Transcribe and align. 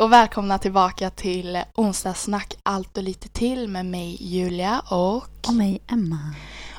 Hej 0.00 0.04
och 0.04 0.12
välkomna 0.12 0.58
tillbaka 0.58 1.10
till 1.10 1.62
onsdagssnack 1.74 2.54
allt 2.62 2.96
och 2.96 3.02
lite 3.02 3.28
till 3.28 3.68
med 3.68 3.86
mig 3.86 4.16
Julia 4.20 4.80
och... 4.80 5.24
Och 5.48 5.54
mig 5.54 5.82
Emma. 5.86 6.34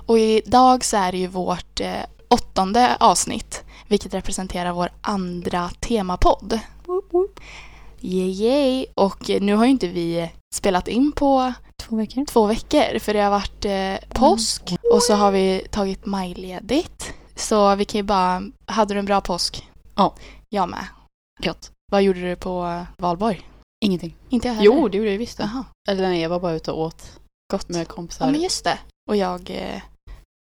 Och 0.06 0.20
idag 0.20 0.86
så 0.86 0.98
är 0.98 1.12
det 1.12 1.18
ju 1.18 1.28
vårt 1.28 1.80
eh, 1.80 2.02
åttonde 2.28 2.98
avsnitt 3.00 3.64
vilket 3.88 4.14
representerar 4.14 4.72
vår 4.72 4.90
andra 5.02 5.70
temapodd. 5.70 6.60
Woop, 6.86 7.14
woop. 7.14 7.40
Yay, 8.00 8.32
yay. 8.32 8.86
Och 8.96 9.30
nu 9.42 9.56
har 9.56 9.66
ju 9.66 9.72
inte 9.72 9.88
vi 9.88 10.32
spelat 10.56 10.88
in 10.88 11.12
på 11.12 11.54
Två 11.78 11.96
veckor. 11.96 12.26
två 12.26 12.46
veckor 12.46 13.00
för 13.00 13.14
det 13.14 13.22
har 13.22 13.32
varit 13.32 13.66
eh, 13.66 14.10
påsk 14.10 14.76
och 14.94 15.04
så 15.04 15.14
har 15.14 15.32
vi 15.32 15.68
tagit 15.72 16.06
majledigt. 16.06 17.14
Så 17.36 17.76
vi 17.76 17.86
kan 17.86 18.00
ju 18.00 18.04
bara... 18.04 18.44
Hade 18.66 18.94
du 18.94 19.00
en 19.00 19.06
bra 19.06 19.22
påsk? 19.22 19.70
Ja. 19.96 20.16
Jag 20.50 20.70
med. 20.70 20.86
Gött. 21.42 21.72
Vad 21.92 22.02
gjorde 22.04 22.22
du 22.22 22.36
på 22.36 22.66
eh, 22.66 22.84
valborg? 22.98 23.42
Ingenting. 23.86 24.16
Inte 24.30 24.48
jag 24.48 24.56
heller. 24.56 24.66
Jo, 24.66 24.88
det 24.88 24.98
gjorde 24.98 25.12
jag 25.12 25.18
visst. 25.18 25.40
Jaha. 25.40 25.66
Eller 25.90 26.02
nej, 26.10 26.22
jag 26.22 26.30
var 26.30 26.40
bara 26.40 26.54
ute 26.54 26.72
och 26.72 26.80
åt 26.82 27.20
Gott. 27.52 27.70
med 27.70 27.82
Ja, 27.82 27.86
kompisar. 27.86 28.32
men 28.32 28.42
just 28.42 28.64
det. 28.64 28.78
Och 29.10 29.16
jag 29.16 29.50
eh, 29.50 29.82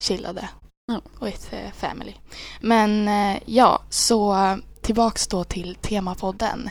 chillade. 0.04 0.48
Ja. 0.92 1.00
Och 1.18 1.28
ett 1.28 1.52
eh, 1.52 1.70
family. 1.72 2.14
Men 2.60 3.08
eh, 3.08 3.38
ja, 3.46 3.82
så 3.90 4.34
eh, 4.34 4.56
tillbaks 4.80 5.26
då 5.26 5.44
till 5.44 5.74
temapodden. 5.74 6.70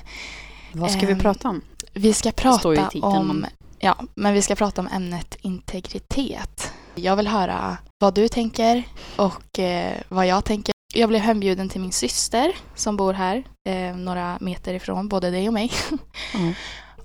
Vad 0.72 0.92
ska 0.92 1.06
vi 1.06 1.12
Ehm, 1.14 1.20
prata 1.20 1.50
om? 1.50 1.62
Vi 1.94 2.14
ska 2.14 2.32
prata 2.32 2.70
om... 3.02 3.46
Ja, 3.80 3.98
men 4.16 4.34
vi 4.34 4.42
ska 4.42 4.56
prata 4.56 4.82
om 4.82 4.88
ämnet 4.88 5.38
integritet. 5.42 6.74
Jag 6.96 7.16
vill 7.16 7.28
höra 7.28 7.78
vad 8.00 8.14
du 8.14 8.28
tänker 8.28 8.84
och 9.16 9.60
eh, 9.60 9.98
vad 10.10 10.28
jag 10.28 10.46
tänker. 10.46 10.74
Jag 10.94 11.10
blev 11.10 11.22
hembjuden 11.22 11.70
till 11.70 11.82
min 11.82 11.92
syster 11.92 12.56
som 12.76 12.98
bor 12.98 13.14
här, 13.14 13.44
eh, 13.70 13.96
några 13.96 14.38
meter 14.42 14.74
ifrån 14.74 15.08
både 15.08 15.30
dig 15.32 15.48
och 15.48 15.54
mig. 15.54 15.72
Ja. 16.34 16.54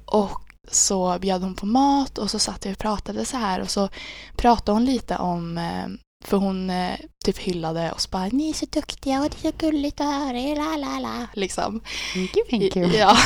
Och 0.06 0.41
så 0.70 1.19
bjöd 1.20 1.42
hon 1.42 1.55
på 1.55 1.67
mat 1.67 2.19
och 2.19 2.31
så 2.31 2.39
satt 2.39 2.67
vi 2.67 2.73
och 2.73 2.79
pratade 2.79 3.25
så 3.25 3.37
här 3.37 3.61
och 3.61 3.70
så 3.70 3.89
pratade 4.37 4.73
hon 4.73 4.84
lite 4.84 5.17
om 5.17 5.59
eh, 5.59 5.87
för 6.25 6.37
hon 6.37 6.70
eh, 6.70 6.97
typ 7.25 7.39
hyllade 7.39 7.92
oss 7.92 8.11
bara 8.11 8.27
ni 8.27 8.48
är 8.48 8.55
så 8.55 8.67
duktiga 8.67 9.20
och 9.20 9.31
det 9.31 9.48
är 9.48 9.53
så 9.53 9.57
gulligt 9.59 10.01
att 10.01 10.07
höra 10.07 10.39
er, 10.39 10.57
la 10.57 10.77
la 10.77 10.98
la. 10.98 11.27
Liksom. 11.34 11.81
You, 12.17 12.29
thank 12.51 12.77
you. 12.77 12.97
Ja. 12.97 13.17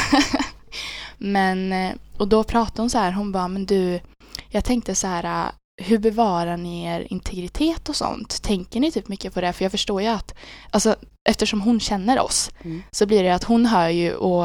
men, 1.19 1.73
eh, 1.73 1.95
och 2.19 2.29
då 2.29 2.45
pratade 2.45 2.83
hon 2.83 2.91
så 2.91 2.99
här, 2.99 3.13
hon 3.13 3.33
bara, 3.33 3.49
men 3.49 3.67
du, 3.67 4.01
jag 4.49 4.65
tänkte 4.65 4.95
så 4.95 5.07
här, 5.07 5.53
hur 5.81 5.99
bevarar 5.99 6.57
ni 6.57 6.85
er 6.85 7.07
integritet 7.11 7.89
och 7.89 7.97
sånt? 7.97 8.43
Tänker 8.43 8.81
ni 8.81 8.91
typ 8.93 9.09
mycket 9.09 9.35
på 9.35 9.41
det? 9.41 9.53
För 9.53 9.65
jag 9.65 9.73
förstår 9.73 10.03
ju 10.03 10.09
att, 10.09 10.35
alltså 10.71 10.97
eftersom 11.29 11.61
hon 11.61 11.81
känner 11.81 12.21
oss 12.21 12.51
Mm. 12.65 12.83
så 12.91 13.07
blir 13.07 13.23
det 13.23 13.35
att 13.35 13.45
hon 13.45 13.67
hör 13.67 13.89
ju 13.89 14.15
och 14.15 14.45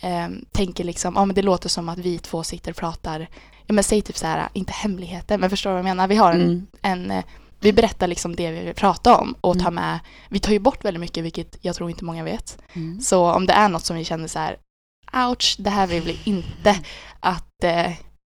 eh, 0.00 0.28
tänker 0.52 0.84
liksom, 0.84 1.14
ja 1.16 1.24
men 1.24 1.34
det 1.34 1.42
låter 1.42 1.68
som 1.68 1.88
att 1.88 1.98
vi 1.98 2.18
två 2.18 2.42
sitter 2.42 2.70
och 2.70 2.76
pratar, 2.76 3.28
ja 3.66 3.72
men 3.74 3.84
säg 3.84 4.02
typ 4.02 4.16
så 4.16 4.26
här, 4.26 4.48
inte 4.52 4.72
hemligheter, 4.72 5.38
men 5.38 5.50
förstår 5.50 5.70
du 5.70 5.74
vad 5.74 5.78
jag 5.78 5.84
menar? 5.84 6.08
Vi 6.08 6.16
har 6.16 6.32
en, 6.32 6.40
Mm. 6.42 6.66
en 6.82 7.10
eh, 7.10 7.24
vi 7.60 7.72
berättar 7.72 8.06
liksom 8.06 8.36
det 8.36 8.50
vi 8.50 8.60
vill 8.64 8.74
prata 8.74 9.16
om 9.16 9.34
och 9.40 9.54
tar 9.54 9.60
Mm. 9.68 9.74
med, 9.74 9.98
vi 10.28 10.38
tar 10.40 10.52
ju 10.52 10.58
bort 10.58 10.84
väldigt 10.84 11.00
mycket 11.00 11.24
vilket 11.24 11.56
jag 11.60 11.74
tror 11.76 11.90
inte 11.90 12.04
många 12.04 12.24
vet. 12.24 12.58
Mm. 12.72 13.00
Så 13.00 13.32
om 13.32 13.46
det 13.46 13.52
är 13.52 13.68
något 13.68 13.84
som 13.84 13.96
vi 13.96 14.04
känner 14.04 14.28
så 14.28 14.38
här, 14.38 14.56
ouch, 15.28 15.56
det 15.58 15.70
här 15.70 15.86
vill 15.86 16.02
vi 16.02 16.18
inte 16.24 16.76
att 17.20 17.64
eh, 17.64 17.92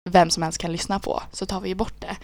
vem 0.08 0.30
som 0.30 0.42
helst 0.42 0.58
kan 0.58 0.72
lyssna 0.72 0.98
på, 0.98 1.22
så 1.32 1.46
tar 1.46 1.60
vi 1.60 1.68
ju 1.68 1.74
bort 1.74 2.00
det. 2.00 2.16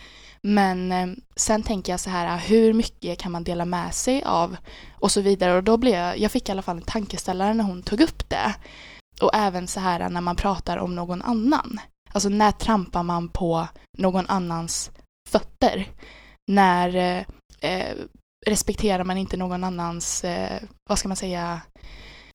Men 0.42 0.92
eh, 0.92 1.06
sen 1.36 1.62
tänker 1.62 1.92
jag 1.92 2.00
så 2.00 2.10
här, 2.10 2.26
äh, 2.26 2.36
hur 2.36 2.72
mycket 2.72 3.18
kan 3.18 3.32
man 3.32 3.44
dela 3.44 3.64
med 3.64 3.94
sig 3.94 4.22
av 4.22 4.56
och 4.92 5.10
så 5.10 5.20
vidare. 5.20 5.56
Och 5.56 5.64
då 5.64 5.76
blev 5.76 5.94
jag, 5.94 6.18
jag 6.18 6.32
fick 6.32 6.48
i 6.48 6.52
alla 6.52 6.62
fall 6.62 6.76
en 6.76 6.82
tankeställare 6.82 7.54
när 7.54 7.64
hon 7.64 7.82
tog 7.82 8.00
upp 8.00 8.28
det. 8.28 8.54
Och 9.20 9.30
även 9.34 9.68
så 9.68 9.80
här 9.80 10.00
äh, 10.00 10.08
när 10.08 10.20
man 10.20 10.36
pratar 10.36 10.76
om 10.76 10.94
någon 10.94 11.22
annan. 11.22 11.80
Alltså 12.12 12.28
när 12.28 12.52
trampar 12.52 13.02
man 13.02 13.28
på 13.28 13.68
någon 13.98 14.26
annans 14.26 14.90
fötter? 15.28 15.88
När 16.50 16.96
eh, 16.96 17.24
eh, 17.60 17.96
respekterar 18.46 19.04
man 19.04 19.16
inte 19.16 19.36
någon 19.36 19.64
annans, 19.64 20.24
eh, 20.24 20.62
vad 20.88 20.98
ska 20.98 21.08
man 21.08 21.16
säga, 21.16 21.60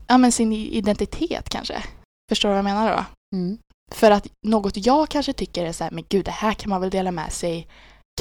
ja 0.08 0.18
men 0.18 0.32
sin 0.32 0.54
identitet 0.54 1.50
kanske. 1.50 1.84
Förstår 2.30 2.50
du 2.50 2.54
vad 2.54 2.58
jag 2.58 2.64
menar 2.64 2.98
då? 2.98 3.06
Mm. 3.38 3.58
För 3.92 4.12
att 4.12 4.28
något 4.48 4.86
jag 4.86 5.10
kanske 5.10 5.34
tycker 5.34 5.66
är 5.66 5.72
så 5.72 5.84
här, 5.84 5.92
men 5.92 6.04
gud 6.10 6.26
det 6.26 6.32
här 6.32 6.54
kan 6.54 6.70
man 6.70 6.82
väl 6.82 6.90
dela 6.90 7.12
med 7.12 7.34
sig, 7.34 7.68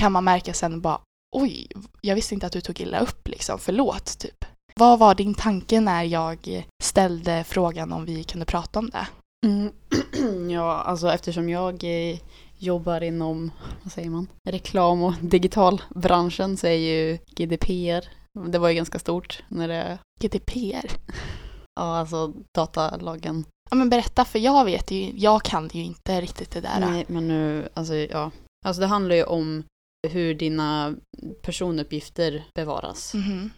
kan 0.01 0.13
man 0.13 0.25
märka 0.25 0.55
sen 0.55 0.81
bara, 0.81 1.01
oj, 1.37 1.67
jag 2.01 2.15
visste 2.15 2.35
inte 2.35 2.47
att 2.47 2.53
du 2.53 2.61
tog 2.61 2.81
illa 2.81 3.01
upp 3.01 3.29
liksom, 3.29 3.59
förlåt 3.59 4.19
typ. 4.19 4.45
Vad 4.75 4.99
var 4.99 5.15
din 5.15 5.35
tanke 5.35 5.81
när 5.81 6.03
jag 6.03 6.67
ställde 6.83 7.45
frågan 7.45 7.93
om 7.93 8.05
vi 8.05 8.25
kunde 8.25 8.47
prata 8.47 8.79
om 8.79 8.91
det? 8.91 9.07
Mm. 9.47 9.73
ja, 10.51 10.73
alltså 10.73 11.13
eftersom 11.13 11.49
jag 11.49 11.85
eh, 11.85 12.19
jobbar 12.59 13.01
inom, 13.01 13.51
vad 13.83 13.93
säger 13.93 14.11
man, 14.11 14.27
reklam 14.49 15.03
och 15.03 15.15
digitalbranschen 15.21 16.57
så 16.57 16.67
är 16.67 16.73
ju 16.73 17.19
GDPR, 17.37 18.09
det 18.49 18.59
var 18.59 18.69
ju 18.69 18.75
ganska 18.75 18.99
stort 18.99 19.43
när 19.49 19.69
det, 19.69 19.99
GDPR? 20.21 20.91
ja 21.75 21.99
alltså 21.99 22.33
datalagen. 22.55 23.45
Ja 23.71 23.77
men 23.77 23.89
berätta, 23.91 24.25
för 24.25 24.39
jag 24.39 24.65
vet 24.65 24.91
ju, 24.91 25.13
jag 25.17 25.43
kan 25.43 25.69
ju 25.73 25.83
inte 25.85 26.21
riktigt 26.21 26.51
det 26.51 26.61
där. 26.61 26.81
Nej, 26.81 27.05
men 27.09 27.29
nu, 27.29 27.69
alltså 27.75 27.95
ja. 27.95 28.31
Alltså 28.67 28.81
det 28.81 28.87
handlar 28.87 29.17
ju 29.17 29.25
om 29.25 29.65
hur 30.09 30.35
dina 30.35 30.95
personuppgifter 31.43 32.45
bevaras. 32.55 33.15
Mhm. 33.15 33.51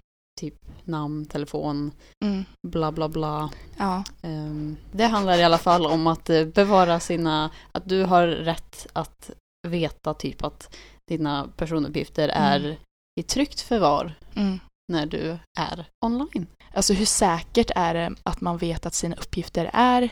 Namn, 0.85 1.27
telefon, 1.27 1.93
Mm. 2.25 2.45
bla 2.69 2.93
bla 2.93 3.09
bla. 3.09 3.51
Ja. 3.79 4.05
Ehm, 4.23 4.77
det 4.93 5.05
handlar 5.07 5.39
i 5.39 5.43
alla 5.43 5.59
fall 5.59 5.87
om 5.87 6.07
att 6.07 6.31
eh, 6.31 6.45
bevara 6.45 7.01
sina, 7.01 7.51
att 7.73 7.89
du 7.89 8.05
har 8.05 8.27
rätt 8.27 8.87
att 8.93 9.31
veta 9.69 10.15
typ 10.15 10.45
att 10.45 10.77
dina 11.11 11.49
personuppgifter 11.57 12.29
är 12.29 12.61
Mm. 12.61 12.77
i 13.21 13.23
tryggt 13.23 13.61
förvar 13.61 14.15
Mm. 14.35 14.59
När 14.91 15.07
du 15.07 15.39
är 15.59 15.87
online. 16.05 16.47
Alltså 16.75 16.93
hur 16.93 17.05
säkert 17.07 17.71
är 17.77 17.95
det 17.95 18.13
att 18.23 18.41
man 18.41 18.57
vet 18.59 18.87
att 18.87 18.95
sina 18.95 19.17
uppgifter 19.17 19.71
är 19.73 20.03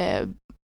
eh, 0.00 0.28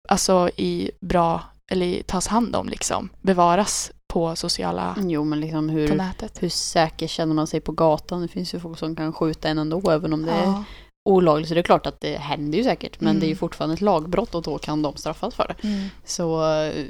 alltså 0.10 0.50
i 0.58 0.92
bra, 1.02 1.42
eller 1.72 2.02
tas 2.04 2.28
hand 2.28 2.56
om 2.56 2.70
liksom, 2.70 3.10
bevaras 3.22 3.92
på 4.14 4.36
sociala, 4.36 4.96
Jo, 5.00 5.24
men 5.24 5.40
liksom 5.42 5.68
på 5.68 5.74
hur, 5.74 5.96
nätet? 5.96 6.44
hur 6.44 6.50
säker 6.50 7.08
känner 7.08 7.34
man 7.34 7.48
sig 7.48 7.60
på 7.62 7.72
gatan? 7.72 8.22
Det 8.22 8.28
finns 8.28 8.54
ju 8.54 8.60
folk 8.60 8.80
som 8.80 8.96
kan 8.96 9.14
skjuta 9.14 9.50
en 9.50 9.58
ändå, 9.58 9.92
även 9.92 10.14
om 10.14 10.26
det 10.26 10.32
är 10.32 10.44
Ja. 10.44 10.64
olagligt. 11.10 11.48
Så 11.48 11.54
det 11.54 11.62
är 11.62 11.64
klart 11.64 11.86
att 11.86 12.02
det 12.02 12.18
händer 12.18 12.58
ju 12.58 12.64
säkert, 12.64 13.00
men 13.00 13.10
Mm. 13.10 13.20
det 13.20 13.26
är 13.26 13.30
ju 13.30 13.36
fortfarande 13.36 13.74
ett 13.74 13.82
lagbrott 13.82 14.36
och 14.36 14.42
då 14.44 14.58
kan 14.58 14.82
de 14.82 14.96
straffas 14.98 15.36
för 15.36 15.48
det. 15.48 15.68
Mm. 15.68 15.88
Så 16.06 16.54
eh, 16.62 16.86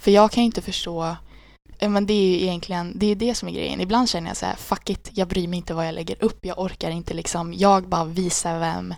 För 0.00 0.10
jag 0.10 0.30
kan 0.30 0.42
inte 0.44 0.62
förstå, 0.62 1.16
men 1.80 2.06
det 2.06 2.12
är 2.12 2.26
ju 2.26 2.42
egentligen, 2.42 2.92
det 2.98 3.06
är 3.06 3.14
det 3.16 3.34
som 3.34 3.48
är 3.48 3.52
grejen. 3.52 3.80
Ibland 3.80 4.08
känner 4.08 4.28
jag 4.30 4.36
så 4.36 4.46
här, 4.46 4.54
fuck 4.56 4.90
it, 4.90 5.10
jag 5.14 5.28
bryr 5.28 5.48
mig 5.48 5.56
inte 5.56 5.74
vad 5.74 5.86
jag 5.86 5.94
lägger 5.94 6.24
upp, 6.24 6.46
jag 6.46 6.58
orkar 6.58 6.90
inte 6.90 7.14
liksom, 7.14 7.54
jag 7.54 7.88
bara 7.88 8.04
visar 8.04 8.58
vem, 8.58 8.94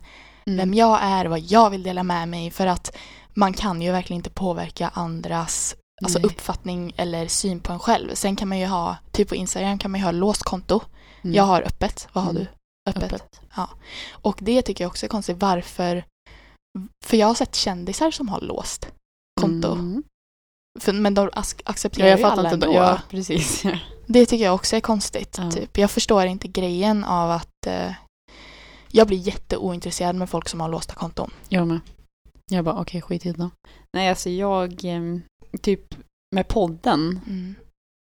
vem 0.46 0.74
jag 0.74 0.98
är, 1.02 1.26
vad 1.26 1.40
jag 1.40 1.70
vill 1.70 1.82
dela 1.82 2.02
med 2.02 2.28
mig 2.28 2.50
för 2.50 2.66
att 2.66 2.96
man 3.34 3.52
kan 3.52 3.82
ju 3.82 3.92
verkligen 3.92 4.18
inte 4.18 4.30
påverka 4.30 4.88
andras 4.94 5.74
alltså 6.04 6.18
Nej. 6.18 6.26
uppfattning 6.26 6.92
eller 6.96 7.28
syn 7.28 7.60
på 7.60 7.72
en 7.72 7.78
själv. 7.78 8.14
Sen 8.14 8.36
kan 8.36 8.48
man 8.48 8.58
ju 8.58 8.66
ha, 8.66 8.96
typ 9.12 9.28
på 9.28 9.34
Instagram 9.34 9.78
kan 9.78 9.90
man 9.90 10.00
ju 10.00 10.04
ha 10.04 10.12
låst 10.12 10.42
konto. 10.42 10.80
Mm. 11.22 11.34
Jag 11.34 11.44
har 11.44 11.62
öppet, 11.62 12.08
vad 12.12 12.24
har 12.24 12.30
Mm. 12.30 12.42
du? 12.42 12.48
Öppet. 12.90 13.12
öppet. 13.12 13.40
Och 14.12 14.38
det 14.40 14.62
tycker 14.62 14.84
jag 14.84 14.88
också 14.88 15.06
är 15.06 15.10
konstigt, 15.10 15.36
varför? 15.40 16.04
För 17.04 17.16
jag 17.16 17.26
har 17.26 17.34
sett 17.34 17.54
kändisar 17.54 18.10
som 18.10 18.28
har 18.28 18.40
låst 18.40 18.88
konto. 19.40 19.72
Mm. 19.72 20.02
För, 20.80 20.92
men 20.92 21.14
de 21.14 21.28
ac- 21.28 21.54
Ja, 21.64 21.70
accepterar 21.70 22.08
jag 22.08 22.18
ju 22.18 22.24
alla 22.24 22.52
inte. 22.52 22.66
ändå. 22.66 22.78
Ja, 22.78 23.00
precis. 23.10 23.62
Det 24.06 24.26
tycker 24.26 24.44
jag 24.44 24.54
också 24.54 24.76
är 24.76 24.80
konstigt. 24.80 25.36
Ja. 25.38 25.50
Typ. 25.50 25.78
Jag 25.78 25.90
förstår 25.90 26.24
inte 26.26 26.48
grejen 26.48 27.04
av 27.04 27.30
att 27.30 27.66
eh, 27.66 27.92
jag 28.90 29.06
blir 29.06 29.18
jätteointresserad 29.18 30.16
med 30.16 30.30
folk 30.30 30.48
som 30.48 30.60
har 30.60 30.68
låsta 30.68 30.94
konton. 30.94 31.30
Jag 31.48 31.66
med. 31.66 31.80
Jag 32.50 32.64
bara, 32.64 32.80
okej, 32.80 33.02
skit 33.02 33.26
i 33.26 33.32
det 33.32 33.38
då. 33.38 33.50
Nej, 33.96 34.08
alltså 34.08 34.30
jag, 34.30 34.80
typ 35.62 35.94
med 36.34 36.48
podden, 36.48 37.20
Mm. 37.26 37.54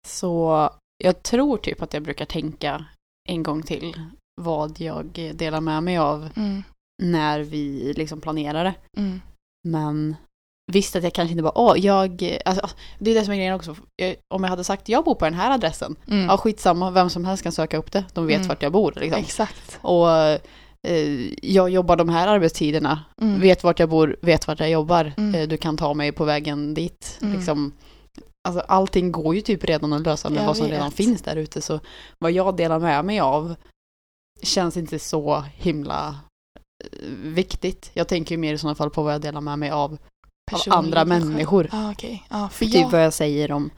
så 0.08 0.70
jag 1.04 1.24
tror 1.24 1.58
typ 1.58 1.82
att 1.82 1.94
jag 1.94 2.04
brukar 2.04 2.26
tänka 2.26 2.86
en 3.30 3.44
gång 3.44 3.64
till 3.64 4.02
vad 4.42 4.80
jag 4.80 5.32
delar 5.36 5.62
med 5.62 5.84
mig 5.84 5.98
av 5.98 6.30
Mm. 6.36 6.64
när 7.04 7.40
vi 7.40 7.94
liksom 7.98 8.22
planerar 8.22 8.64
det. 8.64 8.76
Mm. 8.98 9.22
Men 9.68 10.16
visst 10.72 10.96
att 10.96 11.04
jag 11.04 11.14
kanske 11.14 11.32
inte 11.32 11.44
bara, 11.44 11.58
åh, 11.58 11.78
jag, 11.80 12.40
alltså, 12.46 12.70
det 13.00 13.12
är 13.12 13.16
det 13.16 13.24
som 13.24 13.34
är 13.34 13.38
grejen 13.38 13.54
också. 13.54 13.76
Jag, 13.96 14.16
om 14.34 14.44
jag 14.44 14.50
hade 14.50 14.64
sagt, 14.64 14.90
jag 14.90 15.04
bor 15.04 15.16
på 15.16 15.26
den 15.26 15.34
här 15.34 15.52
adressen, 15.52 15.96
Mm. 16.08 16.26
ja 16.26 16.38
skitsamma, 16.38 16.92
vem 16.92 17.10
som 17.10 17.26
helst 17.26 17.44
kan 17.44 17.52
söka 17.52 17.78
upp 17.78 17.92
det. 17.92 18.06
De 18.14 18.28
vet 18.28 18.36
Mm. 18.36 18.48
vart 18.48 18.62
jag 18.64 18.72
bor 18.72 18.94
liksom. 18.96 19.20
Exakt. 19.22 19.80
Och 19.82 20.10
eh, 20.88 21.34
jag 21.42 21.70
jobbar 21.70 21.96
de 21.96 22.10
här 22.10 22.28
arbetstiderna, 22.28 23.04
Mm. 23.22 23.40
vet 23.42 23.64
vart 23.64 23.80
jag 23.80 23.90
bor, 23.90 24.18
vet 24.22 24.48
vart 24.48 24.60
jag 24.60 24.70
jobbar. 24.70 25.14
Mm. 25.18 25.36
Eh, 25.36 25.48
Du 25.48 25.58
kan 25.58 25.78
ta 25.78 25.94
mig 25.94 26.12
på 26.12 26.26
vägen 26.26 26.74
dit. 26.74 27.18
Mm. 27.22 27.36
Liksom, 27.36 27.72
alltså, 28.48 28.62
allting 28.68 29.12
går 29.12 29.36
ju 29.36 29.42
typ 29.42 29.64
redan 29.64 29.94
att 29.94 30.02
lösa 30.02 30.30
med 30.30 30.40
Jag 30.42 30.46
vad 30.48 30.58
som 30.58 30.66
vet. 30.66 30.74
redan 30.76 30.92
finns 30.92 31.22
där 31.22 31.36
ute. 31.36 31.62
Så 31.62 31.80
vad 32.20 32.32
jag 32.32 32.56
delar 32.58 32.80
med 32.80 33.06
mig 33.06 33.20
av 33.20 33.56
känns 34.44 34.78
inte 34.78 35.00
så 35.00 35.44
himla 35.56 36.16
eh, 36.84 36.90
viktigt. 37.24 37.92
Jag 37.94 38.08
tänker 38.08 38.32
ju 38.36 38.38
mer 38.42 38.54
i 38.54 38.58
sådana 38.58 38.76
fall 38.76 38.90
på 38.90 39.04
vad 39.04 39.14
jag 39.14 39.22
delar 39.22 39.42
med 39.42 39.60
mig 39.60 39.70
av, 39.70 39.98
av 40.52 40.60
andra 40.68 41.06
människor. 41.06 41.70
Okej. 41.92 42.24
Ja, 42.30 42.50
för 42.50 42.66
Typ 42.66 42.74
jag... 42.76 42.90
vad 42.90 43.06
jag 43.06 43.14
säger 43.14 43.52
om, 43.52 43.70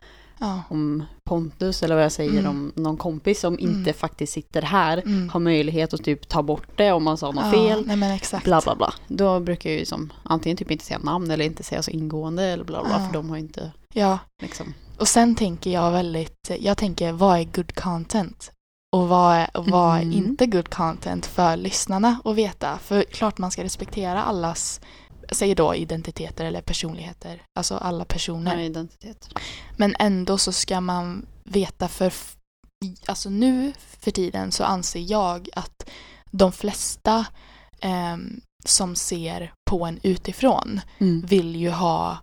Ja. 0.42 0.62
om 0.70 1.04
Pontus 1.30 1.84
eller 1.84 1.96
vad 1.96 2.04
jag 2.04 2.12
säger 2.12 2.40
Mm. 2.40 2.48
om 2.50 2.72
någon 2.76 2.98
kompis 2.98 3.40
som 3.40 3.54
Mm. 3.58 3.70
inte 3.70 3.94
faktiskt 3.94 4.34
sitter 4.34 4.62
här. 4.62 4.98
Mm. 4.98 5.30
Har 5.30 5.40
möjlighet 5.40 5.94
att 5.94 6.04
typ 6.04 6.28
ta 6.30 6.44
bort 6.44 6.68
det 6.76 6.92
om 6.92 7.04
man 7.04 7.18
sa 7.18 7.32
något 7.32 7.46
Ja, 7.46 7.52
fel. 7.52 7.84
Nej 7.88 7.96
men 7.96 8.12
exakt. 8.12 8.44
Bla 8.46 8.62
bla 8.62 8.76
bla. 8.76 8.94
Då 9.08 9.40
brukar 9.40 9.70
jag 9.70 9.80
ju 9.80 9.86
som 9.86 10.14
antingen 10.24 10.58
typ 10.58 10.72
inte 10.72 10.86
säga 10.86 11.00
namn 11.00 11.32
eller 11.32 11.46
inte 11.46 11.64
säga 11.64 11.84
så 11.84 11.92
ingående 11.92 12.44
eller 12.44 12.64
bla 12.64 12.84
bla. 12.84 13.06
För 13.08 13.14
de 13.14 13.30
har 13.30 13.38
inte 13.38 13.72
Ja, 13.94 14.20
liksom. 14.42 14.74
och 14.98 15.08
sen 15.08 15.36
tänker 15.36 15.70
jag 15.72 15.92
väldigt, 15.92 16.52
jag 16.60 16.78
tänker 16.78 17.12
vad 17.12 17.40
är 17.40 17.44
good 17.44 17.76
content? 17.76 18.52
Och 18.96 19.08
vad 19.08 19.36
är, 19.36 19.58
och 19.58 19.68
vad 19.68 19.98
är 19.98 20.02
Mm. 20.02 20.14
inte 20.18 20.46
good 20.46 20.70
content 20.70 21.26
för 21.26 21.58
lyssnarna 21.58 22.20
att 22.26 22.36
veta? 22.36 22.78
För 22.78 23.04
klart 23.04 23.38
man 23.38 23.52
ska 23.52 23.64
respektera 23.64 24.24
allas, 24.24 24.82
säger 25.32 25.56
då 25.56 25.76
identiteter 25.76 26.46
eller 26.46 26.62
personligheter, 26.62 27.42
alltså 27.60 27.76
alla 27.76 28.06
personer. 28.06 28.56
Nej, 28.56 28.66
identitet. 28.66 29.30
Men 29.78 29.96
ändå 30.00 30.38
så 30.38 30.52
ska 30.52 30.82
man 30.82 31.26
veta 31.44 31.88
för 31.88 32.14
alltså 33.06 33.30
nu 33.30 33.74
för 34.00 34.12
tiden 34.12 34.52
så 34.52 34.64
anser 34.64 35.12
jag 35.12 35.50
att 35.54 35.90
de 36.32 36.52
flesta 36.52 37.26
ehm, 37.80 38.42
som 38.66 38.96
ser 38.96 39.54
på 39.70 39.86
en 39.86 40.00
utifrån 40.04 40.82
Mm. 40.98 41.26
vill 41.26 41.56
ju 41.56 41.70
ha 41.70 42.18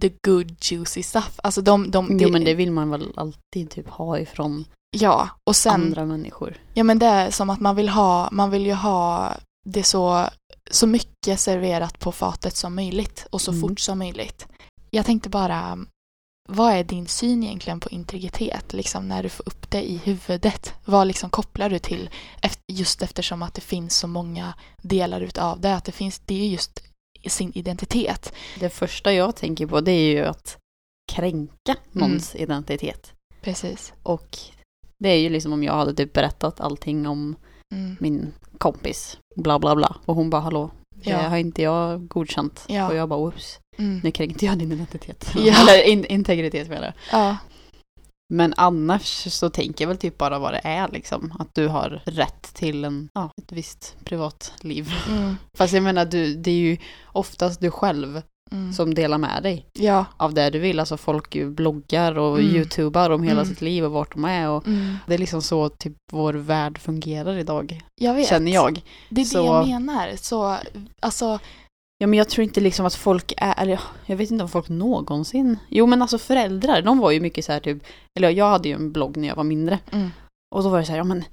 the 0.00 0.10
good 0.26 0.56
juicy 0.60 1.02
stuff. 1.02 1.40
Alltså 1.42 1.62
de, 1.62 1.90
de 1.90 2.18
Jo 2.20 2.28
men 2.28 2.44
det 2.44 2.54
vill 2.54 2.72
man 2.72 2.90
väl 2.90 3.12
alltid 3.16 3.70
typ 3.70 3.88
ha 3.88 4.18
ifrån 4.18 4.64
Ja, 4.90 5.28
och 5.44 5.56
sen 5.56 5.72
andra 5.74 6.04
människor. 6.04 6.56
Ja 6.74 6.84
men 6.84 6.98
det 6.98 7.06
är 7.06 7.30
som 7.30 7.50
att 7.50 7.60
man 7.60 7.76
vill 7.76 7.88
ha, 7.88 8.28
man 8.32 8.50
vill 8.50 8.66
ju 8.66 8.72
ha 8.72 9.32
det 9.64 9.82
så, 9.82 10.28
så 10.70 10.86
mycket 10.86 11.40
serverat 11.40 11.98
på 11.98 12.12
fatet 12.12 12.56
som 12.56 12.74
möjligt 12.74 13.26
och 13.30 13.40
så 13.40 13.50
Mm. 13.50 13.60
fort 13.60 13.80
som 13.80 13.98
möjligt. 13.98 14.46
Jag 14.90 15.06
tänkte 15.06 15.28
bara, 15.28 15.78
vad 16.48 16.72
är 16.72 16.84
din 16.84 17.06
syn 17.06 17.44
egentligen 17.44 17.80
på 17.80 17.88
integritet? 17.88 18.72
Liksom 18.72 19.08
när 19.08 19.22
du 19.22 19.28
får 19.28 19.48
upp 19.48 19.70
det 19.70 19.90
i 19.90 19.96
huvudet. 19.96 20.74
Vad 20.84 21.06
liksom 21.06 21.30
kopplar 21.30 21.70
du 21.70 21.78
till? 21.78 22.10
Just 22.72 23.02
eftersom 23.02 23.42
att 23.42 23.54
det 23.54 23.60
finns 23.60 23.96
så 23.98 24.06
många 24.06 24.54
delar 24.82 25.20
utav 25.20 25.60
det. 25.60 25.74
Att 25.74 25.84
det 25.84 25.92
finns, 25.92 26.18
det 26.18 26.34
är 26.34 26.38
ju 26.38 26.46
just 26.46 26.82
sin 27.26 27.52
identitet. 27.54 28.32
Det 28.60 28.70
första 28.70 29.12
jag 29.12 29.36
tänker 29.36 29.66
på 29.66 29.80
det 29.80 29.92
är 29.92 30.12
ju 30.12 30.24
att 30.24 30.58
kränka 31.12 31.76
någons 31.92 32.34
identitet. 32.34 33.12
Precis. 33.42 33.92
Och 34.02 34.38
det 34.98 35.08
är 35.08 35.18
ju 35.18 35.28
liksom 35.28 35.52
om 35.52 35.62
jag 35.62 35.72
hade 35.72 35.94
typ 35.94 36.12
berättat 36.12 36.60
allting 36.60 37.06
om 37.06 37.36
Mm. 37.74 37.96
min 38.00 38.32
kompis, 38.58 39.18
bla 39.36 39.58
bla 39.58 39.76
bla. 39.76 39.96
Och 40.04 40.14
hon 40.14 40.30
bara 40.30 40.40
hallå, 40.40 40.70
det 40.94 41.10
Ja. 41.10 41.18
har 41.28 41.36
inte 41.36 41.62
jag 41.62 42.08
godkänt. 42.08 42.64
Ja. 42.68 42.88
Och 42.88 42.94
jag 42.94 43.08
bara 43.08 43.18
oops, 43.20 43.58
Mm. 43.78 44.00
nu 44.04 44.10
kränkte 44.10 44.46
jag 44.46 44.58
din 44.58 44.72
identitet. 44.72 45.30
Ja. 45.36 45.54
Eller 45.60 45.82
in, 45.88 46.04
integritet 46.04 46.68
menar 46.68 46.84
jag. 46.84 46.94
Ja. 47.20 47.36
Men 48.34 48.54
annars 48.56 49.32
så 49.32 49.50
tänker 49.50 49.84
jag 49.84 49.88
väl 49.88 49.96
typ 49.98 50.18
bara 50.18 50.38
vad 50.38 50.52
det 50.52 50.60
är 50.64 50.88
liksom. 50.88 51.34
Att 51.38 51.48
du 51.54 51.68
har 51.68 52.02
rätt 52.04 52.54
till 52.54 52.84
en, 52.84 53.08
ja, 53.14 53.30
ett 53.42 53.52
visst 53.52 53.96
privatliv. 54.04 54.92
Mm. 55.08 55.36
Fast 55.58 55.74
jag 55.74 55.82
menar, 55.82 56.04
du, 56.04 56.34
det 56.34 56.50
är 56.50 56.54
ju 56.54 56.76
oftast 57.06 57.60
du 57.60 57.70
själv 57.70 58.22
Mm. 58.52 58.72
som 58.72 58.94
delar 58.94 59.18
med 59.18 59.42
dig 59.42 59.66
Ja. 59.72 60.04
av 60.16 60.34
det 60.34 60.50
du 60.50 60.58
vill. 60.58 60.80
Alltså 60.80 60.96
folk 60.96 61.34
ju 61.34 61.50
bloggar 61.50 62.18
och 62.18 62.38
Mm. 62.40 62.56
youtubar 62.56 63.10
om 63.10 63.22
hela 63.22 63.40
Mm. 63.40 63.46
sitt 63.54 63.60
liv 63.60 63.84
och 63.84 63.92
vart 63.92 64.12
de 64.14 64.24
är. 64.24 64.48
Och 64.48 64.66
Mm. 64.66 64.96
det 65.06 65.14
är 65.14 65.18
liksom 65.18 65.42
så 65.42 65.68
typ 65.68 65.96
vår 66.12 66.32
värld 66.34 66.78
fungerar 66.78 67.36
idag, 67.38 67.80
Jag 67.94 68.26
känner 68.26 68.52
jag. 68.52 68.82
Det 69.10 69.20
är 69.20 69.24
Så- 69.24 69.38
det 69.62 69.70
jag 69.70 69.80
menar. 69.82 70.10
Så, 70.16 70.56
alltså, 71.02 71.38
Ja 71.98 72.06
men 72.06 72.18
jag 72.18 72.28
tror 72.28 72.44
inte 72.44 72.60
liksom 72.60 72.86
att 72.86 72.94
folk 72.94 73.32
är, 73.36 73.54
eller 73.62 73.80
jag 74.06 74.16
vet 74.16 74.30
inte 74.30 74.44
om 74.44 74.50
folk 74.50 74.68
någonsin, 74.68 75.58
jo 75.68 75.86
men 75.86 76.02
alltså 76.02 76.18
föräldrar, 76.18 76.82
de 76.82 76.98
var 76.98 77.10
ju 77.10 77.20
mycket 77.20 77.44
så 77.44 77.52
här 77.52 77.60
typ, 77.60 77.82
eller 78.18 78.30
jag 78.30 78.50
hade 78.50 78.68
ju 78.68 78.74
en 78.74 78.92
blogg 78.92 79.16
när 79.16 79.28
jag 79.28 79.36
var 79.36 79.44
mindre. 79.44 79.78
mm. 79.92 80.10
Och 80.54 80.62
då 80.62 80.68
var 80.68 80.78
det 80.78 80.84
så 80.84 80.92
här, 80.92 80.98
ja 80.98 81.04
men 81.04 81.24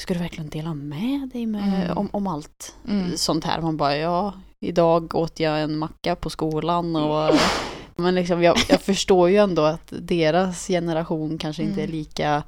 ska 0.00 0.14
du 0.14 0.20
verkligen 0.20 0.50
dela 0.50 0.74
med 0.74 1.28
dig 1.32 1.46
med, 1.46 1.82
Mm. 1.84 1.98
om, 1.98 2.08
om 2.12 2.26
allt 2.26 2.74
Mm. 2.88 3.16
sånt 3.16 3.44
här? 3.44 3.60
Man 3.60 3.76
bara, 3.76 3.96
ja, 3.96 4.34
idag 4.60 5.14
åt 5.14 5.40
jag 5.40 5.60
en 5.62 5.78
macka 5.78 6.16
på 6.16 6.30
skolan 6.30 6.96
och 6.96 7.34
men 7.96 8.14
liksom 8.14 8.42
jag, 8.42 8.56
jag 8.68 8.80
förstår 8.80 9.30
ju 9.30 9.36
ändå 9.36 9.62
att 9.62 9.92
deras 9.98 10.66
generation 10.66 11.38
kanske 11.38 11.62
inte 11.62 11.80
är 11.80 11.84
Mm. 11.84 11.96
lika 11.96 12.42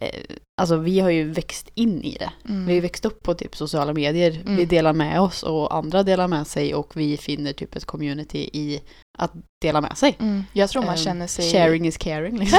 eh, 0.00 0.20
Alltså 0.60 0.76
vi 0.76 1.00
har 1.00 1.10
ju 1.10 1.30
växt 1.32 1.68
in 1.74 2.02
i 2.02 2.16
det. 2.18 2.30
Mm. 2.48 2.66
Vi 2.66 2.74
har 2.74 2.80
växt 2.80 3.04
upp 3.04 3.22
på 3.22 3.34
typ 3.34 3.56
sociala 3.56 3.92
medier. 3.92 4.30
Mm. 4.40 4.56
Vi 4.56 4.64
delar 4.64 4.92
med 4.92 5.20
oss 5.20 5.42
och 5.42 5.74
andra 5.74 6.02
delar 6.02 6.28
med 6.28 6.46
sig 6.46 6.74
och 6.74 6.96
vi 6.96 7.16
finner 7.16 7.52
typ 7.52 7.76
ett 7.76 7.84
community 7.84 8.38
i 8.52 8.80
att 9.18 9.32
dela 9.62 9.80
med 9.80 9.98
sig. 9.98 10.16
Mm. 10.20 10.44
Jag 10.52 10.70
tror 10.70 10.82
man 10.82 10.90
Ehm, 10.90 10.96
känner 10.96 11.26
sig... 11.26 11.52
Sharing 11.52 11.86
is 11.86 11.96
caring 11.96 12.38
liksom. 12.38 12.58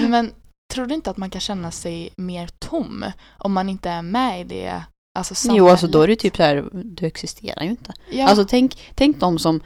Men 0.08 0.30
tror 0.74 0.86
du 0.86 0.94
inte 0.94 1.10
att 1.10 1.16
man 1.16 1.30
kan 1.30 1.40
känna 1.40 1.70
sig 1.70 2.10
mer 2.16 2.48
tom 2.58 3.04
om 3.38 3.52
man 3.52 3.68
inte 3.68 3.90
är 3.90 4.02
med 4.02 4.40
i 4.40 4.44
det 4.44 4.82
alltså, 5.18 5.48
jo, 5.52 5.68
alltså 5.68 5.86
då 5.86 6.02
är 6.02 6.08
det 6.08 6.16
typ 6.16 6.36
så 6.36 6.42
här, 6.42 6.68
du 6.72 7.06
existerar 7.06 7.62
ju 7.62 7.70
inte. 7.70 7.92
Ja. 8.10 8.28
Alltså 8.28 8.44
tänk, 8.48 8.78
tänk 8.94 9.20
de 9.20 9.38
som 9.38 9.60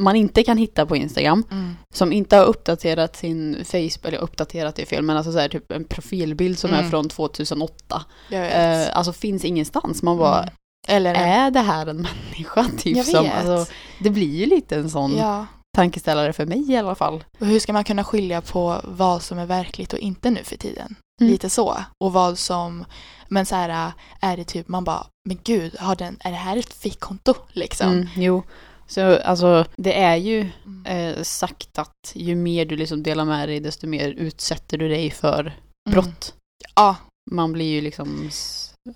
man 0.00 0.16
inte 0.16 0.42
kan 0.42 0.56
hitta 0.58 0.86
på 0.86 0.96
Instagram, 0.96 1.44
mm. 1.50 1.76
som 1.94 2.12
inte 2.12 2.36
har 2.36 2.44
uppdaterat 2.44 3.16
sin 3.16 3.64
Facebook, 3.64 4.04
eller 4.04 4.18
uppdaterat 4.18 4.78
är 4.78 4.86
fel, 4.86 5.02
men 5.02 5.16
alltså 5.16 5.32
så 5.32 5.38
här, 5.38 5.48
typ 5.48 5.72
en 5.72 5.84
profilbild 5.84 6.58
som 6.58 6.70
är 6.70 6.78
Mm. 6.78 6.90
från 6.90 7.08
2008. 7.08 8.04
Jag 8.28 8.40
vet. 8.40 8.88
Eh, 8.88 8.96
alltså 8.96 9.12
finns 9.12 9.44
ingenstans. 9.44 10.02
Man 10.02 10.18
bara, 10.18 10.38
Mm. 10.42 10.54
Eller 10.88 11.14
är 11.14 11.50
det 11.50 11.60
här 11.60 11.86
en 11.86 11.96
människa? 11.96 12.66
Typ, 12.78 13.04
som, 13.04 13.28
alltså, 13.38 13.72
det 13.98 14.10
blir 14.10 14.36
ju 14.36 14.46
lite 14.46 14.76
en 14.76 14.90
sån 14.90 15.16
Ja. 15.16 15.46
Tankeställare 15.76 16.32
för 16.32 16.46
mig 16.46 16.70
i 16.72 16.76
alla 16.76 16.94
fall. 16.94 17.24
Och 17.38 17.46
hur 17.46 17.60
ska 17.60 17.72
man 17.72 17.84
kunna 17.84 18.04
skilja 18.04 18.40
på 18.40 18.80
vad 18.84 19.22
som 19.22 19.38
är 19.38 19.46
verkligt 19.46 19.92
och 19.92 19.98
inte 19.98 20.30
nu 20.30 20.44
för 20.44 20.56
tiden? 20.56 20.96
Mm. 21.20 21.32
Lite 21.32 21.50
så. 21.50 21.84
Och 22.04 22.12
vad 22.12 22.38
som... 22.38 22.84
Men 23.28 23.46
så 23.46 23.54
här 23.54 23.92
är 24.20 24.36
det 24.36 24.44
typ 24.44 24.68
man 24.68 24.84
bara, 24.84 25.06
men 25.28 25.38
gud, 25.44 25.76
har 25.78 25.96
den, 25.96 26.16
är 26.20 26.30
det 26.30 26.36
här 26.36 26.56
ett 26.56 26.74
fickkonto 26.74 27.34
liksom? 27.52 27.88
Mm, 27.92 28.08
jo, 28.16 28.42
så 28.86 29.18
alltså 29.22 29.64
det 29.76 29.94
är 30.02 30.16
ju 30.16 30.48
Mm. 30.66 30.86
eh, 31.16 31.22
sagt 31.22 31.78
att 31.78 32.12
ju 32.14 32.34
mer 32.34 32.64
du 32.64 32.76
liksom 32.76 33.02
delar 33.02 33.24
med 33.24 33.48
dig 33.48 33.60
desto 33.60 33.86
mer 33.86 34.08
utsätter 34.08 34.78
du 34.78 34.88
dig 34.88 35.10
för 35.10 35.40
Mm. 35.40 35.54
brott. 35.92 36.34
Ja. 36.74 36.96
Man 37.30 37.52
blir 37.52 37.66
ju 37.70 37.80
liksom 37.80 38.30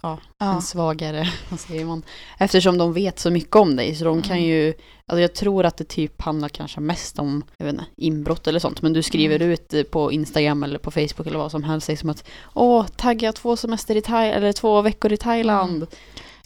ja, 0.02 0.18
Ja. 0.38 0.54
en 0.54 0.62
svagare, 0.62 1.28
vad 1.50 1.60
säger 1.60 1.84
man? 1.84 2.02
Eftersom 2.38 2.78
de 2.78 2.92
vet 2.92 3.18
så 3.18 3.30
mycket 3.30 3.56
om 3.56 3.76
dig 3.76 3.94
så 3.94 4.04
de 4.04 4.22
kan 4.22 4.36
Mm. 4.36 4.48
ju, 4.48 4.68
alltså 5.06 5.20
jag 5.20 5.34
tror 5.34 5.64
att 5.66 5.76
det 5.76 5.84
typ 5.84 6.22
handlar 6.22 6.48
kanske 6.48 6.80
mest 6.80 7.18
om, 7.18 7.44
jag 7.58 7.66
vet 7.66 7.72
inte, 7.72 7.84
inbrott 7.96 8.46
eller 8.46 8.58
sånt. 8.58 8.82
Men 8.82 8.92
du 8.92 9.02
skriver 9.02 9.36
Mm. 9.36 9.50
ut 9.50 9.74
eh, 9.74 9.82
på 9.82 10.12
Instagram 10.12 10.62
eller 10.62 10.78
på 10.78 10.90
Facebook 10.90 11.26
eller 11.26 11.38
vad 11.38 11.50
som 11.50 11.62
helst, 11.64 11.86
säg 11.86 11.96
som 11.96 12.10
att 12.10 12.24
åh, 12.54 12.86
tagga 12.86 13.32
två 13.32 13.56
semester 13.56 13.96
i 13.96 14.02
Thailand, 14.02 14.36
eller 14.36 14.52
två 14.52 14.82
veckor 14.82 15.12
i 15.12 15.16
Thailand. 15.16 15.76
Mm. 15.76 15.88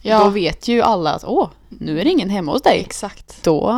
Ja, 0.03 0.23
Då 0.23 0.29
vet 0.29 0.67
ju 0.67 0.81
alla 0.81 1.13
att 1.13 1.23
åh, 1.23 1.49
nu 1.69 1.99
är 1.99 2.03
det 2.03 2.09
ingen 2.09 2.29
hemma 2.29 2.51
hos 2.51 2.61
dig. 2.61 2.79
exakt. 2.79 3.43
Då 3.43 3.75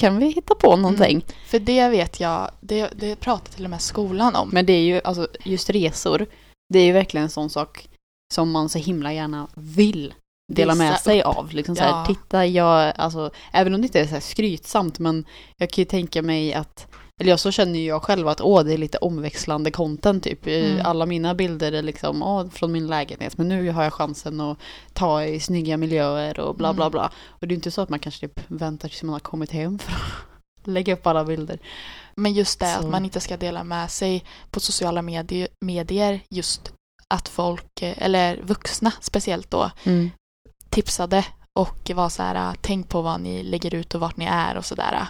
kan 0.00 0.18
vi 0.18 0.26
hitta 0.30 0.54
på 0.54 0.76
någonting. 0.76 1.24
För 1.46 1.58
det 1.58 1.88
vet 1.88 2.20
jag, 2.20 2.50
det, 2.60 2.88
det 2.96 3.16
pratar 3.16 3.52
till 3.52 3.64
och 3.64 3.70
med 3.70 3.80
skolan 3.80 4.36
om. 4.36 4.48
Men 4.52 4.66
det 4.66 4.72
är 4.72 4.82
ju, 4.82 5.00
alltså 5.04 5.28
just 5.44 5.70
resor, 5.70 6.26
det 6.72 6.78
är 6.78 6.84
ju 6.84 6.92
verkligen 6.92 7.24
en 7.24 7.30
sån 7.30 7.50
sak 7.50 7.88
som 8.32 8.50
man 8.50 8.68
så 8.68 8.78
himla 8.78 9.12
gärna 9.12 9.48
vill 9.54 10.14
dela 10.52 10.74
med 10.74 11.00
sig 11.00 11.22
av. 11.22 11.52
Liksom 11.52 11.76
så 11.76 11.82
här, 11.82 11.90
Ja. 11.90 12.04
titta, 12.06 12.46
jag, 12.46 12.92
alltså, 12.96 13.30
även 13.52 13.74
om 13.74 13.80
det 13.80 13.86
inte 13.86 14.00
är 14.00 14.04
så 14.06 14.12
här 14.14 14.20
skrytsamt, 14.20 14.98
men 14.98 15.24
jag 15.58 15.70
kan 15.70 15.82
ju 15.82 15.86
tänka 15.86 16.22
mig 16.22 16.54
att, 16.54 16.86
eller 17.20 17.30
ja, 17.30 17.36
så 17.38 17.50
känner 17.50 17.78
ju 17.78 17.84
jag 17.86 18.02
själv 18.02 18.28
att 18.28 18.40
åh, 18.40 18.62
det 18.64 18.72
är 18.72 18.78
lite 18.78 18.98
omväxlande 18.98 19.70
content 19.70 20.24
typ. 20.24 20.46
Mm. 20.46 20.86
Alla 20.86 21.06
mina 21.06 21.34
bilder 21.34 21.72
är 21.72 21.82
liksom, 21.82 22.22
åh, 22.22 22.48
från 22.50 22.72
min 22.72 22.86
lägenhet, 22.86 23.38
men 23.38 23.48
nu 23.48 23.70
har 23.70 23.84
jag 23.84 23.92
chansen 23.92 24.40
att 24.40 24.58
ta 24.92 25.24
i 25.24 25.40
snygga 25.40 25.76
miljöer 25.76 26.40
och 26.40 26.54
bla 26.56 26.72
bla 26.74 26.84
Mm. 26.84 26.90
bla. 26.92 27.12
Och 27.28 27.48
det 27.48 27.54
är 27.54 27.56
inte 27.56 27.70
så 27.70 27.80
att 27.80 27.88
man 27.88 27.98
kanske 27.98 28.28
typ 28.28 28.40
väntar 28.48 28.88
tills 28.88 29.02
man 29.02 29.12
har 29.12 29.20
kommit 29.20 29.50
hem 29.50 29.78
för 29.78 29.92
att 29.92 30.00
lägga 30.66 30.92
upp 30.94 31.06
alla 31.06 31.24
bilder. 31.24 31.58
Men 32.16 32.32
just 32.32 32.60
det 32.60 32.66
Så. 32.72 32.78
att 32.80 32.88
man 32.90 33.04
inte 33.04 33.20
ska 33.20 33.36
dela 33.36 33.64
med 33.64 33.90
sig 33.90 34.24
på 34.50 34.60
sociala 34.60 35.02
medier 35.60 36.20
just 36.30 36.72
att 37.12 37.28
folk, 37.28 37.82
eh, 37.82 37.94
eller 37.98 38.42
vuxna 38.42 38.92
speciellt 39.00 39.50
då, 39.50 39.70
tipsade 40.70 41.24
och 41.54 41.90
var 41.94 42.08
så 42.08 42.22
här, 42.22 42.54
tänk 42.60 42.88
på 42.88 43.02
vad 43.02 43.20
ni 43.20 43.42
lägger 43.42 43.74
ut 43.74 43.94
och 43.94 44.00
vart 44.00 44.16
ni 44.16 44.24
är 44.24 44.56
och 44.56 44.64
sådär. 44.64 45.06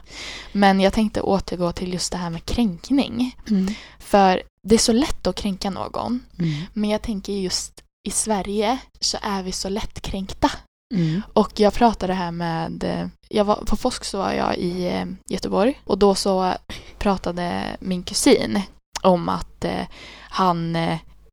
Men 0.53 0.81
jag 0.81 0.93
tänkte 0.93 1.21
återgå 1.21 1.73
till 1.73 1.93
just 1.93 2.13
det 2.13 2.19
här 2.19 2.31
med 2.31 2.45
kränkning. 2.45 3.37
Mm. 3.51 3.75
För 3.99 4.43
det 4.69 4.75
är 4.75 4.79
så 4.79 4.93
lätt 4.93 5.27
att 5.27 5.37
kränka 5.37 5.71
någon, 5.71 6.21
Mm. 6.39 6.63
men 6.73 6.91
jag 6.91 7.03
tänker 7.03 7.33
just 7.33 7.83
i 8.09 8.11
Sverige 8.11 8.79
så 9.01 9.19
är 9.23 9.43
vi 9.43 9.53
så 9.53 9.69
lättkränkta. 9.69 10.51
Mm. 10.95 11.23
Och 11.33 11.61
jag 11.61 11.75
pratade 11.75 12.15
här 12.15 12.31
med, 12.31 13.11
jag 13.29 13.45
var, 13.45 13.57
på 13.57 13.77
påsk 13.77 14.05
så 14.05 14.19
var 14.19 14.33
jag 14.33 14.57
i 14.57 14.87
eh, 14.89 15.07
Göteborg 15.29 15.81
och 15.85 15.99
då 15.99 16.15
så 16.15 16.55
pratade 16.99 17.77
min 17.81 18.03
kusin 18.03 18.63
om 19.03 19.29
att 19.29 19.65
eh, 19.65 19.87
han 20.31 20.77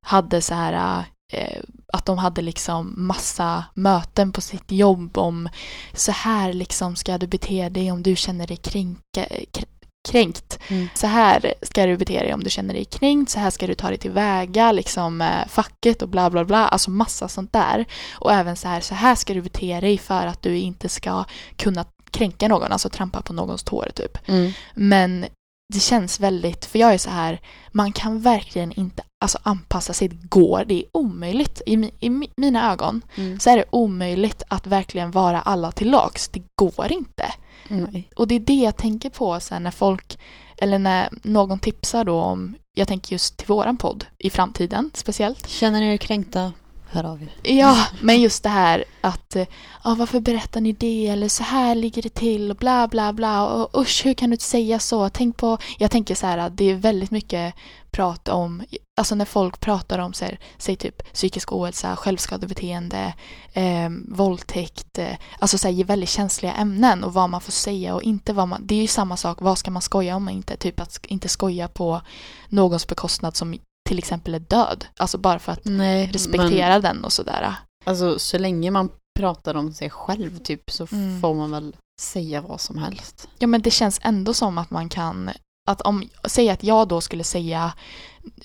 hade 0.06 0.41
så 0.41 0.53
här, 0.53 1.03
eh, 1.34 1.62
att 1.94 2.06
de 2.06 2.18
hade 2.18 2.41
liksom 2.41 2.94
massa 2.98 3.65
möten 3.74 4.32
på 4.32 4.41
sitt 4.41 4.72
jobb 4.72 5.18
om 5.18 5.50
så 5.94 6.12
här 6.12 6.53
liksom 6.53 6.96
ska 6.96 7.18
du 7.18 7.27
bete 7.27 7.70
dig 7.70 7.91
om 7.91 8.03
du 8.03 8.15
känner 8.15 8.48
dig 8.48 8.58
kränka, 8.58 9.25
kr- 9.25 9.65
kränkt. 10.10 10.60
Mm. 10.68 10.89
Så 10.94 11.08
här 11.08 11.53
ska 11.62 11.86
du 11.86 11.98
bete 11.98 12.20
dig 12.20 12.34
om 12.34 12.44
du 12.44 12.50
känner 12.50 12.74
dig 12.74 12.86
kränkt, 12.86 13.32
så 13.32 13.39
här 13.39 13.50
ska 13.50 13.68
du 13.68 13.75
ta 13.75 13.88
dig 13.88 13.98
tillväga, 13.98 14.72
liksom 14.72 15.18
med 15.18 15.48
facket 15.50 16.01
och 16.01 16.10
bla 16.10 16.29
bla 16.29 16.46
bla, 16.46 16.68
alltså 16.68 16.91
massa 16.91 17.27
sånt 17.27 17.53
där. 17.53 17.86
Och 18.12 18.34
även 18.34 18.56
så 18.56 18.68
här, 18.68 18.82
så 18.82 18.96
här 18.96 19.15
ska 19.15 19.34
du 19.34 19.41
bete 19.41 19.79
dig 19.79 19.98
för 19.98 20.27
att 20.27 20.41
du 20.41 20.58
inte 20.58 20.89
ska 20.89 21.25
kunna 21.56 21.86
kränka 22.12 22.48
någon, 22.48 22.72
alltså 22.72 22.89
trampa 22.89 23.22
på 23.22 23.34
någons 23.34 23.63
tår 23.63 23.91
typ. 23.96 24.29
Mm. 24.29 24.51
Men 24.74 25.25
det 25.73 25.79
känns 25.79 26.19
väldigt, 26.19 26.65
för 26.65 26.79
jag 26.79 26.93
är 26.93 26.97
så 26.97 27.09
här, 27.09 27.39
man 27.71 27.91
kan 27.91 28.19
verkligen 28.21 28.71
inte 28.71 29.03
alltså, 29.21 29.38
anpassa 29.43 29.93
sig, 29.93 30.07
det 30.07 30.27
går, 30.29 30.65
det 30.67 30.73
är 30.73 30.83
omöjligt. 30.93 31.61
I, 31.65 31.75
mi- 31.75 31.91
i 31.99 32.09
mi- 32.09 32.31
mina 32.38 32.71
ögon 32.71 33.01
Mm. 33.15 33.39
så 33.39 33.49
är 33.49 33.57
det 33.57 33.65
omöjligt 33.69 34.43
att 34.47 34.67
verkligen 34.67 35.11
vara 35.11 35.41
alla 35.41 35.71
till 35.71 35.89
lags, 35.91 36.27
det 36.27 36.41
går 36.55 36.91
inte. 36.91 37.33
Nej. 37.67 38.09
Och 38.15 38.27
det 38.27 38.35
är 38.35 38.39
det 38.39 38.53
jag 38.53 38.77
tänker 38.77 39.09
på 39.09 39.39
sen 39.39 39.63
när 39.63 39.71
folk, 39.71 40.19
eller 40.57 40.79
när 40.79 41.09
någon 41.23 41.59
tipsar 41.59 42.03
då 42.03 42.21
om, 42.21 42.55
jag 42.73 42.88
tänker 42.88 43.11
just 43.13 43.38
till 43.38 43.47
våran 43.47 43.77
podd 43.77 44.05
i 44.17 44.29
framtiden 44.29 44.91
speciellt. 44.93 45.47
Känner 45.49 45.79
ni 45.79 45.93
er 45.93 45.97
kränkta? 45.97 46.53
Hör 46.91 47.03
av 47.03 47.24
er. 47.24 47.29
Ja, 47.43 47.88
men 48.01 48.22
just 48.22 48.43
det 48.43 48.50
här 48.50 48.84
att 49.01 49.38
ah, 49.81 49.96
varför 49.96 50.19
berättar 50.19 50.62
ni 50.62 50.72
det 50.72 51.08
eller 51.08 51.27
så 51.27 51.43
här 51.43 51.75
ligger 51.75 52.01
det 52.01 52.13
till 52.13 52.51
och 52.51 52.58
bla 52.58 52.88
bla 52.88 53.13
bla 53.13 53.48
och 53.48 53.81
usch 53.81 54.01
hur 54.05 54.13
kan 54.13 54.29
du 54.29 54.38
säga 54.38 54.79
så? 54.79 55.10
Tänk 55.10 55.38
på, 55.38 55.58
jag 55.77 55.91
tänker 55.91 56.15
så 56.15 56.27
här 56.27 56.38
att 56.38 56.58
det 56.58 56.72
är 56.72 56.75
väldigt 56.75 57.12
mycket 57.12 57.53
prat 57.91 58.27
om, 58.27 58.63
alltså 58.98 59.15
när 59.15 59.25
folk 59.25 59.60
pratar 59.60 60.00
om 60.00 60.13
säg, 60.13 60.39
säg 60.58 60.75
typ 60.75 61.13
psykisk 61.13 61.51
ohälsa, 61.51 61.96
självskadebeteende, 61.96 63.13
eh, 63.53 63.89
våldtäkt, 64.08 64.98
eh, 64.98 65.15
alltså 65.39 65.58
så 65.58 65.67
här, 65.67 65.84
väldigt 65.84 66.10
känsliga 66.10 66.53
ämnen 66.53 67.03
och 67.03 67.13
vad 67.13 67.29
man 67.29 67.41
får 67.41 67.51
säga 67.51 67.96
och 67.96 68.03
inte 68.03 68.34
vad 68.34 68.48
man, 68.48 68.67
det 68.67 68.75
är 68.75 68.81
ju 68.81 68.88
samma 68.88 69.17
sak, 69.17 69.41
vad 69.41 69.58
ska 69.58 69.72
man 69.72 69.81
skoja 69.81 70.15
om 70.15 70.27
och 70.27 70.34
inte? 70.34 70.58
Typ 70.58 70.79
att 70.79 71.05
inte 71.05 71.29
skoja 71.29 71.67
på 71.67 72.01
någons 72.50 72.88
bekostnad 72.88 73.36
som 73.36 73.60
till 73.89 73.98
exempel 73.98 74.34
är 74.36 74.39
död, 74.39 74.86
alltså 74.98 75.17
bara 75.17 75.39
för 75.39 75.51
att 75.51 75.65
Nej, 75.65 76.10
respektera 76.13 76.79
den 76.79 77.03
och 77.03 77.13
sådär. 77.13 77.55
Alltså 77.86 78.19
så 78.19 78.38
länge 78.38 78.72
man 78.72 78.89
pratar 79.19 79.55
om 79.55 79.74
sig 79.74 79.89
själv 79.89 80.38
typ 80.38 80.72
så 80.72 80.88
Mm. 80.91 81.22
får 81.22 81.34
man 81.36 81.51
väl 81.51 81.75
säga 82.01 82.41
vad 82.41 82.62
som 82.62 82.77
helst. 82.77 83.27
Ja 83.39 83.48
men 83.48 83.62
det 83.62 83.72
känns 83.72 84.00
ändå 84.03 84.34
som 84.34 84.58
att 84.58 84.69
man 84.72 84.89
kan, 84.89 85.29
att 85.69 85.81
om, 85.81 86.10
säg 86.27 86.50
att 86.50 86.63
jag 86.63 86.88
då 86.88 87.01
skulle 87.01 87.24
säga, 87.24 87.74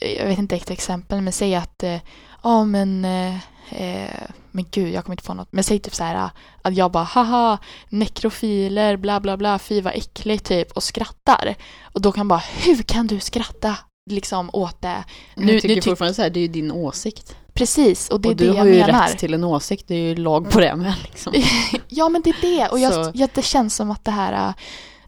jag 0.00 0.26
vet 0.26 0.38
inte 0.38 0.56
ett 0.56 0.70
exempel, 0.70 1.20
men 1.20 1.32
säg 1.32 1.54
att, 1.54 1.82
eh, 1.82 2.00
ja 2.42 2.64
men, 2.64 3.04
eh, 3.04 3.34
eh, 3.70 4.28
men 4.50 4.64
gud 4.70 4.94
jag 4.94 5.04
kommer 5.04 5.14
inte 5.14 5.26
på 5.26 5.34
något, 5.34 5.52
men 5.52 5.64
säg 5.64 5.78
typ 5.78 5.94
så 5.94 6.04
här 6.04 6.30
att 6.62 6.74
jag 6.76 6.90
bara 6.90 7.04
haha, 7.04 7.58
nekrofiler, 7.88 8.96
bla 8.96 9.20
bla 9.20 9.36
bla, 9.36 9.58
fy 9.58 9.80
vad 9.80 9.92
äckligt 9.96 10.46
typ 10.46 10.72
och 10.72 10.82
skrattar. 10.82 11.54
Och 11.82 12.00
då 12.02 12.12
kan 12.12 12.28
bara, 12.28 12.42
hur 12.64 12.82
kan 12.82 13.06
du 13.06 13.20
skratta? 13.20 13.76
Liksom 14.10 14.50
åt 14.52 14.80
det. 14.82 15.04
Nu, 15.34 15.52
jag 15.52 15.62
tycker 15.62 15.74
nu 15.74 15.80
tyck- 15.80 15.84
fortfarande 15.84 16.14
så 16.14 16.22
här, 16.22 16.30
det 16.30 16.38
är 16.40 16.42
ju 16.42 16.48
din 16.48 16.72
åsikt. 16.72 17.36
Precis, 17.52 18.08
och 18.08 18.20
det 18.20 18.28
är 18.28 18.30
och 18.30 18.36
det 18.36 18.44
du 18.44 18.50
jag 18.50 18.58
har 18.58 18.66
ju 18.66 18.78
menar. 18.80 19.08
rätt 19.08 19.18
till 19.18 19.34
en 19.34 19.44
åsikt, 19.44 19.88
det 19.88 19.94
är 19.94 19.98
ju 20.08 20.14
lag 20.14 20.50
på 20.50 20.60
det 20.60 20.76
med 20.76 20.94
liksom. 21.02 21.32
Ja 21.88 22.08
men 22.08 22.22
det 22.22 22.30
är 22.30 22.36
det 22.40 22.68
och 22.68 22.78
jag, 22.78 23.10
jag, 23.16 23.30
det 23.34 23.42
känns 23.42 23.76
som 23.76 23.90
att 23.90 24.04
det 24.04 24.10
här 24.10 24.48
äh, 24.48 24.54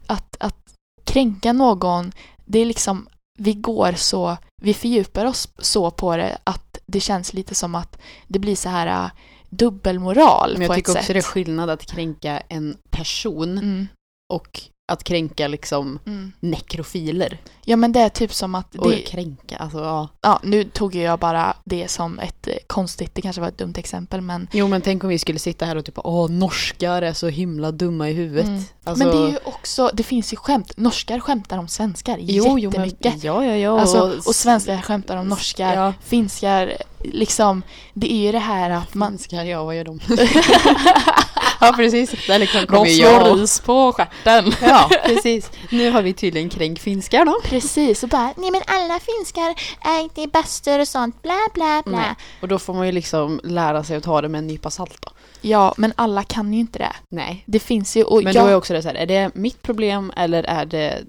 att, 0.07 0.37
att 0.39 0.73
kränka 1.05 1.53
någon 1.53 2.11
det 2.45 2.59
är 2.59 2.65
liksom 2.65 3.07
vi 3.39 3.53
går 3.53 3.93
så, 3.93 4.37
vi 4.61 4.73
fördjupar 4.73 5.25
oss 5.25 5.49
så 5.59 5.91
på 5.91 6.17
det 6.17 6.37
att 6.43 6.79
det 6.85 6.99
känns 6.99 7.33
lite 7.33 7.55
som 7.55 7.75
att 7.75 7.97
det 8.27 8.39
blir 8.39 8.55
så 8.55 8.69
här 8.69 8.87
äh, 8.87 9.09
dubbelmoral 9.49 10.51
Men 10.53 10.61
jag 10.61 10.67
på 10.67 10.73
ett 10.73 10.77
tycker 10.77 10.91
också 10.91 11.03
sätt. 11.03 11.13
det 11.13 11.19
är 11.19 11.21
skillnad 11.21 11.69
att 11.69 11.85
kränka 11.85 12.39
en 12.49 12.77
person 12.89 13.57
mm, 13.57 13.87
och 14.33 14.61
att 14.89 15.03
kränka 15.03 15.47
liksom 15.47 15.99
mm. 16.05 16.31
nekrofiler. 16.39 17.37
Ja 17.65 17.75
men 17.75 17.91
det 17.91 17.99
är 17.99 18.09
typ 18.09 18.33
som 18.33 18.55
att 18.55 18.75
Och 18.75 18.91
det, 18.91 18.97
kränka, 18.97 19.57
alltså 19.57 19.79
ja. 19.79 20.09
ja, 20.21 20.39
nu 20.43 20.63
tog 20.63 20.95
jag 20.95 21.19
bara 21.19 21.55
det 21.63 21.87
som 21.87 22.19
ett 22.19 22.47
eh, 22.47 22.53
konstigt, 22.67 23.15
det 23.15 23.21
kanske 23.21 23.41
var 23.41 23.47
ett 23.47 23.57
dumt 23.57 23.73
exempel 23.77 24.21
men 24.21 24.47
Jo 24.51 24.67
men 24.67 24.81
tänk 24.81 25.03
om 25.03 25.09
vi 25.09 25.19
skulle 25.19 25.39
sitta 25.39 25.65
här 25.65 25.75
och 25.75 25.85
typ 25.85 25.97
åh 26.03 26.29
norskar 26.29 27.01
är 27.01 27.13
så 27.13 27.27
himla 27.27 27.71
dumma 27.71 28.09
i 28.09 28.13
huvudet. 28.13 28.45
Mm. 28.45 28.63
Alltså, 28.83 29.05
Men 29.05 29.15
det 29.17 29.23
är 29.23 29.29
ju 29.29 29.37
också, 29.43 29.89
det 29.93 30.03
finns 30.03 30.33
ju 30.33 30.37
skämt, 30.37 30.77
norskar 30.77 31.19
skämtar 31.19 31.57
om 31.57 31.67
svenskar 31.67 32.17
jo, 32.21 32.43
jo, 32.45 32.53
men, 32.53 32.85
jättemycket. 32.85 33.23
ja, 33.23 33.45
ja, 33.45 33.55
ja. 33.55 33.79
Alltså, 33.79 34.29
och 34.29 34.35
svenskar 34.35 34.81
skämtar 34.81 35.17
om 35.17 35.27
norskar, 35.27 35.75
Ja. 35.75 35.93
finskar, 36.03 36.73
liksom, 36.99 37.61
det 37.93 38.13
är 38.13 38.25
ju 38.25 38.31
det 38.31 38.39
här 38.39 38.69
att 38.69 38.93
man... 38.93 39.11
Finskar, 39.11 39.43
ja 39.43 39.63
vad 39.63 39.75
gör 39.75 39.83
de? 39.83 39.99
ja 41.61 41.73
precis, 41.75 42.27
där 42.27 42.39
liksom 42.39 42.61
De 42.61 42.67
kommer 42.67 42.85
slår 42.85 43.11
jag. 43.11 43.39
ris 43.39 43.59
på 43.59 43.93
stjärten. 43.93 44.53
Ja, 44.61 44.89
precis. 45.05 45.51
Nu 45.69 45.91
har 45.91 46.01
vi 46.01 46.13
tydligen 46.13 46.49
kränkt 46.49 46.81
finskar 46.81 47.25
då. 47.25 47.41
Precis, 47.43 48.03
och 48.03 48.09
bara 48.09 48.33
nej 48.37 48.51
men 48.51 48.61
alla 48.67 48.99
finskar 48.99 49.55
är 49.81 49.99
inte 50.03 50.27
bastur 50.27 50.79
och 50.79 50.87
sånt, 50.87 51.21
bla 51.21 51.39
bla 51.53 51.81
bla. 51.85 51.97
Nej. 51.97 52.15
Och 52.41 52.47
då 52.47 52.59
får 52.59 52.73
man 52.73 52.85
ju 52.85 52.91
liksom 52.91 53.39
lära 53.43 53.83
sig 53.83 53.97
att 53.97 54.03
ta 54.03 54.21
det 54.21 54.29
med 54.29 54.39
en 54.39 54.47
nypa 54.47 54.69
salt 54.71 54.97
då. 55.01 55.11
Ja, 55.41 55.73
men 55.77 55.93
alla 55.95 56.23
kan 56.23 56.53
ju 56.53 56.59
inte 56.59 56.79
det. 56.79 56.93
Nej. 57.11 57.43
Det 57.45 57.59
finns 57.59 57.97
ju, 57.97 58.03
och 58.03 58.23
Men 58.23 58.33
jag, 58.33 58.45
då 58.45 58.49
är 58.49 58.55
också 58.55 58.73
det 58.73 58.81
så 58.81 58.87
här, 58.87 58.95
är 58.95 59.05
det 59.05 59.31
mitt 59.35 59.61
problem 59.61 60.11
eller 60.15 60.43
är 60.43 60.65
det 60.65 60.99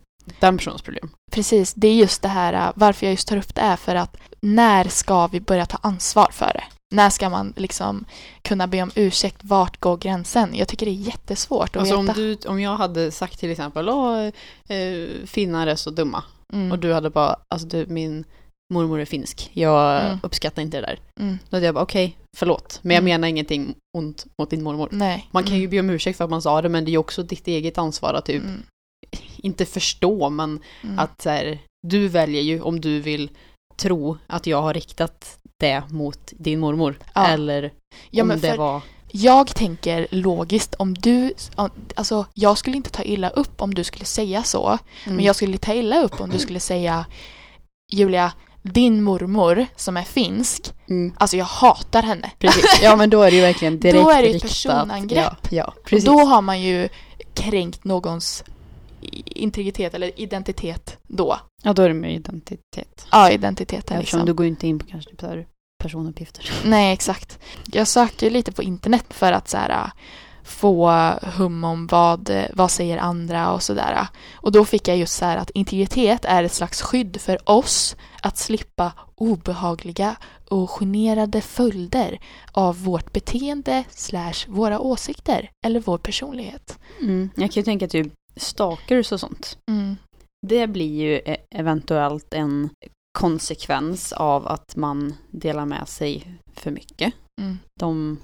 den 0.41 0.59
personens 0.59 0.83
problem? 0.83 1.11
precis, 1.31 1.75
det 1.75 1.89
är 1.89 1.95
just 1.95 2.23
det 2.23 2.29
här, 2.29 2.53
äh, 2.53 2.73
varför 2.75 3.07
jag 3.07 3.11
just 3.11 3.29
tar 3.29 3.37
upp 3.37 3.55
det 3.55 3.61
är 3.61 3.77
för 3.77 3.95
att 3.95 4.17
när 4.43 4.89
ska 4.89 5.27
vi 5.27 5.41
börja 5.41 5.67
ta 5.67 5.79
ansvar 5.83 6.29
för 6.33 6.53
det? 6.55 6.65
När 6.95 7.11
ska 7.11 7.29
man 7.29 7.53
liksom 7.57 8.05
kunna 8.43 8.67
be 8.67 8.83
om 8.83 8.91
ursäkt? 8.95 9.37
Vart 9.45 9.81
går 9.81 9.97
gränsen? 9.97 10.55
Jag 10.55 10.69
tycker 10.69 10.87
det 10.87 10.93
är 10.93 11.07
jättesvårt 11.07 11.69
att 11.69 11.77
Alltså 11.77 11.97
om, 11.97 12.07
veta. 12.07 12.19
du, 12.21 12.37
om 12.47 12.61
jag 12.61 12.77
hade 12.77 13.11
sagt 13.11 13.39
till 13.41 13.51
exempel, 13.51 13.89
åh, 13.89 14.27
eh, 14.69 15.09
finnar 15.27 15.67
är 15.67 15.75
så 15.77 15.91
dumma. 15.91 16.25
Mm, 16.53 16.73
Och 16.73 16.79
du 16.79 16.93
hade 16.93 17.11
bara, 17.11 17.37
alltså 17.55 17.69
du, 17.69 17.87
min 17.87 18.25
mormor 18.75 19.01
är 19.01 19.05
finsk, 19.05 19.51
jag 19.53 20.05
Mm. 20.05 20.19
uppskattar 20.23 20.63
inte 20.63 20.81
det 20.81 20.87
där. 20.87 20.99
mm, 21.21 21.39
Då 21.51 21.57
hade 21.57 21.67
jag 21.67 21.75
bara, 21.75 21.83
okej, 21.85 22.17
förlåt, 22.37 22.81
men 22.83 22.95
jag 22.95 23.03
Mm. 23.03 23.11
menar 23.11 23.29
ingenting 23.29 23.75
ont 23.99 24.27
mot 24.43 24.51
din 24.51 24.63
mormor. 24.63 24.89
nej. 24.93 25.29
Man 25.31 25.45
kan 25.45 25.57
ju 25.57 25.63
mm, 25.65 25.71
be 25.71 25.81
om 25.81 25.91
ursäkt 25.91 26.17
för 26.17 26.25
att 26.25 26.31
man 26.31 26.43
sa 26.43 26.63
det, 26.63 26.69
men 26.69 26.85
det 26.85 26.89
är 26.91 26.93
ju 26.93 26.99
också 26.99 27.23
ditt 27.23 27.47
eget 27.49 27.79
ansvar 27.79 28.15
att 28.15 28.25
typ, 28.27 28.43
mm, 28.45 28.63
inte 29.37 29.65
förstå, 29.67 30.31
men 30.31 30.61
att 30.97 31.23
så 31.23 31.31
här, 31.31 31.59
du 31.87 32.09
väljer 32.09 32.43
ju 32.43 32.61
om 32.63 32.81
du 32.81 33.01
vill 33.01 33.31
tro 33.77 34.19
att 34.27 34.47
jag 34.47 34.63
har 34.63 34.75
riktat 34.75 35.39
det 35.59 35.83
mot 35.91 36.33
din 36.39 36.61
mormor. 36.61 36.99
Ja. 37.15 37.27
Eller 37.27 37.73
ja, 38.11 38.23
om 38.23 38.41
det 38.41 38.57
var... 38.57 38.81
Jag 39.11 39.55
tänker 39.55 40.07
logiskt 40.11 40.75
om 40.75 40.95
du, 40.95 41.35
alltså 41.95 42.27
jag 42.35 42.59
skulle 42.59 42.77
inte 42.77 42.91
ta 42.91 43.03
illa 43.03 43.31
upp 43.31 43.63
om 43.63 43.75
du 43.75 43.85
skulle 43.85 44.05
säga 44.05 44.43
så. 44.43 44.67
Mm. 45.05 45.17
Men 45.17 45.25
jag 45.25 45.37
skulle 45.37 45.59
ta 45.59 45.75
illa 45.75 46.03
upp 46.03 46.21
om 46.21 46.31
du 46.31 46.39
skulle 46.39 46.61
säga 46.61 47.07
Julia, 47.93 48.33
din 48.63 49.03
mormor 49.03 49.67
som 49.77 49.97
är 49.97 50.03
finsk, 50.03 50.73
Mm, 50.89 51.15
alltså 51.19 51.37
jag 51.37 51.45
hatar 51.45 52.03
henne. 52.03 52.31
precis. 52.39 52.81
Ja 52.83 52.97
men 52.97 53.11
då 53.11 53.23
är 53.23 53.31
det 53.31 53.37
ju 53.37 53.43
verkligen 53.43 53.81
direkt 53.81 53.99
Då 54.05 54.11
är 54.11 54.23
det 54.23 54.29
ju 54.29 54.41
personangrepp. 54.41 55.49
Ja, 55.51 55.73
ja 55.91 55.97
Och 55.97 56.03
då 56.03 56.19
har 56.19 56.43
man 56.43 56.63
ju 56.63 56.89
kränkt 57.35 57.85
någons 57.85 58.45
integritet 59.25 59.95
eller 59.95 60.21
identitet 60.21 60.99
då. 61.07 61.39
Ja 61.63 61.73
då 61.73 61.83
är 61.83 61.89
det 61.89 61.95
med 61.95 62.15
identitet. 62.15 63.07
Ja, 63.11 63.31
identiteten 63.31 63.97
Eftersom 63.99 64.19
liksom. 64.19 64.27
du 64.27 64.35
går 64.35 64.45
ju 64.47 64.51
inte 64.51 64.67
in 64.67 64.79
på 64.79 64.87
kanske 64.87 65.11
typ 65.11 65.47
personuppgifter. 65.79 66.51
Nej, 66.65 66.93
exakt. 66.93 67.39
Jag 67.73 67.89
sökte 67.89 68.25
ju 68.25 68.31
lite 68.31 68.53
på 68.53 68.63
internet 68.63 69.07
för 69.11 69.33
att 69.33 69.49
så 69.49 69.57
här, 69.57 69.71
äh, 69.71 69.91
få 70.45 70.91
hum 71.37 71.65
om 71.65 71.87
vad, 71.87 72.31
vad 72.53 72.71
säger 72.71 72.99
andra 72.99 73.53
och 73.53 73.63
sådär. 73.63 74.07
Och 74.35 74.53
då 74.53 74.65
fick 74.65 74.89
jag 74.89 74.97
just 74.97 75.15
så 75.15 75.25
här 75.25 75.37
att 75.37 75.51
integritet 75.51 76.25
är 76.25 76.43
ett 76.43 76.53
slags 76.53 76.83
skydd 76.83 77.21
för 77.21 77.51
oss 77.51 77.97
att 78.23 78.39
slippa 78.39 78.93
obehagliga 79.15 80.17
och 80.49 80.71
generade 80.71 81.41
följder 81.41 82.21
av 82.53 82.85
vårt 82.85 83.13
beteende 83.13 83.85
slash 83.91 84.47
våra 84.49 84.81
åsikter 84.81 85.51
eller 85.67 85.81
vår 85.81 85.99
personlighet. 85.99 86.79
Mm. 87.01 87.31
Jag 87.37 87.53
kan 87.53 87.61
ju 87.61 87.65
tänka 87.65 87.89
typ 87.89 88.13
stalkers 88.37 89.13
och 89.13 89.21
sånt. 89.21 89.59
Mm. 89.71 89.97
Det 90.47 90.67
blir 90.67 91.01
ju 91.03 91.15
e- 91.25 91.37
eventuellt 91.55 92.35
en 92.35 92.69
konsekvens 93.19 94.13
av 94.13 94.49
att 94.49 94.77
man 94.77 95.15
delar 95.31 95.67
med 95.67 95.89
sig 95.89 96.35
för 96.55 96.71
mycket. 96.71 97.15
Mm. 97.41 97.59
De 97.81 98.19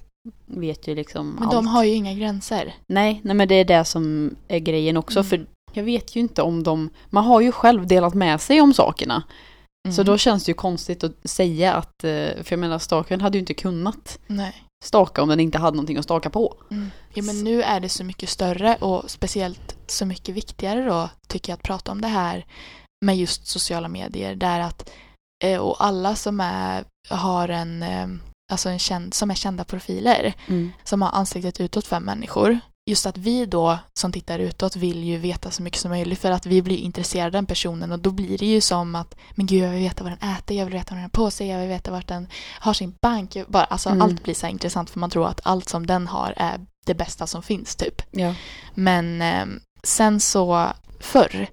vet 0.46 0.88
ju 0.88 0.94
liksom 0.94 1.30
Men 1.30 1.42
allt. 1.42 1.52
de 1.52 1.66
har 1.66 1.84
ju 1.84 1.92
inga 1.94 2.14
gränser. 2.14 2.74
Nej, 2.88 3.20
nej 3.24 3.34
men 3.36 3.48
det 3.48 3.54
är 3.54 3.64
det 3.64 3.84
som 3.84 4.36
är 4.48 4.58
grejen 4.58 4.96
också. 4.96 5.18
Mm. 5.18 5.28
För 5.28 5.46
jag 5.72 5.84
vet 5.84 6.16
ju 6.16 6.20
inte 6.20 6.42
om 6.42 6.62
de... 6.62 6.90
Man 7.10 7.24
har 7.24 7.40
ju 7.40 7.52
själv 7.52 7.86
delat 7.86 8.14
med 8.14 8.40
sig 8.40 8.60
om 8.60 8.74
sakerna. 8.74 9.22
Så 9.94 10.00
Mm. 10.00 10.06
då 10.12 10.18
känns 10.18 10.44
det 10.44 10.50
ju 10.50 10.54
konstigt 10.54 11.04
att 11.04 11.16
säga 11.30 11.74
att... 11.74 12.04
eh, 12.04 12.10
För 12.42 12.46
jag 12.50 12.58
menar, 12.58 12.78
stalkern 12.78 13.20
hade 13.20 13.38
ju 13.38 13.40
inte 13.40 13.54
kunnat 13.54 14.18
Nej. 14.26 14.63
Staka 14.84 15.22
om 15.22 15.28
den 15.28 15.40
inte 15.40 15.58
hade 15.58 15.76
någonting 15.76 15.96
att 15.96 16.04
staka 16.04 16.30
på. 16.30 16.56
Mm. 16.70 16.90
Ja, 17.14 17.22
men 17.22 17.44
nu 17.44 17.62
är 17.62 17.80
det 17.80 17.88
så 17.88 18.04
mycket 18.04 18.28
större 18.28 18.76
och 18.76 19.10
speciellt 19.10 19.76
så 19.86 20.06
mycket 20.06 20.34
viktigare 20.34 20.84
då 20.84 21.08
tycker 21.28 21.52
jag 21.52 21.56
att 21.56 21.62
prata 21.62 21.92
om 21.92 22.00
det 22.00 22.08
här 22.08 22.46
med 23.04 23.16
just 23.16 23.46
sociala 23.46 23.88
medier 23.88 24.34
där 24.34 24.60
att 24.60 24.90
eh, 25.44 25.60
och 25.60 25.84
alla 25.84 26.16
som 26.16 26.40
är, 26.40 26.84
har 27.10 27.48
en 27.48 27.82
eh, 27.82 28.06
alltså 28.52 28.68
en 28.68 28.78
känd, 28.78 29.14
som 29.14 29.30
är 29.30 29.34
kända 29.34 29.64
profiler 29.64 30.34
Mm. 30.46 30.72
som 30.84 31.02
har 31.02 31.10
ansiktet 31.10 31.60
utåt 31.60 31.86
för 31.86 32.00
människor. 32.00 32.60
Just 32.86 33.06
att 33.06 33.18
vi 33.18 33.46
då 33.46 33.78
som 33.94 34.12
tittar 34.12 34.38
utåt 34.38 34.76
vill 34.76 35.04
ju 35.04 35.18
veta 35.18 35.50
så 35.50 35.62
mycket 35.62 35.80
som 35.80 35.90
möjligt 35.90 36.18
för 36.18 36.30
att 36.30 36.46
vi 36.46 36.62
blir 36.62 36.76
intresserade 36.76 37.26
av 37.26 37.32
den 37.32 37.46
personen 37.46 37.92
och 37.92 37.98
då 37.98 38.10
blir 38.10 38.38
det 38.38 38.46
ju 38.46 38.60
som 38.60 38.94
att 38.94 39.14
men 39.34 39.46
gud 39.46 39.62
jag 39.64 39.70
vill 39.70 39.80
veta 39.82 40.04
vad 40.04 40.12
den 40.20 40.30
äter, 40.30 40.56
jag 40.56 40.64
vill 40.64 40.74
veta 40.74 40.90
vad 40.90 40.96
den 40.96 41.02
har 41.02 41.08
på 41.08 41.30
sig, 41.30 41.48
jag 41.48 41.58
vill 41.58 41.68
veta 41.68 41.90
vart 41.90 42.08
den 42.08 42.28
har 42.60 42.72
sin 42.74 42.94
bank. 43.02 43.36
Bara, 43.48 43.64
alltså 43.64 43.88
Mm. 43.88 44.02
allt 44.02 44.22
blir 44.22 44.34
så 44.34 44.46
intressant 44.46 44.90
för 44.90 45.00
man 45.00 45.10
tror 45.10 45.26
att 45.28 45.40
allt 45.44 45.68
som 45.68 45.86
den 45.86 46.06
har 46.06 46.34
är 46.36 46.60
det 46.86 46.94
bästa 46.94 47.26
som 47.26 47.42
finns 47.42 47.76
typ. 47.76 48.02
Ja. 48.10 48.34
Men 48.74 49.22
eh, 49.22 49.46
sen 49.82 50.20
så 50.20 50.66
förr, 51.00 51.46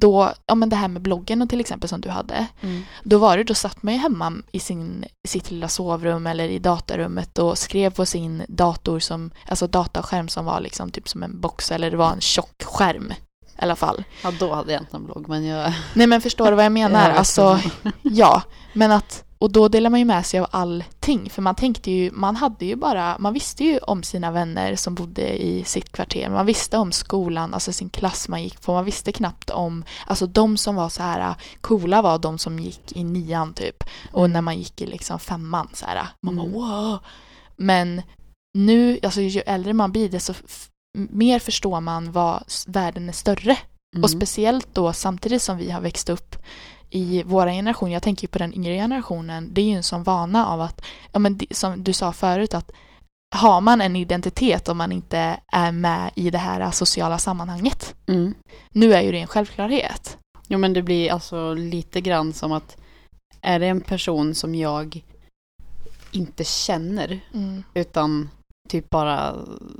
då, 0.00 0.32
ja 0.46 0.54
men 0.54 0.68
det 0.68 0.76
här 0.76 0.88
med 0.88 1.02
bloggen 1.02 1.42
och 1.42 1.48
till 1.48 1.60
exempel 1.60 1.88
som 1.88 2.00
du 2.00 2.08
hade, 2.08 2.46
Mm. 2.62 2.82
då 3.02 3.18
var 3.18 3.36
det, 3.36 3.44
då 3.44 3.54
satt 3.54 3.82
man 3.82 3.94
ju 3.94 4.00
hemma 4.00 4.32
i 4.52 4.60
sin, 4.60 5.04
sitt 5.28 5.50
lilla 5.50 5.68
sovrum 5.68 6.26
eller 6.26 6.48
i 6.48 6.58
datarummet 6.58 7.38
och 7.38 7.58
skrev 7.58 7.90
på 7.94 8.06
sin 8.06 8.42
dator 8.48 8.98
som, 9.00 9.30
alltså 9.48 9.66
dataskärm 9.66 10.28
som 10.28 10.44
var 10.44 10.60
liksom 10.60 10.90
typ 10.90 11.08
som 11.08 11.22
en 11.22 11.40
box 11.40 11.70
eller 11.70 11.90
det 11.90 11.96
var 11.96 12.12
en 12.12 12.20
tjock 12.20 12.62
skärm 12.64 13.12
i 13.58 13.62
alla 13.62 13.76
fall. 13.76 14.04
ja, 14.22 14.30
då 14.38 14.54
hade 14.54 14.72
jag 14.72 14.82
inte 14.82 14.96
en 14.96 15.04
blogg, 15.06 15.28
men 15.28 15.44
jag... 15.44 15.72
Nej 15.94 16.06
men 16.06 16.20
förstår 16.20 16.50
du 16.50 16.56
vad 16.56 16.64
jag 16.64 16.72
menar? 16.82 17.08
jag 17.08 17.18
alltså, 17.18 17.60
ja, 18.02 18.42
men 18.72 18.92
att, 18.92 19.24
och 19.44 19.52
då 19.52 19.68
delar 19.68 19.90
man 19.90 20.00
ju 20.00 20.04
med 20.04 20.26
sig 20.26 20.40
av 20.40 20.46
allting 20.50 21.30
för 21.30 21.42
man 21.42 21.54
tänkte 21.54 21.90
ju, 21.90 22.10
man 22.12 22.36
hade 22.36 22.64
ju 22.66 22.76
bara, 22.76 23.16
man 23.18 23.32
visste 23.32 23.64
ju 23.64 23.78
om 23.78 24.02
sina 24.02 24.30
vänner 24.30 24.76
som 24.76 24.94
bodde 24.94 25.42
i 25.44 25.64
sitt 25.64 25.92
kvarter, 25.92 26.30
man 26.30 26.46
visste 26.46 26.78
om 26.78 26.92
skolan, 26.92 27.54
alltså 27.54 27.72
sin 27.72 27.88
klass 27.88 28.28
man 28.28 28.42
gick 28.42 28.60
på, 28.62 28.72
man 28.72 28.84
visste 28.84 29.12
knappt 29.12 29.50
om, 29.50 29.84
alltså 30.06 30.26
de 30.26 30.56
som 30.56 30.74
var 30.74 30.88
så 30.88 31.02
här 31.02 31.34
coola 31.60 32.02
var 32.02 32.18
de 32.18 32.38
som 32.38 32.58
gick 32.58 32.92
i 32.96 33.04
nian 33.04 33.54
typ 33.54 33.84
och 34.12 34.20
Mm. 34.24 34.32
när 34.32 34.40
man 34.40 34.58
gick 34.58 34.80
i 34.80 34.86
liksom 34.86 35.18
femman 35.18 35.68
så 35.72 35.86
här, 35.86 36.06
man 36.20 36.38
Mm. 36.38 36.52
bara 36.52 36.80
wow. 36.80 36.98
Men 37.56 38.02
nu, 38.58 38.98
alltså 39.02 39.20
ju 39.20 39.40
äldre 39.40 39.72
man 39.72 39.92
blir 39.92 40.08
desto 40.08 40.34
mer 40.98 41.38
förstår 41.38 41.80
man 41.80 42.12
vad 42.12 42.42
världen 42.66 43.08
är 43.08 43.12
större 43.12 43.56
och 43.92 43.96
Mm. 43.96 44.08
speciellt 44.08 44.68
då 44.74 44.92
samtidigt 44.92 45.42
som 45.42 45.56
vi 45.56 45.70
har 45.70 45.80
växt 45.80 46.08
upp 46.10 46.36
i 46.94 47.22
våra 47.22 47.50
generation, 47.52 47.90
jag 47.90 48.02
tänker 48.02 48.22
ju 48.22 48.28
på 48.28 48.38
den 48.38 48.54
yngre 48.54 48.74
generationen, 48.74 49.48
det 49.52 49.60
är 49.60 49.64
ju 49.64 49.76
en 49.76 49.82
sån 49.82 50.02
vana 50.02 50.46
av 50.46 50.60
att, 50.60 50.84
ja 51.12 51.18
men 51.18 51.40
som 51.50 51.84
du 51.84 51.92
sa 51.92 52.12
förut 52.12 52.54
att 52.54 52.70
har 53.36 53.60
man 53.60 53.80
en 53.80 53.96
identitet 53.96 54.68
om 54.68 54.78
man 54.78 54.92
inte 54.92 55.40
är 55.52 55.72
med 55.72 56.10
i 56.14 56.30
det 56.30 56.38
här 56.38 56.70
sociala 56.70 57.18
sammanhanget. 57.18 57.94
Mm. 58.06 58.34
Nu 58.70 58.94
är 58.94 59.02
ju 59.02 59.12
det 59.12 59.20
en 59.20 59.26
självklarhet. 59.26 60.18
Jo 60.48 60.58
men 60.58 60.72
det 60.72 60.82
blir 60.82 61.12
alltså 61.12 61.54
lite 61.54 62.00
grann 62.00 62.32
som 62.32 62.52
att 62.52 62.76
är 63.40 63.58
det 63.58 63.66
en 63.66 63.80
person 63.80 64.34
som 64.34 64.54
jag 64.54 65.04
inte 66.10 66.44
känner 66.44 67.20
Mm. 67.34 67.62
utan 67.74 68.30
typ 68.68 68.90
bara 68.90 69.34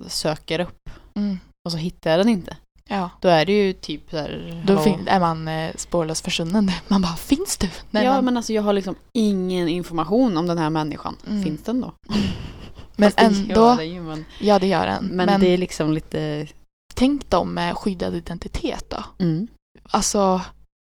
söker 0.09 0.61
upp 0.61 0.91
Mm. 1.15 1.39
och 1.67 1.73
så 1.73 1.79
hittar 1.79 2.11
jag 2.11 2.21
den 2.21 2.29
inte. 2.29 2.57
Ja, 2.91 3.11
Då 3.21 3.29
är 3.29 3.47
det 3.47 3.53
ju 3.53 3.73
typ 3.73 4.13
här, 4.13 4.63
då 4.67 4.79
fin- 4.79 5.09
är 5.09 5.21
man 5.21 5.49
eh, 5.49 5.71
spårlöst 5.77 6.25
försvunnen. 6.25 6.71
Man 6.89 7.03
bara, 7.03 7.17
finns 7.17 7.57
du? 7.57 7.71
Nej, 7.91 8.05
ja 8.05 8.13
man, 8.13 8.25
men 8.25 8.37
alltså 8.37 8.53
jag 8.53 8.63
har 8.63 8.73
liksom 8.73 8.95
ingen 9.13 9.69
information 9.69 10.37
om 10.37 10.47
den 10.47 10.59
här 10.59 10.71
människan. 10.71 11.17
Mm. 11.27 11.43
Finns 11.43 11.63
den 11.63 11.81
då? 11.81 11.93
men 12.97 13.11
det 13.17 13.23
ändå, 13.23 13.55
gör 13.55 13.77
den 13.77 13.91
ju, 13.91 14.01
men, 14.03 14.25
ja 14.41 14.59
det 14.59 14.67
gör 14.67 14.87
den. 14.87 15.05
men, 15.05 15.27
Men, 15.27 15.41
det 15.41 15.49
är 15.49 15.59
liksom 15.59 15.93
lite... 15.93 16.47
tänk 16.95 17.31
dem 17.31 17.55
med 17.55 17.77
skyddad 17.77 18.15
identitet 18.15 18.85
då. 18.91 19.05
Mm. 19.25 19.47
Alltså, 19.83 20.41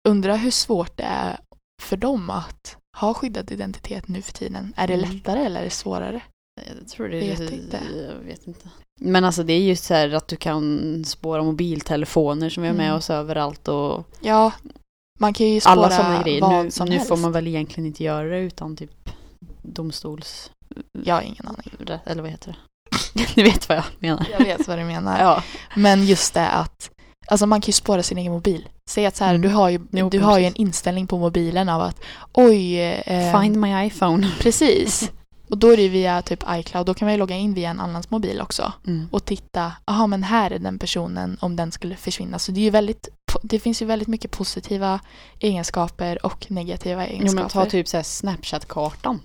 undra 0.09 0.37
hur 0.37 0.51
svårt 0.51 0.97
det 0.97 1.03
är 1.05 1.39
för 1.83 1.97
dem 1.97 2.31
att 2.31 2.77
ha 2.97 3.15
skyddad 3.15 3.51
identitet 3.53 4.09
nu 4.09 4.23
för 4.23 4.33
tiden. 4.33 4.73
Är 4.77 4.87
det 4.89 4.95
Mm. 4.95 5.11
lättare 5.11 5.45
eller 5.45 5.61
är 5.61 5.65
det 5.65 5.71
svårare? 5.71 6.21
Jag 6.79 6.89
tror 6.89 7.09
det 7.09 7.17
är... 7.31 7.37
Vet 7.37 7.53
inte. 7.53 7.81
Jag 7.97 8.27
vet 8.27 8.47
inte. 8.47 8.69
Men 9.01 9.25
alltså 9.25 9.43
det 9.43 9.53
är 9.53 9.59
just 9.61 9.85
så 9.85 9.95
här 9.95 10.15
att 10.15 10.29
du 10.29 10.37
kan 10.37 11.05
spåra 11.05 11.43
mobiltelefoner 11.43 12.51
som 12.51 12.63
vi 12.63 12.69
har 12.69 12.77
med 12.77 12.87
Mm. 12.87 12.97
oss 12.99 13.11
överallt 13.11 13.69
och 13.69 14.07
Ja, 14.21 14.53
man 15.21 15.33
kan 15.35 15.47
ju 15.47 15.61
spåra 15.61 15.73
alla 15.73 15.91
sådana 15.91 16.23
grejer. 16.23 16.41
vad 16.41 16.65
Nu, 16.65 16.71
som 16.71 16.89
nu 16.89 16.93
helst. 16.95 17.09
får 17.09 17.17
man 17.17 17.33
väl 17.33 17.47
egentligen 17.49 17.87
inte 17.87 18.05
göra 18.05 18.29
det 18.29 18.39
utan 18.39 18.77
typ 18.77 19.11
domstols... 19.63 20.51
Jag 21.05 21.15
har 21.15 21.23
ingen 21.23 21.47
aning. 21.47 21.99
Eller 22.05 22.23
vad 22.23 22.31
heter 22.31 22.57
det? 23.15 23.27
Ni 23.37 23.43
vet 23.43 23.69
vad 23.69 23.79
jag 23.79 23.85
menar. 23.99 24.27
Jag 24.33 24.45
vet 24.45 24.69
vad 24.69 24.79
du 24.79 24.85
menar. 24.85 25.21
Ja. 25.21 25.43
Men 25.77 26.05
just 26.07 26.35
det 26.35 26.49
att 26.49 26.91
Alltså 27.27 27.47
man 27.47 27.61
kan 27.61 27.67
ju 27.67 27.73
spåra 27.73 28.03
sin 28.03 28.19
egen 28.19 28.33
mobil. 28.33 28.69
Säg 28.91 29.07
att 29.07 29.17
så 29.17 29.25
här, 29.25 29.35
Mm. 29.35 29.43
du 29.43 29.55
har 29.55 29.69
ju, 29.69 29.81
Jo, 29.93 30.09
du 30.11 30.21
har 30.21 30.39
ju 30.39 30.45
en 30.45 30.55
inställning 30.55 31.07
på 31.07 31.19
mobilen 31.19 31.69
av 31.69 31.81
att 31.83 32.01
oj, 32.33 32.81
eh, 32.81 33.41
Find 33.41 33.57
my 33.57 33.87
iPhone. 33.87 34.31
precis. 34.41 35.11
Och 35.51 35.59
då 35.59 35.73
är 35.73 35.77
det 35.77 35.89
via 35.89 36.23
typ 36.23 36.45
iCloud, 36.51 36.87
då 36.87 36.95
kan 36.95 37.07
man 37.07 37.13
ju 37.13 37.19
logga 37.19 37.37
in 37.37 37.55
via 37.55 37.71
en 37.71 37.81
annans 37.81 38.11
mobil 38.11 38.41
också. 38.41 38.73
Mm. 38.87 39.09
och 39.13 39.25
titta, 39.25 39.73
jaha 39.87 40.07
men 40.07 40.23
här 40.23 40.51
är 40.51 40.59
den 40.59 40.79
personen 40.79 41.37
om 41.41 41.57
den 41.57 41.73
skulle 41.73 41.97
försvinna. 41.97 42.39
Så 42.39 42.53
det 42.53 42.61
är 42.61 42.65
ju 42.65 42.71
väldigt, 42.71 43.09
det 43.43 43.59
finns 43.59 43.83
ju 43.83 43.87
väldigt 43.87 44.09
mycket 44.09 44.31
positiva 44.31 45.01
egenskaper 45.41 46.27
och 46.27 46.47
negativa 46.51 47.07
Jo 47.07 47.13
egenskaper. 47.15 47.43
men 47.43 47.49
ta 47.51 47.67
typ 47.67 47.89
så 47.89 47.97
här 47.97 48.05
Snapchat-kartan. 48.05 49.21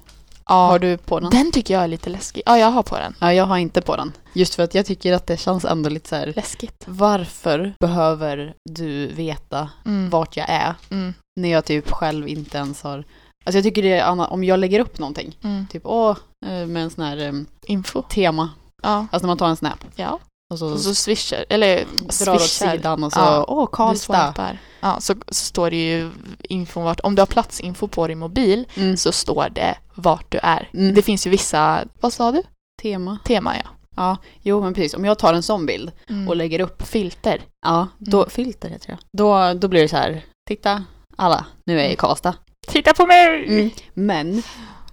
ja, 0.45 0.53
Har 0.67 0.79
du 0.79 0.97
på 0.97 1.19
den? 1.19 1.29
Den 1.29 1.51
tycker 1.51 1.73
jag 1.73 1.83
är 1.83 1.87
lite 1.87 2.09
läskig. 2.09 2.43
Ja, 2.45 2.57
jag 2.57 2.71
har 2.71 2.83
på 2.83 2.97
den. 2.97 3.15
Ja, 3.19 3.33
jag 3.33 3.45
har 3.45 3.57
inte 3.57 3.81
på 3.81 3.95
den. 3.95 4.11
Just 4.33 4.55
för 4.55 4.63
att 4.63 4.75
jag 4.75 4.85
tycker 4.85 5.13
att 5.13 5.27
det 5.27 5.37
känns 5.37 5.65
ändå 5.65 5.89
lite 5.89 6.09
så 6.09 6.15
här. 6.15 6.33
Läskigt. 6.35 6.83
Varför 6.87 7.73
behöver 7.79 8.53
du 8.69 9.07
veta 9.07 9.69
Mm. 9.85 10.09
vart 10.09 10.37
jag 10.37 10.49
är 10.49 10.73
Mm. 10.91 11.13
när 11.35 11.49
jag 11.49 11.65
typ 11.65 11.91
själv 11.91 12.27
inte 12.27 12.57
ens 12.57 12.81
har... 12.83 13.03
Alltså 13.45 13.57
jag 13.57 13.63
tycker 13.63 13.81
det 13.81 13.91
är 13.93 14.31
om 14.31 14.43
jag 14.43 14.59
lägger 14.59 14.79
upp 14.79 14.99
någonting, 14.99 15.37
Mm. 15.43 15.67
typ 15.71 15.81
åh, 15.85 16.17
eh, 16.45 16.65
med 16.67 16.83
en 16.83 16.89
sån 16.89 17.03
här 17.03 17.17
em, 17.17 17.45
Info. 17.65 18.01
tema, 18.01 18.49
Ja. 18.83 18.89
alltså 19.11 19.17
när 19.19 19.27
man 19.27 19.37
tar 19.37 19.47
en 19.49 19.55
snap 19.55 19.85
ja. 19.95 20.19
och 20.51 20.59
så, 20.59 20.73
Och 20.73 20.79
så 20.79 20.95
swishar, 20.95 21.45
eller 21.49 21.85
drar 22.25 22.35
åt 22.35 22.41
sidan 22.41 23.03
och 23.03 23.13
så, 23.13 23.19
Ja. 23.19 23.45
åh 23.47 23.67
Karlstad. 23.71 24.33
Ja, 24.79 24.99
så, 24.99 25.13
så 25.27 25.45
står 25.45 25.69
det 25.69 25.75
ju 25.91 26.11
info 26.49 26.81
vart, 26.81 26.99
om 26.99 27.15
du 27.15 27.21
har 27.21 27.25
platsinfo 27.27 27.87
på 27.87 28.07
din 28.07 28.19
mobil 28.19 28.65
Mm. 28.75 28.97
så 28.97 29.11
står 29.11 29.49
det 29.49 29.77
vart 29.95 30.31
du 30.31 30.39
är. 30.43 30.69
Mm. 30.73 30.95
Det 30.95 31.01
finns 31.01 31.27
ju 31.27 31.31
vissa, 31.31 31.83
vad 32.01 32.13
sa 32.13 32.31
du? 32.31 32.43
Tema. 32.81 33.17
Tema 33.25 33.55
ja. 33.57 33.69
Ja, 33.97 34.17
jo 34.41 34.61
men 34.61 34.73
precis. 34.73 34.93
Om 34.93 35.05
jag 35.05 35.19
tar 35.19 35.33
en 35.33 35.43
sån 35.43 35.65
bild 35.65 35.91
Mm. 36.09 36.27
och 36.27 36.35
lägger 36.35 36.59
upp, 36.59 36.87
Filter. 36.87 37.41
ja, 37.65 37.87
då, 37.97 38.17
Mm. 38.17 38.29
filter 38.29 38.69
heter 38.69 38.87
det. 38.87 38.97
Då, 39.17 39.53
då 39.53 39.67
blir 39.67 39.81
det 39.81 39.87
så 39.89 39.95
här, 39.97 40.21
titta 40.47 40.83
alla, 41.17 41.45
nu 41.65 41.73
är 41.73 41.77
jag 41.77 41.85
Mm. 41.85 41.93
i 41.93 41.95
Karlstad. 41.95 42.33
Titta 42.67 42.93
på 42.93 43.05
mig! 43.05 43.75
Men 43.93 44.43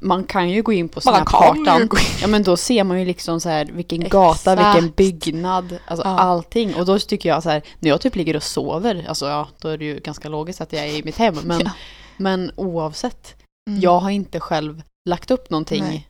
man 0.00 0.24
kan 0.24 0.50
ju 0.50 0.62
gå 0.62 0.72
in 0.72 0.88
på 0.88 1.00
snapkartan. 1.00 1.88
Ja 2.20 2.26
men 2.26 2.42
då 2.42 2.56
ser 2.56 2.84
man 2.84 2.98
ju 3.00 3.04
liksom 3.06 3.40
så 3.40 3.48
här 3.48 3.64
vilken 3.64 3.98
Exakt. 4.02 4.12
gata, 4.12 4.56
vilken 4.56 4.90
byggnad, 4.96 5.78
alltså 5.86 6.06
Ja. 6.06 6.18
allting. 6.18 6.74
Och 6.74 6.86
då 6.86 6.98
tycker 6.98 7.28
jag 7.28 7.42
så 7.42 7.50
här, 7.50 7.62
när 7.80 7.88
jag 7.90 8.00
typ 8.00 8.16
ligger 8.16 8.36
och 8.36 8.42
sover, 8.42 9.04
alltså 9.08 9.26
ja, 9.28 9.48
då 9.60 9.68
är 9.68 9.78
det 9.78 9.84
ju 9.84 9.98
ganska 10.00 10.28
logiskt 10.28 10.60
att 10.60 10.72
jag 10.72 10.82
är 10.86 10.94
i 10.98 11.02
mitt 11.04 11.18
hem. 11.18 11.34
Men, 11.44 11.60
Ja. 11.60 11.70
men 12.16 12.50
oavsett, 12.56 13.34
Mm. 13.70 13.80
jag 13.80 13.98
har 13.98 14.10
inte 14.10 14.40
själv 14.40 14.82
lagt 15.08 15.30
upp 15.30 15.50
någonting. 15.50 15.84
Nej. 15.84 16.08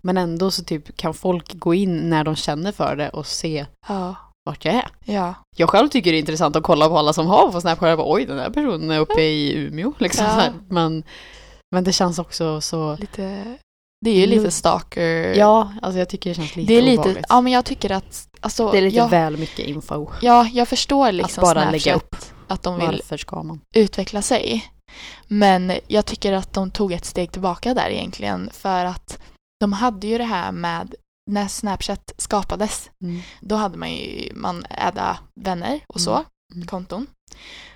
Men 0.00 0.18
ändå 0.18 0.50
så 0.50 0.64
typ 0.64 0.96
kan 0.96 1.14
folk 1.14 1.54
gå 1.54 1.74
in 1.74 2.10
när 2.10 2.24
de 2.24 2.36
känner 2.36 2.72
för 2.72 2.96
det 2.96 3.08
och 3.08 3.26
se 3.26 3.66
Ja. 3.88 4.14
Vart 4.44 4.64
jag 4.64 4.74
är. 4.74 4.88
Ja. 5.04 5.34
Jag 5.56 5.68
själv 5.70 5.88
tycker 5.88 6.10
det 6.12 6.16
är 6.16 6.20
intressant 6.20 6.56
att 6.56 6.62
kolla 6.62 6.88
på 6.88 6.98
alla 6.98 7.12
som 7.12 7.26
har 7.26 7.52
på 7.52 7.60
Snapchat. 7.60 7.88
Jag 7.88 7.98
bara, 7.98 8.12
oj 8.12 8.24
den 8.26 8.38
här 8.38 8.50
personen 8.50 8.90
är 8.90 8.98
uppe 9.00 9.20
i 9.22 9.54
Umeå. 9.56 9.92
Liksom, 9.98 10.24
Ja. 10.26 10.42
Men, 10.68 11.04
men 11.74 11.84
det 11.84 11.92
känns 11.92 12.18
också 12.18 12.60
så... 12.60 12.96
Lite... 12.96 13.56
Det 14.04 14.10
är 14.10 14.14
ju 14.20 14.26
lite 14.26 14.50
stalker. 14.50 15.34
Ja, 15.34 15.72
alltså 15.82 15.98
jag 15.98 16.08
tycker 16.08 16.30
det 16.30 16.34
känns 16.34 16.56
lite 16.56 16.72
det 16.72 16.78
är 16.78 16.82
lite... 16.82 16.98
obehagligt. 17.00 17.26
Ja, 17.28 17.40
men 17.40 17.52
jag 17.52 17.64
tycker 17.64 17.90
att... 17.92 18.28
Alltså, 18.40 18.70
Det 18.70 18.78
är 18.78 18.82
lite 18.82 18.96
jag, 18.96 19.08
väl 19.08 19.36
mycket 19.36 19.66
info. 19.66 20.06
Ja, 20.22 20.48
jag 20.52 20.68
förstår 20.68 21.12
liksom 21.12 21.42
bara 21.42 21.52
Snapchat. 21.52 21.72
lägga 21.72 21.96
upp. 21.96 22.16
Att 22.48 22.62
de 22.62 22.78
vill 22.78 22.86
Varför 22.86 23.16
ska 23.16 23.42
man? 23.42 23.60
utveckla 23.74 24.22
sig. 24.22 24.64
Men 25.28 25.72
jag 25.86 26.06
tycker 26.06 26.32
att 26.32 26.52
de 26.52 26.70
tog 26.70 26.92
ett 26.92 27.04
steg 27.04 27.32
tillbaka 27.32 27.74
där 27.74 27.90
egentligen. 27.90 28.50
För 28.52 28.84
att 28.84 29.18
de 29.60 29.72
hade 29.72 30.06
ju 30.06 30.18
det 30.18 30.24
här 30.24 30.52
med 30.52 30.94
när 31.30 31.48
Snapchat 31.48 32.12
skapades. 32.18 32.90
Då 33.40 33.56
hade 33.56 33.78
man 33.78 33.92
ju, 33.92 34.32
man 34.34 34.64
äda 34.70 35.18
vänner 35.40 35.80
och 35.88 36.00
så, 36.00 36.12
Mm. 36.14 36.24
Mm. 36.54 36.66
konton. 36.66 37.06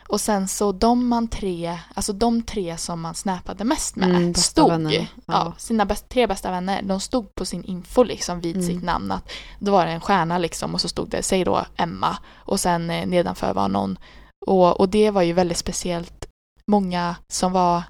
Och 0.08 0.20
sen 0.20 0.48
så 0.48 0.72
de 0.72 1.08
man 1.08 1.28
tre, 1.28 1.78
alltså 1.94 2.12
de 2.12 2.42
tre 2.42 2.76
som 2.76 3.00
man 3.00 3.14
snappade 3.14 3.64
mest 3.64 3.96
med 3.96 4.08
Mm, 4.10 4.32
bästa 4.32 4.50
stod, 4.50 4.92
ja. 4.92 5.06
Ja. 5.26 5.52
sina 5.58 5.84
bäst, 5.86 6.08
tre 6.08 6.26
bästa 6.26 6.50
vänner, 6.50 6.82
de 6.82 7.00
stod 7.00 7.34
på 7.34 7.44
sin 7.44 7.64
info 7.64 8.02
liksom 8.02 8.40
vid 8.40 8.56
Mm. 8.56 8.66
sitt 8.66 8.82
namn. 8.82 9.12
Att 9.12 9.30
då 9.58 9.72
var 9.72 9.86
det 9.86 9.92
en 9.92 10.00
stjärna 10.00 10.38
liksom 10.38 10.74
och 10.74 10.80
så 10.80 10.88
stod 10.88 11.08
det, 11.08 11.22
säg 11.22 11.44
då 11.44 11.66
Emma 11.76 12.16
och 12.34 12.60
sen 12.60 12.90
eh, 12.90 13.06
nedanför 13.06 13.54
var 13.54 13.68
någon. 13.68 13.98
Och, 14.46 14.80
och 14.80 14.88
det 14.88 15.10
var 15.10 15.22
ju 15.22 15.32
väldigt 15.32 15.58
speciellt. 15.58 16.26
Många 16.70 17.16
som 17.32 17.52
var 17.52 17.82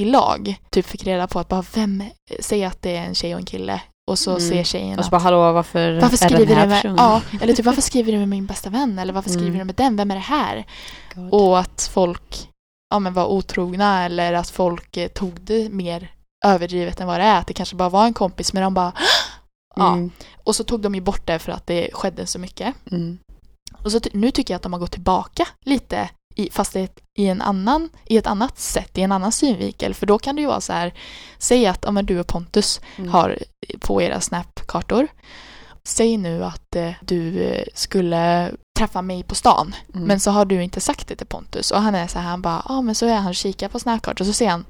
i 0.00 0.04
lag 0.04 0.60
typ 0.70 0.86
fick 0.86 1.04
reda 1.06 1.26
på 1.26 1.38
att 1.40 1.48
bara 1.48 1.64
vem, 1.74 2.02
säg 2.40 2.64
att 2.64 2.82
det 2.82 2.96
är 2.96 3.04
en 3.06 3.14
tjej 3.14 3.34
och 3.34 3.40
en 3.40 3.46
kille 3.46 3.82
och 4.10 4.18
så 4.18 4.30
Mm. 4.30 4.40
ser 4.48 4.64
tjejen 4.64 4.98
Och 4.98 5.04
så 5.04 5.06
att 5.06 5.10
bara, 5.10 5.20
hallå 5.20 5.52
varför, 5.52 6.00
varför 6.00 6.16
skriver 6.16 6.46
den 6.46 6.56
här 6.56 6.62
du 6.64 6.68
med, 6.68 6.82
personen? 6.82 6.96
ja, 6.98 7.22
eller 7.40 7.54
typ 7.54 7.66
varför 7.66 7.82
skriver 7.82 8.12
du 8.12 8.18
med 8.18 8.28
min 8.28 8.46
bästa 8.46 8.70
vän 8.70 8.98
eller 8.98 9.12
varför 9.12 9.30
skriver 9.30 9.48
Mm. 9.48 9.58
du 9.58 9.64
med 9.64 9.74
den, 9.74 9.96
vem 9.96 10.10
är 10.10 10.14
det 10.14 10.20
här? 10.20 10.64
God. 11.14 11.32
Och 11.32 11.58
att 11.58 11.90
folk 11.92 12.48
ja, 12.90 12.98
men 12.98 13.14
var 13.14 13.26
otrogna 13.26 14.04
eller 14.04 14.32
att 14.32 14.50
folk 14.50 14.96
eh, 14.96 15.08
tog 15.08 15.40
det 15.40 15.68
mer 15.72 16.10
överdrivet 16.44 17.00
än 17.00 17.06
vad 17.06 17.20
det 17.20 17.24
är. 17.24 17.38
Att 17.40 17.46
det 17.46 17.54
kanske 17.54 17.76
bara 17.76 17.88
var 17.88 18.04
en 18.06 18.14
kompis 18.14 18.52
men 18.52 18.62
de 18.62 18.74
bara 18.74 18.92
Ja. 19.76 19.92
Mm. 19.92 20.10
Och 20.44 20.56
så 20.56 20.64
tog 20.64 20.80
de 20.80 20.94
ju 20.94 21.00
bort 21.00 21.26
det 21.26 21.38
för 21.38 21.52
att 21.52 21.66
det 21.66 21.90
skedde 21.92 22.26
så 22.26 22.38
mycket. 22.38 22.74
Mm. 22.92 23.18
Och 23.82 23.92
så 23.92 24.00
nu 24.12 24.30
tycker 24.30 24.54
jag 24.54 24.56
att 24.56 24.62
de 24.62 24.72
har 24.72 24.80
gått 24.80 24.90
tillbaka 24.92 25.48
lite 25.64 26.10
i, 26.34 26.48
fast 26.52 26.76
i, 26.76 26.88
en 27.14 27.42
annan, 27.42 27.88
i 28.06 28.16
ett 28.16 28.26
annat 28.26 28.58
sätt, 28.58 28.98
i 28.98 29.02
en 29.02 29.12
annan 29.12 29.32
synvinkel. 29.32 29.94
För 29.94 30.06
då 30.06 30.18
kan 30.18 30.36
det 30.36 30.42
ju 30.42 30.48
vara 30.48 30.60
så 30.60 30.72
här, 30.72 30.94
säg 31.38 31.66
att 31.66 31.82
ja, 31.84 31.90
men 31.90 32.06
du 32.06 32.20
och 32.20 32.26
Pontus 32.26 32.80
Mm. 32.96 33.10
har 33.10 33.38
på 33.80 34.02
era 34.02 34.20
snapkartor. 34.20 35.08
Säg 35.86 36.16
nu 36.16 36.44
att 36.44 36.76
eh, 36.76 36.90
du 37.00 37.42
eh, 37.42 37.64
skulle 37.74 38.50
träffa 38.78 39.02
mig 39.02 39.22
på 39.22 39.34
stan. 39.34 39.74
Mm. 39.94 40.06
Men 40.06 40.20
så 40.20 40.30
har 40.30 40.44
du 40.44 40.62
inte 40.62 40.80
sagt 40.80 41.08
det 41.08 41.16
till 41.16 41.26
Pontus. 41.26 41.70
Och 41.70 41.80
han 41.82 41.94
är 41.94 42.06
så 42.06 42.18
här, 42.18 42.28
han 42.28 42.42
bara, 42.42 42.62
ja 42.68 42.80
men 42.82 42.94
så 42.94 43.06
är 43.06 43.14
han 43.14 43.26
och 43.28 43.34
kikar 43.34 43.68
på 43.68 43.78
snapkartor. 43.78 44.22
Och 44.22 44.26
så 44.26 44.32
ser 44.32 44.48
han, 44.48 44.64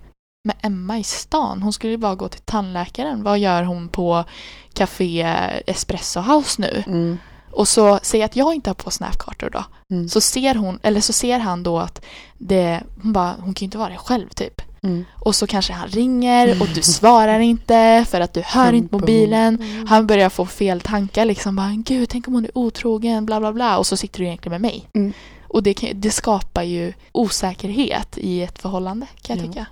med 0.48 0.56
Emma 0.62 0.98
i 0.98 1.04
stan, 1.04 1.62
hon 1.62 1.72
skulle 1.72 1.90
ju 1.90 1.96
bara 1.96 2.14
gå 2.14 2.28
till 2.28 2.40
tandläkaren. 2.40 3.22
Vad 3.22 3.38
gör 3.38 3.62
hon 3.62 3.88
på 3.88 4.24
Café 4.72 5.22
Espresso 5.66 6.20
House 6.20 6.62
nu? 6.62 6.84
Mm. 6.86 7.18
Och 7.54 7.68
så 7.68 7.98
säg 8.02 8.22
att 8.22 8.36
jag 8.36 8.54
inte 8.54 8.70
har 8.70 8.74
på 8.74 8.90
snapkartor 8.90 9.50
då. 9.50 9.64
Mm. 9.92 10.08
Så 10.08 10.20
ser 10.20 10.54
hon, 10.54 10.78
eller 10.82 11.00
så 11.00 11.12
ser 11.12 11.38
han 11.38 11.62
då 11.62 11.78
att 11.78 12.04
det, 12.38 12.82
hon 13.02 13.12
bara, 13.12 13.34
hon 13.40 13.54
kan 13.54 13.60
ju 13.60 13.64
inte 13.64 13.78
vara 13.78 13.88
det 13.88 13.96
själv 13.96 14.28
typ. 14.28 14.62
Mm. 14.82 15.04
Och 15.14 15.34
så 15.34 15.46
kanske 15.46 15.72
han 15.72 15.88
ringer 15.88 16.60
och 16.62 16.68
du 16.74 16.82
svarar 16.82 17.40
inte 17.52 18.04
för 18.08 18.20
att 18.20 18.32
du 18.32 18.42
hör 18.44 18.72
inte 18.72 18.94
mobilen. 18.94 19.84
Han 19.88 20.06
börjar 20.06 20.28
få 20.28 20.46
fel 20.46 20.80
tankar 20.80 21.24
liksom 21.24 21.56
bara, 21.56 21.72
gud 21.76 22.08
tänk 22.08 22.28
om 22.28 22.34
hon 22.34 22.44
är 22.44 22.58
otrogen, 22.58 23.26
bla 23.26 23.40
bla 23.40 23.52
bla. 23.52 23.78
Och 23.78 23.86
så 23.86 23.96
sitter 23.96 24.18
du 24.18 24.24
egentligen 24.26 24.62
med 24.62 24.72
mig. 24.72 24.88
Mm. 24.94 25.12
Och 25.48 25.62
det, 25.62 25.74
kan, 25.74 25.90
det 25.94 26.10
skapar 26.10 26.62
ju 26.62 26.92
osäkerhet 27.12 28.18
i 28.18 28.42
ett 28.42 28.58
förhållande 28.58 29.06
kan 29.22 29.36
jag 29.36 29.46
Ja. 29.46 29.50
tycka. 29.52 29.66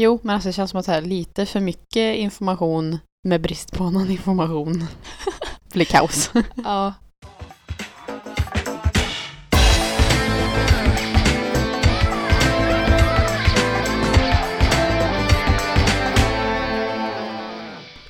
Jo, 0.00 0.18
men 0.22 0.34
alltså 0.34 0.48
det 0.48 0.52
känns 0.52 0.70
som 0.70 0.80
att 0.80 0.86
här, 0.86 1.00
lite 1.02 1.46
för 1.46 1.60
mycket 1.60 2.16
information 2.16 2.98
med 3.28 3.40
brist 3.40 3.72
på 3.72 3.84
annan 3.84 4.10
information 4.10 4.86
blir 5.72 5.84
kaos. 5.84 6.30
Ja. 6.64 6.94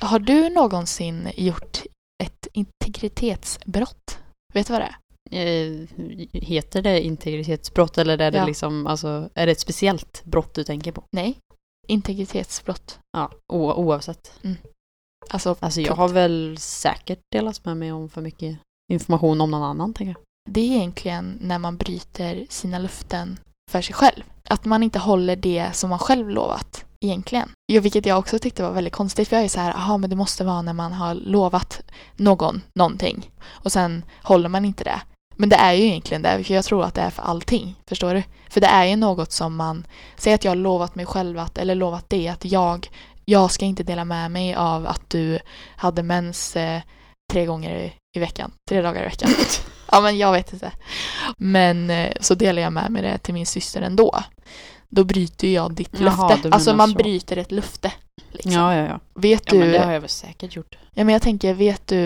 Har 0.07 0.19
du 0.19 0.49
någonsin 0.49 1.29
gjort 1.37 1.83
ett 2.23 2.47
integritetsbrott? 2.53 4.19
Vet 4.53 4.67
du 4.67 4.73
vad 4.73 4.81
det 4.81 4.85
är? 4.85 4.97
Eh, 5.31 5.87
Heter 6.33 6.81
det 6.81 7.01
integritetsbrott 7.01 7.97
eller 7.97 8.17
är 8.21 8.31
det 8.31 8.37
Ja. 8.37 8.45
liksom, 8.45 8.87
alltså, 8.87 9.29
är 9.35 9.45
det 9.45 9.51
ett 9.51 9.59
speciellt 9.59 10.23
brott 10.25 10.53
du 10.53 10.63
tänker 10.63 10.91
på? 10.91 11.03
Nej. 11.11 11.37
Integritetsbrott. 11.87 12.99
Ja, 13.17 13.31
o- 13.53 13.73
oavsett. 13.73 14.31
Alltså, 15.29 15.55
Alltså 15.59 15.81
jag 15.81 15.95
har 15.95 16.09
väl 16.09 16.57
säkert 16.59 17.19
delat 17.31 17.65
med 17.65 17.77
mig 17.77 17.91
om 17.91 18.09
för 18.09 18.21
mycket 18.21 18.57
information 18.91 19.41
om 19.41 19.51
någon 19.51 19.63
annan, 19.63 19.93
tänker 19.93 20.11
jag. 20.11 20.21
det 20.53 20.61
är 20.61 20.75
egentligen 20.75 21.37
när 21.41 21.59
man 21.59 21.77
bryter 21.77 22.45
sina 22.49 22.79
löften 22.79 23.39
för 23.71 23.81
sig 23.81 23.95
själv. 23.95 24.23
Att 24.49 24.65
man 24.65 24.83
inte 24.83 24.99
håller 24.99 25.35
det 25.35 25.69
som 25.73 25.89
man 25.89 25.99
själv 25.99 26.29
lovat 26.29 26.85
egentligen. 27.01 27.49
Ja, 27.65 27.81
vilket 27.81 28.05
jag 28.05 28.19
också 28.19 28.39
tyckte 28.39 28.63
var 28.63 28.71
väldigt 28.71 28.93
konstigt 28.93 29.27
för 29.27 29.35
jag 29.35 29.45
är 29.45 29.49
så 29.49 29.59
här, 29.59 29.71
aha 29.71 29.97
men 29.97 30.09
det 30.09 30.15
måste 30.15 30.43
vara 30.43 30.61
när 30.61 30.73
man 30.73 30.93
har 30.93 31.13
lovat 31.13 31.81
någon 32.15 32.61
någonting 32.75 33.31
och 33.49 33.71
sen 33.71 34.05
håller 34.23 34.49
man 34.49 34.65
inte 34.65 34.83
det. 34.83 35.01
Men 35.35 35.49
det 35.49 35.55
är 35.55 35.73
ju 35.73 35.83
egentligen 35.83 36.21
det, 36.21 36.43
för 36.43 36.53
jag 36.53 36.65
tror 36.65 36.83
att 36.83 36.95
det 36.95 37.01
är 37.01 37.09
för 37.09 37.23
allting. 37.23 37.75
Förstår 37.89 38.13
du? 38.13 38.23
För 38.49 38.61
det 38.61 38.67
är 38.67 38.85
ju 38.85 38.95
något 38.95 39.31
som 39.31 39.55
man, 39.55 39.87
säg 40.17 40.33
att 40.33 40.43
jag 40.43 40.51
har 40.51 40.55
lovat 40.55 40.95
mig 40.95 41.05
själv 41.05 41.39
att, 41.39 41.57
eller 41.57 41.75
lovat 41.75 42.09
det 42.09 42.27
att 42.27 42.45
jag, 42.45 42.87
jag 43.25 43.51
ska 43.51 43.65
inte 43.65 43.83
dela 43.83 44.05
med 44.05 44.31
mig 44.31 44.55
av 44.55 44.87
att 44.87 45.09
du 45.09 45.39
hade 45.75 46.03
mens 46.03 46.55
eh, 46.55 46.81
tre 47.31 47.45
gånger 47.45 47.75
i, 47.75 47.93
i 48.17 48.19
veckan, 48.19 48.51
tre 48.69 48.81
dagar 48.81 49.01
i 49.01 49.05
veckan. 49.05 49.29
Ja, 49.91 50.01
men 50.01 50.17
jag 50.17 50.31
vet 50.31 50.53
inte. 50.53 50.71
Men 51.37 51.89
eh, 51.89 52.13
så 52.19 52.35
delar 52.35 52.61
jag 52.61 52.73
med 52.73 52.91
mig 52.91 53.01
det 53.01 53.17
till 53.17 53.33
min 53.33 53.45
syster 53.45 53.81
ändå. 53.81 54.23
Då 54.89 55.03
bryter 55.03 55.47
jag 55.47 55.73
ditt 55.73 55.99
Jaha, 55.99 56.29
löfte. 56.29 56.49
Alltså 56.51 56.75
man 56.75 56.89
så. 56.91 56.95
bryter 56.97 57.37
ett 57.37 57.51
löfte. 57.51 57.91
Liksom. 58.31 58.51
Ja, 58.51 58.75
ja, 58.75 58.85
ja. 58.85 58.99
Vet 59.13 59.43
Ja, 59.45 59.51
du... 59.51 59.59
men 59.59 59.71
det 59.71 59.79
har 59.79 59.91
jag 59.91 59.99
väl 60.01 60.09
säkert 60.09 60.55
gjort. 60.55 60.77
Ja, 60.93 61.03
men 61.03 61.13
jag 61.13 61.21
tänker, 61.21 61.53
vet 61.53 61.87
du... 61.87 61.97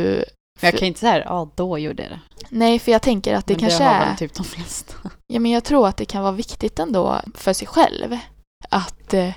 Men 0.61 0.67
jag 0.67 0.71
för- 0.71 0.77
kan 0.79 0.87
inte 0.87 0.99
säga 0.99 1.23
ja 1.25 1.49
då 1.55 1.79
gjorde 1.79 2.03
jag 2.03 2.11
det. 2.11 2.19
Nej, 2.49 2.79
för 2.79 2.91
jag 2.91 3.01
tänker 3.01 3.35
att 3.35 3.47
det 3.47 3.53
men 3.53 3.59
kanske 3.59 3.83
det 3.83 3.87
har 3.89 3.95
är... 3.95 4.05
väl 4.07 4.17
typ 4.17 4.33
de 4.33 4.43
flesta. 4.43 4.93
Ja, 5.27 5.39
men 5.39 5.51
jag 5.51 5.63
tror 5.63 5.87
att 5.87 5.97
det 5.97 6.05
kan 6.05 6.21
vara 6.23 6.31
viktigt 6.31 6.79
ändå 6.79 7.21
för 7.35 7.53
sig 7.53 7.67
själv. 7.67 8.17
Att 8.69 9.13
eh, 9.13 9.33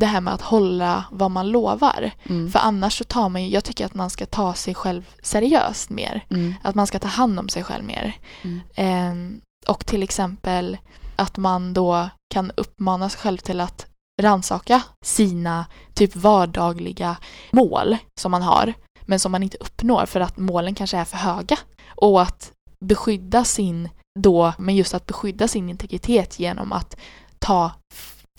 det 0.00 0.06
här 0.06 0.20
med 0.20 0.34
att 0.34 0.42
hålla 0.42 1.04
vad 1.10 1.30
man 1.30 1.48
lovar. 1.48 2.10
Mm. 2.28 2.50
För 2.50 2.58
annars 2.58 2.98
så 2.98 3.04
tar 3.04 3.28
man 3.28 3.42
ju... 3.44 3.48
Jag 3.50 3.64
tycker 3.64 3.86
att 3.86 3.94
man 3.94 4.10
ska 4.10 4.26
ta 4.26 4.54
sig 4.54 4.74
själv 4.74 5.02
seriöst 5.22 5.90
mer. 5.90 6.24
Mm. 6.30 6.54
Att 6.62 6.74
man 6.74 6.86
ska 6.86 6.98
ta 6.98 7.08
hand 7.08 7.38
om 7.38 7.48
sig 7.48 7.64
själv 7.64 7.84
mer. 7.84 8.12
Mm. 8.42 8.60
Ehm, 8.74 9.40
och 9.66 9.86
till 9.86 10.02
exempel 10.02 10.78
att 11.16 11.36
man 11.36 11.74
då 11.74 12.08
kan 12.34 12.52
uppmana 12.56 13.08
sig 13.08 13.20
själv 13.20 13.38
till 13.38 13.60
att 13.60 13.86
ransaka 14.22 14.82
sina 15.04 15.66
typ 15.94 16.16
vardagliga 16.16 17.16
mål 17.52 17.96
som 18.20 18.30
man 18.30 18.42
har 18.42 18.74
men 19.06 19.20
som 19.20 19.32
man 19.32 19.42
inte 19.42 19.56
uppnår 19.60 20.06
för 20.06 20.20
att 20.20 20.36
målen 20.36 20.74
kanske 20.74 20.96
är 20.96 21.04
för 21.04 21.16
höga. 21.16 21.58
Och 21.88 22.22
att 22.22 22.52
beskydda 22.80 23.44
sin 23.44 23.88
då, 24.20 24.52
men 24.58 24.76
just 24.76 24.94
att 24.94 25.06
beskydda 25.06 25.48
sin 25.48 25.70
integritet 25.70 26.40
genom 26.40 26.72
att 26.72 26.96
ta 27.38 27.72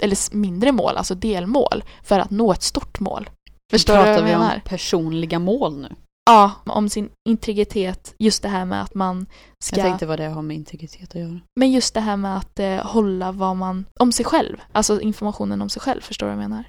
eller 0.01 0.35
mindre 0.35 0.71
mål, 0.71 0.97
alltså 0.97 1.15
delmål, 1.15 1.83
för 2.03 2.19
att 2.19 2.29
nå 2.29 2.51
ett 2.51 2.63
stort 2.63 2.99
mål. 2.99 3.29
Förstår 3.71 3.93
du 3.93 3.97
vad 3.97 4.07
Pratar 4.07 4.21
jag 4.21 4.27
vi 4.27 4.31
menar? 4.31 4.55
om 4.55 4.61
personliga 4.61 5.39
mål 5.39 5.77
nu? 5.77 5.95
Ja, 6.29 6.51
om 6.65 6.89
sin 6.89 7.09
integritet, 7.29 8.15
just 8.19 8.41
det 8.43 8.49
här 8.49 8.65
med 8.65 8.81
att 8.81 8.95
man 8.95 9.25
ska... 9.63 9.75
Jag 9.79 9.85
tänkte 9.85 10.05
vad 10.05 10.19
det 10.19 10.27
har 10.27 10.41
med 10.41 10.55
integritet 10.55 11.09
att 11.09 11.21
göra. 11.21 11.39
Men 11.59 11.71
just 11.71 11.93
det 11.93 11.99
här 11.99 12.17
med 12.17 12.37
att 12.37 12.59
eh, 12.59 12.75
hålla 12.85 13.31
vad 13.31 13.55
man... 13.55 13.85
Om 13.99 14.11
sig 14.11 14.25
själv. 14.25 14.57
Alltså 14.71 15.01
informationen 15.01 15.61
om 15.61 15.69
sig 15.69 15.81
själv. 15.81 16.01
Förstår 16.01 16.27
du 16.27 16.33
vad 16.35 16.43
jag 16.43 16.49
menar? 16.49 16.63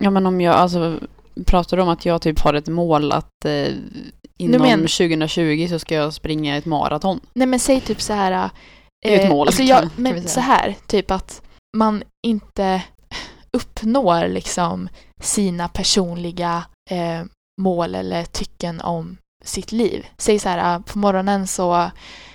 Ja 0.00 0.10
men 0.10 0.26
om 0.26 0.40
jag, 0.40 0.54
alltså 0.54 0.98
pratar 1.46 1.76
du 1.76 1.82
om 1.82 1.88
att 1.88 2.04
jag 2.04 2.22
typ 2.22 2.40
har 2.40 2.54
ett 2.54 2.68
mål 2.68 3.12
att 3.12 3.44
eh, 3.44 3.66
inom 4.38 4.62
men- 4.62 4.80
2020 4.80 5.66
så 5.70 5.78
ska 5.78 5.94
jag 5.94 6.14
springa 6.14 6.56
ett 6.56 6.66
maraton? 6.66 7.20
Nej 7.34 7.46
men 7.46 7.60
säg 7.60 7.80
typ 7.80 8.00
så 8.00 8.12
här... 8.12 8.32
eh, 8.32 8.50
Det 9.02 9.20
är 9.20 9.24
ett 9.24 9.30
mål, 9.30 9.46
Alltså 9.48 9.62
jag, 9.62 9.88
men 9.96 10.28
så 10.28 10.40
här, 10.40 10.76
typ 10.86 11.10
att 11.10 11.42
man 11.76 12.02
inte 12.26 12.82
uppnår 13.56 14.28
liksom 14.28 14.88
sina 15.22 15.68
personliga 15.68 16.64
eh, 16.90 17.24
mål 17.60 17.94
eller 17.94 18.24
tycken 18.24 18.80
om 18.80 19.16
sitt 19.44 19.72
liv. 19.72 20.06
Säg 20.18 20.38
så 20.38 20.48
här, 20.48 20.74
eh, 20.74 20.80
på 20.80 20.98
morgonen 20.98 21.46
så 21.46 21.90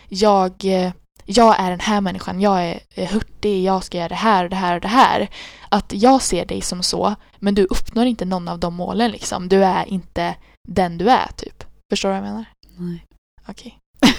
jag, 0.10 0.66
eh, 0.66 0.92
jag 1.26 1.60
är 1.60 1.70
den 1.70 1.80
här 1.80 2.02
människan, 2.02 2.42
jag 2.42 2.80
är 2.96 3.06
hurtig, 3.06 3.64
jag 3.64 3.84
ska 3.84 3.98
göra 3.98 4.08
det 4.10 4.16
här 4.16 4.44
och 4.44 4.50
det 4.50 4.56
här 4.56 4.76
och 4.76 4.82
det 4.82 4.88
här. 4.88 5.30
Att 5.70 5.94
jag 5.96 6.22
ser 6.22 6.46
dig 6.46 6.62
som 6.62 6.84
så, 6.84 7.16
men 7.40 7.56
du 7.56 7.66
uppnår 7.66 8.06
inte 8.06 8.26
någon 8.26 8.48
av 8.48 8.60
de 8.60 8.74
målen 8.76 9.12
liksom. 9.12 9.50
Du 9.50 9.64
är 9.64 9.86
inte 9.86 10.36
den 10.68 10.98
du 10.98 11.10
är 11.10 11.28
typ. 11.36 11.64
Förstår 11.92 12.10
du 12.10 12.16
vad 12.20 12.28
jag 12.28 12.32
menar? 12.32 12.46
Nej. 12.78 13.06
Okej. 13.48 13.78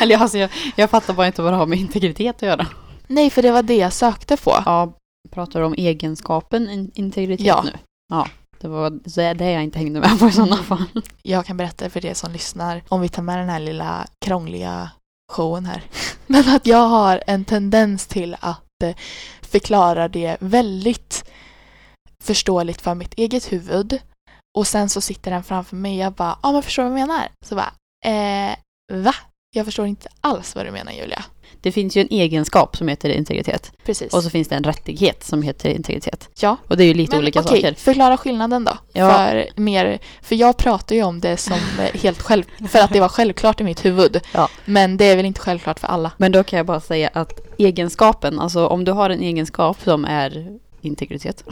Eller 0.00 0.18
alltså 0.18 0.38
jag, 0.38 0.50
jag 0.76 0.90
fattar 0.90 1.14
bara 1.14 1.26
inte 1.26 1.42
vad 1.42 1.52
det 1.52 1.56
har 1.56 1.66
med 1.66 1.78
integritet 1.78 2.36
att 2.36 2.42
göra. 2.42 2.66
Nej, 3.06 3.30
för 3.30 3.42
det 3.42 3.50
var 3.52 3.62
det 3.62 3.76
jag 3.76 3.92
sökte 3.92 4.36
på. 4.36 4.62
Ja, 4.66 4.92
pratar 5.30 5.60
du 5.60 5.66
om 5.66 5.74
egenskapen 5.78 6.70
in- 6.70 6.90
integritet 6.94 7.46
Ja. 7.46 7.62
nu? 7.64 7.72
Ja. 8.08 8.28
Det 8.60 8.68
var 8.68 8.90
det 9.34 9.50
jag 9.52 9.62
inte 9.64 9.78
hängde 9.78 10.00
med 10.00 10.18
på 10.18 10.28
i 10.28 10.32
sådana 10.32 10.52
Mm. 10.54 10.64
fall. 10.64 11.02
Jag 11.22 11.46
kan 11.46 11.56
berätta 11.56 11.90
för 11.90 12.06
er 12.06 12.14
som 12.14 12.32
lyssnar, 12.32 12.82
om 12.88 13.00
vi 13.00 13.08
tar 13.08 13.22
med 13.22 13.38
den 13.38 13.48
här 13.48 13.60
lilla 13.60 14.06
krångliga 14.24 14.90
showen 15.32 15.66
här. 15.66 15.82
Men 16.26 16.48
att 16.48 16.66
jag 16.66 16.88
har 16.88 17.22
en 17.26 17.44
tendens 17.44 18.06
till 18.06 18.36
att 18.40 18.82
eh, 18.84 18.96
förklara 19.42 20.08
det 20.08 20.36
väldigt 20.40 21.30
förståeligt 22.24 22.80
för 22.80 22.94
mitt 22.94 23.14
eget 23.14 23.52
huvud. 23.52 23.98
Och 24.58 24.66
sen 24.66 24.88
så 24.88 25.00
sitter 25.00 25.30
den 25.30 25.42
framför 25.44 25.76
mig 25.76 25.98
och 25.98 26.04
jag 26.04 26.12
bara, 26.12 26.28
ja 26.42 26.48
ah, 26.48 26.52
men 26.52 26.62
förstår 26.62 26.82
du 26.82 26.88
vad 26.90 27.00
jag 27.00 27.08
menar? 27.08 27.28
Så 27.46 27.54
bara, 27.54 27.72
eh, 28.04 28.56
va? 28.92 29.14
Jag 29.56 29.64
förstår 29.64 29.86
inte 29.86 30.08
alls 30.20 30.54
vad 30.54 30.66
du 30.66 30.70
menar 30.70 30.92
Julia. 30.92 31.24
Det 31.60 31.72
finns 31.72 31.96
ju 31.96 32.00
en 32.00 32.08
egenskap 32.10 32.76
som 32.76 32.88
heter 32.88 33.08
integritet. 33.10 33.72
Precis. 33.84 34.14
Och 34.14 34.22
så 34.22 34.30
finns 34.30 34.48
det 34.48 34.54
en 34.56 34.64
rättighet 34.64 35.24
som 35.24 35.42
heter 35.42 35.70
integritet. 35.70 36.28
ja. 36.40 36.56
Och 36.68 36.76
det 36.76 36.84
är 36.84 36.86
ju 36.86 36.94
lite 36.94 37.10
Men 37.16 37.22
olika 37.22 37.40
okej, 37.40 37.62
saker. 37.62 37.74
förklara 37.74 38.16
skillnaden 38.16 38.64
då. 38.64 38.72
Ja. 38.92 39.10
För, 39.10 39.48
mer, 39.56 39.98
för 40.22 40.36
jag 40.36 40.56
pratar 40.56 40.96
ju 40.96 41.02
om 41.02 41.20
det 41.20 41.36
som 41.36 41.56
eh, 41.80 42.00
helt 42.00 42.22
själv, 42.22 42.44
för 42.68 42.78
att 42.78 42.92
det 42.92 43.00
var 43.00 43.08
självklart 43.08 43.60
i 43.60 43.64
mitt 43.64 43.84
huvud. 43.84 44.20
Ja. 44.34 44.48
Men 44.64 44.96
det 44.96 45.04
är 45.04 45.16
väl 45.16 45.26
inte 45.26 45.40
självklart 45.40 45.80
för 45.80 45.86
alla. 45.88 46.12
Men 46.16 46.32
då 46.32 46.42
kan 46.44 46.56
jag 46.56 46.66
bara 46.66 46.80
säga 46.80 47.10
att 47.12 47.32
egenskapen, 47.58 48.38
alltså 48.40 48.66
om 48.66 48.84
du 48.84 48.92
har 48.92 49.10
en 49.10 49.20
egenskap 49.22 49.76
som 49.84 50.04
är 50.04 50.58
integritet, 50.80 51.44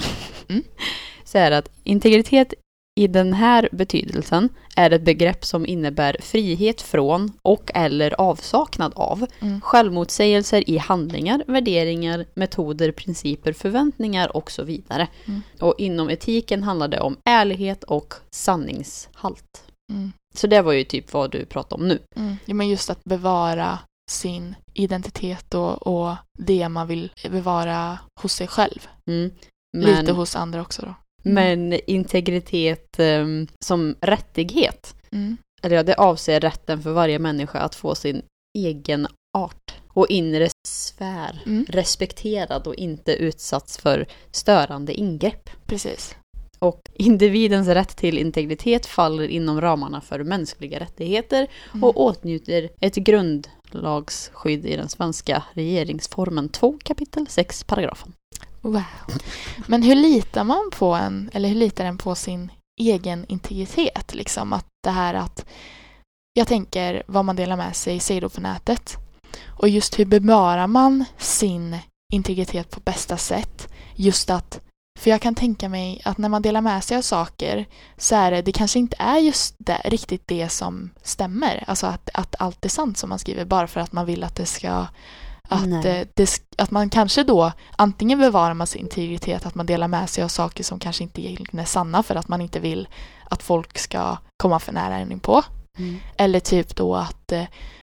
Mm. 0.48 0.62
så 1.24 1.38
är 1.38 1.50
det 1.50 1.58
att 1.58 1.68
integritet 1.84 2.54
I 3.00 3.06
den 3.06 3.32
här 3.32 3.68
betydelsen 3.72 4.48
är 4.76 4.90
ett 4.90 5.02
begrepp 5.02 5.44
som 5.44 5.66
innebär 5.66 6.16
frihet 6.20 6.82
från 6.82 7.32
och 7.42 7.70
eller 7.74 8.20
avsaknad 8.20 8.92
av 8.96 9.26
Mm. 9.40 9.60
självmotsägelser 9.60 10.70
i 10.70 10.78
handlingar, 10.78 11.44
värderingar, 11.46 12.26
metoder, 12.34 12.92
principer, 12.92 13.52
förväntningar 13.52 14.36
och 14.36 14.50
så 14.50 14.64
vidare. 14.64 15.08
Mm. 15.24 15.42
Och 15.60 15.74
inom 15.78 16.10
etiken 16.10 16.62
handlar 16.62 16.88
det 16.88 17.00
om 17.00 17.16
ärlighet 17.24 17.84
och 17.84 18.14
sanningshalt. 18.30 19.64
Mm. 19.92 20.12
Så 20.34 20.46
det 20.46 20.62
var 20.62 20.72
ju 20.72 20.84
typ 20.84 21.12
vad 21.12 21.30
du 21.30 21.44
pratade 21.44 21.82
om 21.82 21.88
nu. 21.88 21.98
Mm. 22.16 22.36
Ja, 22.44 22.54
men 22.54 22.68
just 22.68 22.90
att 22.90 23.04
bevara 23.04 23.78
sin 24.10 24.54
identitet 24.74 25.54
och, 25.54 25.86
och 25.86 26.14
det 26.38 26.68
man 26.68 26.86
vill 26.88 27.10
bevara 27.30 27.98
hos 28.20 28.32
sig 28.32 28.46
själv. 28.46 28.88
Mm. 29.10 29.30
Lite 29.76 30.12
hos 30.12 30.36
andra 30.36 30.60
också 30.62 30.82
då. 30.82 30.94
Men 31.34 31.72
integritet 31.86 32.98
ehm, 32.98 33.46
som 33.64 33.94
rättighet, 34.00 34.94
Mm. 35.12 35.36
eller 35.62 35.76
ja, 35.76 35.82
det 35.82 35.94
avser 35.94 36.40
rätten 36.40 36.82
för 36.82 36.92
varje 36.92 37.18
människa 37.18 37.58
att 37.58 37.74
få 37.74 37.94
sin 37.94 38.22
egen 38.58 39.06
art 39.38 39.74
och 39.88 40.06
inre 40.08 40.48
sfär 40.68 41.42
Mm. 41.46 41.66
respekterad 41.68 42.66
och 42.66 42.74
inte 42.74 43.12
utsatts 43.12 43.78
för 43.78 44.06
störande 44.30 44.94
ingrepp. 44.94 45.50
Precis. 45.66 46.16
Och 46.58 46.80
individens 46.94 47.68
rätt 47.68 47.96
till 47.96 48.18
integritet 48.18 48.86
faller 48.86 49.28
inom 49.28 49.60
ramarna 49.60 50.00
för 50.00 50.24
mänskliga 50.24 50.80
rättigheter 50.80 51.46
Mm. 51.74 51.84
och 51.84 52.00
åtnjuter 52.00 52.68
ett 52.80 52.94
grundlagsskydd 52.96 54.66
i 54.66 54.76
den 54.76 54.88
svenska 54.88 55.42
regeringsformen 55.52 56.48
2 56.48 56.78
kapitel 56.84 57.26
6 57.28 57.64
paragrafen. 57.64 58.12
Wow. 58.66 58.82
Men 59.66 59.82
hur 59.82 59.94
litar 59.94 60.44
man 60.44 60.70
på 60.72 60.94
en, 60.94 61.30
eller 61.32 61.48
hur 61.48 61.56
litar 61.56 61.84
en 61.84 61.98
på 61.98 62.14
sin 62.14 62.50
egen 62.80 63.26
integritet? 63.28 64.14
Liksom 64.14 64.52
att 64.52 64.66
det 64.84 64.90
här 64.90 65.14
att, 65.14 65.46
jag 66.32 66.48
tänker 66.48 67.02
vad 67.06 67.24
man 67.24 67.36
delar 67.36 67.56
med 67.56 67.76
sig, 67.76 68.00
säger 68.00 68.20
då 68.20 68.28
på 68.28 68.40
nätet. 68.40 68.96
Och 69.46 69.68
just 69.68 69.98
hur 69.98 70.04
bevarar 70.04 70.66
man 70.66 71.04
sin 71.18 71.78
integritet 72.12 72.70
på 72.70 72.80
bästa 72.80 73.16
sätt? 73.16 73.68
Just 73.94 74.30
att, 74.30 74.60
för 74.98 75.10
jag 75.10 75.20
kan 75.20 75.34
tänka 75.34 75.68
mig 75.68 76.02
att 76.04 76.18
när 76.18 76.28
man 76.28 76.42
delar 76.42 76.60
med 76.60 76.84
sig 76.84 76.96
av 76.96 77.02
saker 77.02 77.66
så 77.96 78.14
är 78.14 78.30
det, 78.30 78.42
det 78.42 78.52
kanske 78.52 78.78
inte 78.78 78.96
är 78.98 79.18
just 79.18 79.54
det, 79.58 79.80
riktigt 79.84 80.22
det 80.26 80.48
som 80.48 80.90
stämmer. 81.02 81.64
Alltså 81.66 81.86
att, 81.86 82.10
att 82.14 82.34
allt 82.38 82.64
är 82.64 82.68
sant 82.68 82.98
som 82.98 83.08
man 83.08 83.18
skriver 83.18 83.44
bara 83.44 83.66
för 83.66 83.80
att 83.80 83.92
man 83.92 84.06
vill 84.06 84.24
att 84.24 84.36
det 84.36 84.46
ska 84.46 84.86
att, 85.48 85.84
eh, 85.84 86.00
det, 86.14 86.40
att 86.58 86.70
man 86.70 86.90
kanske 86.90 87.22
då 87.22 87.52
antingen 87.76 88.18
bevarar 88.18 88.54
man 88.54 88.66
sin 88.66 88.80
integritet, 88.80 89.46
att 89.46 89.54
man 89.54 89.66
delar 89.66 89.88
med 89.88 90.10
sig 90.10 90.24
av 90.24 90.28
saker 90.28 90.64
som 90.64 90.78
kanske 90.78 91.02
inte 91.02 91.22
egentligen 91.22 91.60
är 91.60 91.64
sanna 91.64 92.02
för 92.02 92.14
att 92.14 92.28
man 92.28 92.40
inte 92.40 92.60
vill 92.60 92.88
att 93.30 93.42
folk 93.42 93.78
ska 93.78 94.16
komma 94.36 94.58
för 94.58 94.72
nära 94.72 94.96
en 94.96 95.20
på. 95.20 95.42
Eller 96.16 96.40
typ 96.40 96.76
då 96.76 96.96
att 96.96 97.32
eh, 97.32 97.44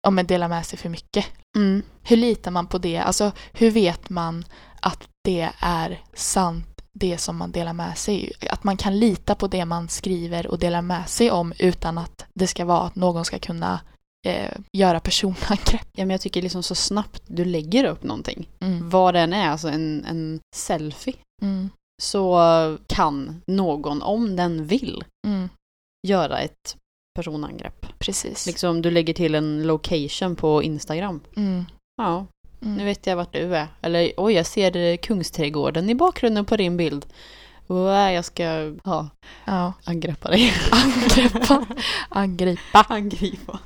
om 0.07 0.14
man 0.14 0.27
delar 0.27 0.49
med 0.49 0.66
sig 0.66 0.79
för 0.79 0.88
mycket. 0.88 1.27
Mm. 1.57 1.83
Hur 2.03 2.16
litar 2.16 2.51
man 2.51 2.66
på 2.66 2.79
det? 2.79 2.99
Alltså 2.99 3.33
hur 3.53 3.71
vet 3.71 4.11
man 4.11 4.44
att 4.81 5.09
det 5.25 5.49
är 5.61 6.03
sant 6.14 6.83
det 6.92 7.18
som 7.18 7.37
man 7.37 7.53
delar 7.53 7.73
med 7.73 7.99
sig? 7.99 8.33
Att 8.51 8.64
man 8.64 8.77
kan 8.77 8.99
lita 8.99 9.35
på 9.35 9.47
det 9.47 9.64
man 9.64 9.88
skriver 9.88 10.47
och 10.47 10.59
delar 10.59 10.83
med 10.83 11.09
sig 11.09 11.31
om 11.31 11.53
utan 11.59 11.99
att 11.99 12.27
det 12.35 12.47
ska 12.47 12.64
vara 12.64 12.87
att 12.87 12.94
någon 12.94 13.25
ska 13.25 13.38
kunna 13.38 13.81
eh, 14.26 14.54
göra 14.72 15.00
personangrepp. 15.00 15.87
Ja, 15.92 16.04
men 16.04 16.11
jag 16.11 16.20
tycker 16.20 16.42
liksom 16.42 16.62
så 16.62 16.74
snabbt 16.74 17.22
du 17.26 17.44
lägger 17.44 17.85
upp 17.85 18.02
någonting, 18.02 18.48
Mm. 18.61 18.90
vad 18.90 19.14
den 19.14 19.33
är, 19.33 19.48
alltså 19.48 19.68
en, 19.68 20.04
en 20.04 20.40
selfie, 20.57 21.14
Mm. 21.42 21.70
så 22.02 22.38
kan 22.87 23.42
någon, 23.46 24.02
om 24.02 24.37
den 24.37 24.64
vill, 24.66 25.04
Mm. 25.26 25.48
göra 26.09 26.38
ett 26.40 26.76
personangrepp. 27.18 27.87
Precis. 27.98 28.46
Liksom 28.46 28.83
du 28.83 28.90
lägger 28.90 29.14
till 29.14 29.35
en 29.35 29.62
location 29.62 30.37
på 30.37 30.62
Instagram. 30.62 31.20
Mm. 31.37 31.64
Ja, 31.96 32.26
Mm. 32.62 32.74
nu 32.76 32.85
vet 32.85 33.07
jag 33.07 33.16
vart 33.16 33.33
du 33.33 33.57
är. 33.57 33.66
Eller 33.83 34.12
oj, 34.16 34.33
jag 34.33 34.46
ser 34.46 34.76
eh, 34.76 34.96
Kungsträdgården 34.96 35.90
i 35.90 35.94
bakgrunden 35.94 36.44
på 36.44 36.57
din 36.57 36.76
bild. 36.76 37.07
Wow, 37.66 37.88
jag 38.11 38.24
ska 38.24 38.42
ja, 38.85 39.09
Ja. 39.44 39.72
angreppa 39.85 40.28
dig. 40.31 40.52
Angripa. 40.70 41.66
Angripa. 42.09 42.87
Angripa. 42.88 43.59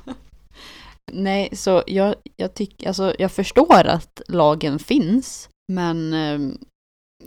Nej, 1.11 1.49
så 1.55 1.83
jag, 1.87 2.15
jag, 2.35 2.53
tycker, 2.53 2.87
alltså, 2.87 3.15
jag 3.19 3.31
förstår 3.31 3.85
att 3.85 4.21
lagen 4.27 4.79
finns, 4.79 5.49
men 5.73 6.13
eh, 6.13 6.39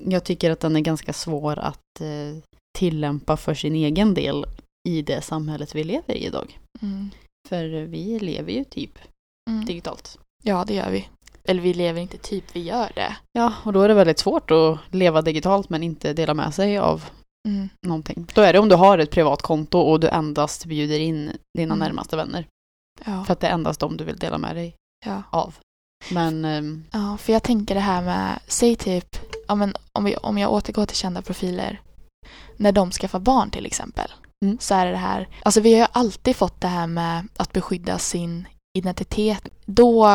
jag 0.05 0.25
tycker 0.25 0.51
att 0.51 0.61
den 0.61 0.77
är 0.77 0.81
ganska 0.81 1.13
svår 1.13 1.59
att 1.59 2.01
eh, 2.01 2.43
tillämpa 2.79 3.37
för 3.37 3.55
sin 3.55 3.75
egen 3.75 4.15
del 4.15 4.47
i 4.89 5.03
det 5.03 5.23
samhället 5.23 5.75
vi 5.75 5.85
lever 5.85 6.15
i 6.15 6.27
idag. 6.27 6.59
Mm. 6.83 7.11
För 7.49 7.85
vi 7.87 8.19
lever 8.19 8.53
ju 8.53 8.65
typ 8.65 8.99
Mm. 9.51 9.65
digitalt. 9.65 10.19
Ja, 10.45 10.65
det 10.67 10.75
gör 10.75 10.91
vi. 10.91 11.09
Eller 11.45 11.63
vi 11.63 11.75
lever 11.75 12.01
inte 12.01 12.19
typ, 12.19 12.45
vi 12.53 12.61
gör 12.63 12.91
det. 12.95 13.17
Ja, 13.33 13.53
och 13.65 13.73
då 13.73 13.83
är 13.83 13.89
det 13.89 13.95
väldigt 13.95 14.19
svårt 14.19 14.51
att 14.51 14.79
leva 14.91 15.23
digitalt 15.23 15.69
men 15.69 15.83
inte 15.83 16.13
dela 16.13 16.35
med 16.35 16.55
sig 16.55 16.79
av 16.79 17.05
Mm. 17.49 17.69
någonting. 17.87 18.27
Då 18.35 18.41
är 18.41 18.53
det 18.53 18.59
om 18.59 18.69
du 18.69 18.75
har 18.75 18.99
ett 18.99 19.11
privat 19.11 19.43
konto 19.43 19.79
och 19.79 20.01
du 20.01 20.09
endast 20.09 20.65
bjuder 20.65 20.99
in 20.99 21.33
dina 21.59 21.75
Mm. 21.75 21.79
närmaste 21.87 22.17
vänner. 22.17 22.47
Ja. 23.05 23.25
För 23.25 23.33
att 23.33 23.41
det 23.41 23.47
är 23.47 23.53
endast 23.53 23.81
de 23.81 23.97
du 23.97 24.05
vill 24.05 24.17
dela 24.17 24.39
med 24.39 24.57
dig 24.57 24.77
Ja. 25.07 25.23
av. 25.31 25.55
Men 26.11 26.45
ehm, 26.45 26.85
ja, 26.93 27.17
för 27.17 27.33
jag 27.33 27.43
tänker 27.43 27.75
det 27.75 27.81
här 27.81 28.03
med, 28.03 28.39
säg 28.47 28.77
typ, 28.77 29.17
ja, 29.49 29.55
men 29.55 29.75
om, 29.93 30.05
vi, 30.05 30.17
om 30.17 30.39
jag 30.39 30.53
återgår 30.53 30.87
till 30.87 30.97
kända 30.97 31.23
profiler, 31.23 31.81
när 32.57 32.73
de 32.73 32.91
skaffar 32.91 33.19
barn 33.21 33.51
till 33.51 33.67
exempel, 33.67 34.11
Mm. 34.45 34.59
så 34.61 34.75
är 34.75 34.87
det 34.87 34.93
det 34.93 34.97
här, 34.99 35.29
alltså 35.43 35.61
vi 35.61 35.73
har 35.73 35.81
ju 35.81 35.87
alltid 35.93 36.37
fått 36.37 36.61
det 36.61 36.69
här 36.69 36.87
med 36.87 37.29
att 37.37 37.53
beskydda 37.53 37.99
sin 37.99 38.49
identitet. 38.79 39.49
Då 39.67 40.07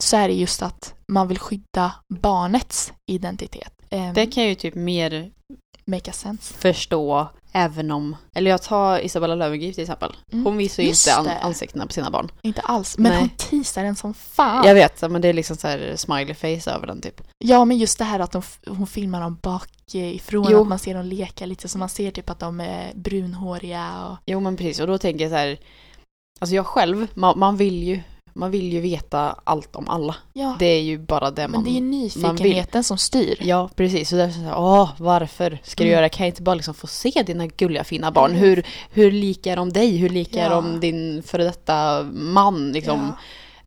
så 0.00 0.16
är 0.16 0.28
det 0.28 0.34
just 0.34 0.62
att 0.62 0.94
man 1.12 1.28
vill 1.28 1.38
skydda 1.38 1.92
barnets 2.14 2.92
identitet. 3.10 3.72
Um, 3.90 4.14
det 4.14 4.26
kan 4.26 4.44
ju 4.44 4.54
typ 4.54 4.74
mer 4.74 5.30
make 5.90 6.12
sense. 6.12 6.54
förstå 6.54 7.28
även 7.52 7.90
om, 7.90 8.16
eller 8.34 8.50
jag 8.50 8.62
tar 8.62 8.98
Isabella 8.98 9.34
Löwengrip 9.34 9.74
till 9.74 9.82
exempel. 9.82 10.16
Mm. 10.32 10.44
Hon 10.46 10.56
visar 10.56 10.82
ju 10.82 10.88
Just 10.88 11.06
inte 11.08 11.18
an- 11.18 11.24
det. 11.24 11.38
ansiktena 11.38 11.86
på 11.86 11.92
sina 11.92 12.10
barn. 12.10 12.28
Inte 12.42 12.60
alls, 12.60 12.98
men 12.98 13.12
Nej. 13.12 13.20
hon 13.20 13.28
teasar 13.28 13.84
den 13.84 13.96
som 13.96 14.14
fan. 14.14 14.66
Jag 14.66 14.74
vet, 14.74 15.10
men 15.10 15.20
det 15.22 15.28
är 15.28 15.32
liksom 15.32 15.56
så 15.56 15.68
här 15.68 15.92
smiley 15.96 16.34
face 16.34 16.70
över 16.70 16.86
den 16.86 17.00
typ. 17.00 17.20
Ja, 17.38 17.64
men 17.64 17.78
just 17.78 17.98
det 17.98 18.04
här 18.04 18.20
att 18.20 18.32
de, 18.32 18.42
hon 18.66 18.86
filmar 18.86 19.20
dem 19.20 19.38
bakifrån, 19.42 20.46
Jo. 20.50 20.62
att 20.62 20.68
man 20.68 20.78
ser 20.78 20.94
dem 20.94 21.06
leka 21.06 21.46
lite, 21.46 21.68
så 21.68 21.78
man 21.78 21.88
ser 21.88 22.10
typ 22.10 22.30
att 22.30 22.38
de 22.38 22.60
är 22.60 22.92
brunhåriga 22.94 24.04
och... 24.06 24.16
Jo 24.26 24.40
men 24.40 24.56
precis, 24.56 24.80
och 24.80 24.86
då 24.86 24.98
tänker 24.98 25.24
jag 25.24 25.30
så 25.30 25.36
här, 25.36 25.58
alltså 26.40 26.54
jag 26.54 26.66
själv, 26.66 27.06
man, 27.14 27.38
man 27.38 27.56
vill 27.56 27.82
ju, 27.82 28.00
man 28.34 28.50
vill 28.50 28.72
ju 28.72 28.80
veta 28.80 29.36
allt 29.44 29.76
om 29.76 29.88
alla. 29.88 30.16
Ja, 30.32 30.56
Det 30.58 30.66
är 30.66 30.80
ju 30.82 30.98
bara 30.98 31.30
det 31.30 31.42
men 31.42 31.50
man... 31.50 31.64
det 31.64 31.70
är 31.70 31.74
ju 31.74 31.80
nyfikenheten 31.80 32.84
som 32.84 32.98
styr. 32.98 33.36
Ja, 33.40 33.70
precis. 33.76 34.08
Så 34.08 34.16
därför 34.16 34.34
så 34.34 34.40
här, 34.40 34.58
åh, 34.58 34.90
varför 34.98 35.58
ska 35.62 35.84
du 35.84 35.88
Mm. 35.90 35.98
göra? 35.98 36.08
Kan 36.08 36.26
jag 36.26 36.32
inte 36.32 36.42
bara 36.42 36.54
liksom 36.54 36.74
få 36.74 36.86
se 36.86 37.22
dina 37.26 37.46
gulliga 37.46 37.84
fina 37.84 38.10
barn? 38.10 38.30
Mm. 38.30 38.42
Hur, 38.42 38.66
hur 38.90 39.10
lika 39.12 39.52
är 39.52 39.56
de 39.56 39.72
dig? 39.72 39.96
Hur 39.96 40.08
lika 40.08 40.40
är 40.44 40.50
Ja. 40.50 40.54
de 40.54 40.80
din 40.80 41.22
före 41.22 41.44
detta 41.44 42.02
man? 42.12 42.72
Liksom? 42.72 43.12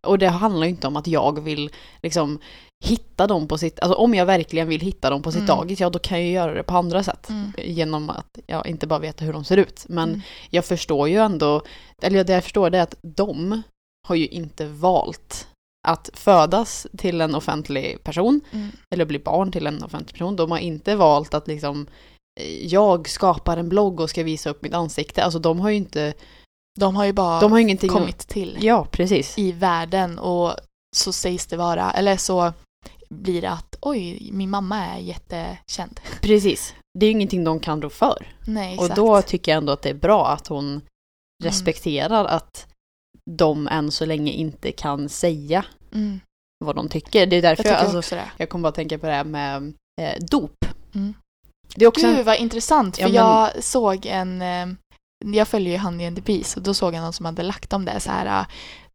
Och 0.07 0.19
det 0.19 0.27
handlar 0.29 0.63
ju 0.63 0.69
inte 0.69 0.87
om 0.87 0.95
att 0.95 1.07
jag 1.07 1.39
vill 1.43 1.69
liksom 2.01 2.39
hitta 2.85 3.27
dem 3.27 3.47
på 3.47 3.57
sitt, 3.57 3.79
alltså 3.79 3.97
om 3.97 4.13
jag 4.13 4.25
verkligen 4.25 4.67
vill 4.67 4.81
hitta 4.81 5.09
dem 5.09 5.21
på 5.21 5.31
sitt 5.31 5.41
Mm. 5.41 5.55
dagis, 5.57 5.79
ja 5.79 5.89
då 5.89 5.99
kan 5.99 6.17
jag 6.17 6.27
ju 6.27 6.33
göra 6.33 6.53
det 6.53 6.63
på 6.63 6.77
andra 6.77 7.03
sätt. 7.03 7.29
Mm. 7.29 7.51
Genom 7.57 8.09
att 8.09 8.39
jag 8.47 8.67
inte 8.67 8.87
bara 8.87 8.99
veta 8.99 9.25
hur 9.25 9.33
de 9.33 9.43
ser 9.43 9.57
ut. 9.57 9.85
Men 9.89 10.09
Mm. 10.09 10.21
jag 10.49 10.65
förstår 10.65 11.09
ju 11.09 11.17
ändå, 11.17 11.61
eller 12.01 12.23
det 12.23 12.33
jag 12.33 12.43
förstår 12.43 12.69
det 12.69 12.77
är 12.77 12.81
att 12.83 12.95
de 13.01 13.61
har 14.07 14.15
ju 14.15 14.27
inte 14.27 14.65
valt 14.65 15.47
att 15.87 16.09
födas 16.13 16.87
till 16.97 17.21
en 17.21 17.35
offentlig 17.35 18.03
person 18.03 18.41
Mm. 18.51 18.69
eller 18.93 19.05
bli 19.05 19.19
barn 19.19 19.51
till 19.51 19.67
en 19.67 19.83
offentlig 19.83 20.13
person. 20.13 20.35
De 20.35 20.51
har 20.51 20.57
inte 20.57 20.95
valt 20.95 21.33
att 21.33 21.47
liksom 21.47 21.87
eh, 22.39 22.65
jag 22.65 23.09
skapar 23.09 23.57
en 23.57 23.69
blogg 23.69 23.99
och 23.99 24.09
ska 24.09 24.23
visa 24.23 24.49
upp 24.49 24.61
mitt 24.61 24.73
ansikte. 24.73 25.23
Alltså 25.23 25.39
de 25.39 25.59
har 25.59 25.69
ju 25.69 25.75
inte, 25.75 26.13
De 26.79 26.95
har 26.95 27.05
ju 27.05 27.13
bara 27.13 27.39
de 27.39 27.51
har 27.51 27.59
ingenting 27.59 27.89
kommit 27.89 28.17
till 28.27 28.57
Ja, 28.61 28.87
precis. 28.91 29.37
i 29.37 29.51
världen 29.51 30.19
och 30.19 30.53
så 30.95 31.13
sägs 31.13 31.45
det 31.47 31.57
vara, 31.57 31.91
eller 31.91 32.17
så 32.17 32.53
blir 33.09 33.41
det 33.41 33.49
att 33.49 33.75
oj, 33.81 34.29
min 34.31 34.49
mamma 34.49 34.85
är 34.85 34.99
jättekänd. 34.99 35.99
Precis. 36.21 36.73
Det 36.99 37.05
är 37.05 37.07
ju 37.07 37.11
ingenting 37.11 37.43
de 37.43 37.59
kan 37.59 37.81
rå 37.81 37.89
för. 37.89 38.27
Nej, 38.47 38.77
Och 38.77 38.83
exakt. 38.83 38.95
då 38.95 39.21
tycker 39.21 39.51
jag 39.51 39.57
ändå 39.57 39.73
att 39.73 39.81
det 39.81 39.89
är 39.89 39.93
bra 39.93 40.27
att 40.27 40.47
hon 40.47 40.81
respekterar 41.43 42.25
att 42.25 42.67
de 43.31 43.67
än 43.67 43.91
så 43.91 44.05
länge 44.05 44.31
inte 44.31 44.71
kan 44.71 45.09
säga 45.09 45.65
mm. 45.93 46.19
vad 46.65 46.75
de 46.75 46.89
tycker. 46.89 47.25
Det 47.25 47.35
är 47.35 47.41
därför 47.41 47.65
jag, 47.65 47.75
alltså, 47.75 48.15
jag 48.37 48.49
kommer 48.49 48.63
bara 48.63 48.71
tänka 48.71 48.97
på 48.97 49.05
det 49.05 49.13
här 49.13 49.23
med 49.23 49.73
eh, 50.01 50.19
dop. 50.19 50.65
Mm. 50.95 51.13
Det 51.75 51.85
är 51.85 51.89
också 51.89 52.07
en, 52.07 52.15
Gud 52.15 52.25
vad 52.25 52.37
intressant, 52.37 52.95
för 52.95 53.01
Ja, 53.01 53.07
men- 53.07 53.15
jag 53.15 53.63
såg 53.63 54.05
en, 54.05 54.41
eh, 54.41 54.67
jag 55.25 55.47
följer 55.47 55.73
ju 55.73 55.79
Honey 55.79 56.07
and 56.07 56.15
the 56.15 56.21
Beast 56.21 56.57
och 56.57 56.63
då 56.63 56.73
såg 56.73 56.93
jag 56.93 57.01
någon 57.01 57.13
som 57.13 57.25
hade 57.25 57.43
lagt 57.43 57.73
om 57.73 57.85
det 57.85 57.99
så 57.99 58.11
här, 58.11 58.25
eh, 58.25 58.45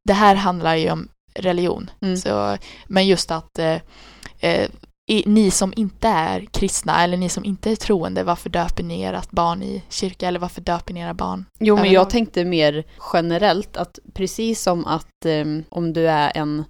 det 0.05 0.13
här 0.13 0.35
handlar 0.35 0.75
ju 0.75 0.91
om 0.91 1.09
religion. 1.35 1.91
Mm. 2.01 2.17
Så, 2.17 2.57
men 2.87 3.07
just 3.07 3.31
att 3.31 3.59
eh, 3.59 3.81
eh, 4.41 4.63
i, 4.63 4.69
ni 5.27 5.51
som 5.51 5.73
inte 5.77 6.09
är 6.09 6.45
kristna 6.45 7.05
eller 7.05 7.17
ni 7.17 7.29
som 7.29 7.45
inte 7.45 7.71
är 7.71 7.77
troende, 7.77 8.25
varför 8.25 8.51
döper 8.51 8.83
ni 8.83 9.03
ert 9.03 9.31
barn 9.31 9.63
i 9.63 9.83
kyrka 9.89 10.29
eller 10.29 10.39
varför 10.39 10.61
döper 10.61 10.95
ni 10.95 11.01
era 11.01 11.15
barn? 11.15 11.45
Jo, 11.59 11.77
men 11.77 11.93
jag 11.93 12.11
tänkte 12.11 12.45
mer 12.45 12.85
generellt 13.13 13.77
att 13.77 13.99
precis 14.15 14.63
som 14.63 14.87
att 14.87 15.25
eh, 15.25 15.45
om 15.69 15.93
du 15.93 16.09
är 16.09 16.33
en, 16.35 16.65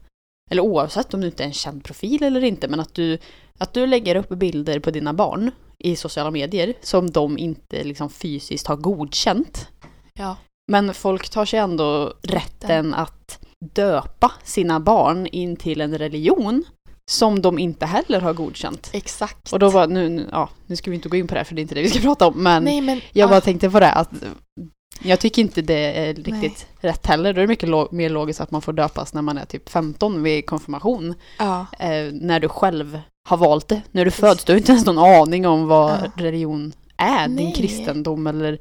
eller 0.51 0.63
oavsett 0.63 1.15
om 1.15 1.21
du 1.21 1.27
inte 1.27 1.43
är 1.43 1.47
en 1.47 1.53
känd 1.53 1.85
profil 1.85 2.23
eller 2.23 2.45
inte, 2.45 2.69
men 2.69 2.81
att 2.81 2.95
du, 2.95 3.19
att 3.59 3.75
du 3.75 3.87
lägger 3.87 4.17
upp 4.17 4.29
bilder 4.29 4.81
på 4.81 4.91
dina 4.91 5.13
barn 5.13 5.51
i 5.79 5.97
sociala 5.97 6.31
medier 6.31 6.75
som 6.81 7.11
de 7.11 7.39
inte 7.39 7.85
liksom 7.85 8.11
fysiskt 8.11 8.67
har 8.67 8.77
godkänt. 8.77 9.69
Ja. 10.15 10.37
Men 10.73 10.95
folk 10.95 11.29
tar 11.29 11.45
sig 11.45 11.59
ändå 11.59 12.15
rätten 12.23 12.95
att 12.95 13.39
döpa 13.75 14.33
sina 14.45 14.81
barn 14.81 15.27
in 15.27 15.57
till 15.57 15.81
en 15.81 15.99
religion 15.99 16.65
som 17.09 17.43
de 17.43 17.59
inte 17.59 17.87
heller 17.87 18.21
har 18.21 18.33
godkänt. 18.33 18.91
Exakt. 18.93 19.53
Och 19.53 19.59
då 19.59 19.71
var, 19.71 19.87
nu, 19.87 20.09
nu- 20.09 20.29
ja, 20.33 20.49
nu 20.67 20.77
ska 20.77 20.91
vi 20.91 20.95
inte 20.97 21.09
gå 21.09 21.17
in 21.17 21.27
på 21.27 21.35
det 21.35 21.41
här 21.41 21.45
för 21.45 21.55
det 21.55 21.61
är 21.61 21.63
inte 21.63 21.75
det 21.75 21.83
vi 21.83 21.89
ska 21.91 22.01
prata 22.09 22.27
om, 22.27 22.43
men 22.43 22.65
Nej 22.65 22.81
men, 22.81 23.01
jag 23.13 23.27
ah, 23.27 23.31
bara 23.31 23.41
tänkte 23.41 23.71
på 23.71 23.81
det 23.81 23.93
att 23.93 24.11
jag 25.03 25.21
tycker 25.21 25.43
inte 25.43 25.63
det 25.63 25.99
är 25.99 26.15
riktigt 26.15 26.67
Nej. 26.81 26.91
rätt 26.93 27.07
heller. 27.07 27.33
Då 27.33 27.39
är 27.39 27.43
det 27.43 27.49
mycket 27.49 27.69
lo- 27.69 27.89
mer 27.93 28.09
logiskt 28.11 28.41
att 28.41 28.51
man 28.51 28.63
får 28.63 28.73
döpas 28.73 29.15
när 29.15 29.23
man 29.23 29.39
är 29.39 29.45
typ 29.45 29.69
15 29.69 30.23
vid 30.23 30.47
konfirmation. 30.47 31.15
ja. 31.39 31.67
Eh, 31.79 32.13
när 32.13 32.41
du 32.41 32.49
själv 32.49 33.01
har 33.29 33.37
valt 33.37 33.69
det. 33.69 33.83
När 33.91 34.05
du 34.05 34.11
föds, 34.11 34.45
du 34.45 34.53
har 34.53 34.59
inte 34.59 34.73
ens 34.73 34.87
någon 34.87 34.99
aning 34.99 35.47
om 35.47 35.67
vad 35.67 35.91
Ja. 35.91 36.11
religion 36.17 36.73
är. 36.97 37.27
Din 37.29 37.37
Nej. 37.37 37.55
kristendom 37.55 38.27
eller 38.27 38.59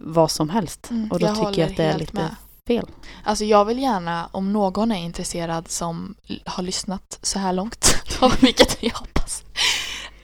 vad 0.00 0.30
som 0.30 0.48
helst. 0.50 0.90
Mm, 0.90 1.10
Och 1.10 1.18
då 1.18 1.26
jag 1.26 1.34
tycker 1.36 1.62
jag 1.62 1.70
att 1.70 1.76
det 1.76 1.84
är 1.84 1.98
lite 1.98 2.14
med 2.14 2.36
fel. 2.68 2.86
Alltså 3.24 3.44
jag 3.44 3.64
vill 3.64 3.78
gärna, 3.78 4.28
om 4.32 4.52
någon 4.52 4.92
är 4.92 5.04
intresserad 5.04 5.68
som 5.68 6.14
har 6.44 6.62
lyssnat 6.62 7.18
så 7.22 7.38
här 7.38 7.52
långt, 7.52 7.94
vilket 8.40 8.82
jag 8.82 8.94
hoppas, 8.94 9.42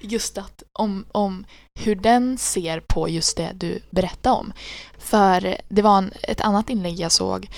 just 0.01 0.39
att 0.39 0.63
om, 0.73 1.07
om 1.13 1.45
hur 1.75 1.95
den 1.95 2.39
ser 2.39 2.81
på 2.81 3.09
just 3.09 3.37
det 3.37 3.51
du 3.55 3.81
berättade 3.91 4.37
om. 4.37 4.53
För 4.99 5.57
det 5.69 5.83
var 5.83 5.99
en, 5.99 6.13
ett 6.23 6.41
annat 6.41 6.71
inlägg 6.71 7.01
jag 7.01 7.13
såg 7.13 7.51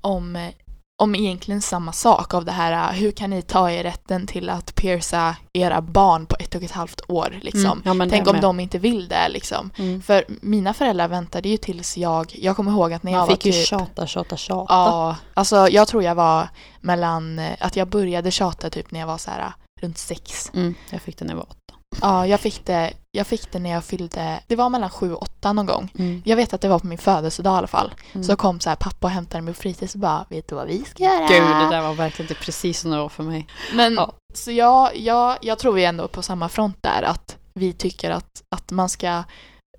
om, 0.00 0.36
eh, 0.36 0.50
om 1.00 1.14
egentligen 1.14 1.60
samma 1.60 1.92
sak 1.92 2.34
av 2.34 2.44
det 2.44 2.52
här, 2.52 2.72
eh, 2.72 2.98
hur 3.00 3.12
kan 3.12 3.30
ni 3.30 3.42
ta 3.42 3.70
er 3.70 3.82
rätten 3.82 4.26
till 4.26 4.50
att 4.50 4.74
pierca 4.74 5.36
era 5.52 5.80
barn 5.80 6.26
på 6.26 6.36
ett 6.40 6.54
och 6.54 6.62
ett 6.62 6.70
halvt 6.70 7.00
år 7.08 7.38
liksom. 7.42 7.82
Mm, 7.84 8.00
ja, 8.00 8.06
Tänk 8.10 8.26
om 8.28 8.32
med. 8.32 8.42
de 8.42 8.60
inte 8.60 8.78
vill 8.78 9.08
det 9.08 9.28
liksom. 9.28 9.70
Mm. 9.78 10.02
För 10.02 10.24
mina 10.28 10.74
föräldrar 10.74 11.08
väntade 11.08 11.48
ju 11.48 11.56
tills 11.56 11.96
jag, 11.96 12.32
jag 12.38 12.56
kommer 12.56 12.72
ihåg 12.72 12.92
att 12.92 13.02
när 13.02 13.12
jag 13.12 13.18
Man 13.18 13.28
var 13.28 13.34
fick 13.34 13.46
ju 13.46 13.52
typ 13.52 13.66
tjata, 13.66 14.06
tjata, 14.06 14.36
tjata. 14.36 14.74
Ja, 14.74 15.16
alltså 15.34 15.68
jag 15.68 15.88
tror 15.88 16.02
jag 16.02 16.14
var 16.14 16.48
mellan, 16.80 17.38
eh, 17.38 17.56
att 17.60 17.76
jag 17.76 17.88
började 17.88 18.30
tjata 18.30 18.70
typ 18.70 18.90
när 18.90 19.00
jag 19.00 19.06
var 19.06 19.18
så 19.18 19.30
här 19.30 19.52
runt 19.80 19.98
sex. 19.98 20.50
Mm, 20.54 20.74
jag 20.90 21.02
fick 21.02 21.18
det 21.18 21.24
när 21.24 21.32
jag 21.32 21.36
var 21.36 21.46
åtta. 21.50 21.59
Ja, 22.00 22.26
jag 22.26 22.40
fick 22.40 22.66
det, 22.66 22.92
jag 23.10 23.26
fick 23.26 23.52
det 23.52 23.58
när 23.58 23.70
jag 23.70 23.84
fyllde, 23.84 24.40
det 24.46 24.56
var 24.56 24.68
mellan 24.68 24.90
sju 24.90 25.12
och 25.12 25.22
åtta 25.22 25.52
någon 25.52 25.66
gång. 25.66 25.92
Mm. 25.98 26.22
Jag 26.24 26.36
vet 26.36 26.52
att 26.54 26.60
det 26.60 26.68
var 26.68 26.78
på 26.78 26.86
min 26.86 26.98
födelsedag 26.98 27.54
i 27.54 27.58
alla 27.58 27.66
fall. 27.66 27.94
Mm. 28.12 28.24
Så 28.24 28.36
kom 28.36 28.60
så 28.60 28.68
här 28.68 28.76
pappa 28.76 29.06
och 29.06 29.10
hämtade 29.10 29.42
mig 29.42 29.54
på 29.54 29.60
fritids 29.60 29.94
och 29.94 30.00
bara, 30.00 30.24
vet 30.28 30.48
du 30.48 30.54
vad 30.54 30.66
vi 30.66 30.84
ska 30.84 31.02
göra? 31.04 31.26
Gud, 31.28 31.42
det 31.42 31.76
där 31.76 31.82
var 31.82 31.94
verkligen 31.94 32.30
inte 32.30 32.44
precis 32.44 32.80
som 32.80 32.90
det 32.90 32.96
var 32.98 33.08
för 33.08 33.22
mig. 33.22 33.46
Men 33.74 33.94
Ja. 33.94 34.12
så 34.34 34.52
jag, 34.52 34.96
jag, 34.96 35.36
jag 35.40 35.58
tror 35.58 35.72
vi 35.72 35.84
är 35.84 35.88
ändå 35.88 36.08
på 36.08 36.22
samma 36.22 36.48
front 36.48 36.76
där, 36.82 37.02
att 37.02 37.36
vi 37.54 37.72
tycker 37.72 38.10
att, 38.10 38.42
att 38.56 38.70
man 38.70 38.88
ska 38.88 39.22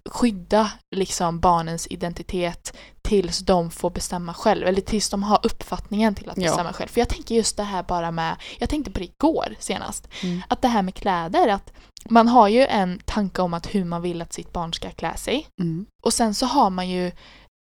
skydda 0.10 0.72
liksom 0.96 1.40
barnens 1.40 1.88
identitet 1.90 2.74
tills 3.02 3.40
de 3.40 3.72
får 3.72 3.90
bestämma 3.90 4.34
själv, 4.34 4.68
eller 4.68 4.82
tills 4.82 5.10
de 5.10 5.24
har 5.24 5.40
uppfattningen 5.44 6.16
till 6.16 6.30
att 6.30 6.38
Ja. 6.38 6.44
bestämma 6.44 6.74
själv. 6.74 6.88
För 6.90 7.02
jag 7.02 7.10
tänker 7.10 7.36
just 7.36 7.58
det 7.58 7.64
här 7.64 7.84
bara 7.84 8.12
med, 8.12 8.36
jag 8.60 8.70
tänkte 8.70 8.92
på 8.92 9.00
det 9.00 9.06
igår 9.06 9.56
senast, 9.60 10.08
Mm. 10.24 10.42
att 10.48 10.62
det 10.62 10.68
här 10.68 10.82
med 10.82 10.96
kläder, 10.96 11.48
att 11.48 11.74
man 12.10 12.28
har 12.28 12.48
ju 12.48 12.62
en 12.66 13.00
tanke 13.06 13.42
om 13.42 13.54
att 13.54 13.76
hur 13.76 13.86
man 13.86 14.02
vill 14.02 14.22
att 14.22 14.34
sitt 14.34 14.54
barn 14.54 14.74
ska 14.74 14.90
klä 14.92 15.18
sig. 15.18 15.48
Mm. 15.62 15.86
Och 16.04 16.14
sen 16.14 16.34
så 16.34 16.46
har 16.46 16.70
man 16.70 16.90
ju 16.90 17.08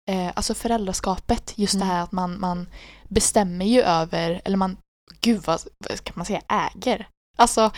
eh, 0.09 0.27
alltså 0.35 0.53
föräldraskapet, 0.53 1.53
just 1.55 1.73
Mm. 1.75 1.87
det 1.87 1.93
här 1.93 2.03
att 2.03 2.11
man, 2.11 2.39
man 2.39 2.67
bestämmer 3.07 3.65
ju 3.65 3.81
över, 3.81 4.41
eller 4.45 4.57
man, 4.57 4.77
gud 5.21 5.41
vad, 5.45 5.59
vad 5.89 5.97
ska 5.97 6.11
man 6.15 6.25
säga, 6.25 6.41
äger. 6.47 7.07
Alltså, 7.37 7.71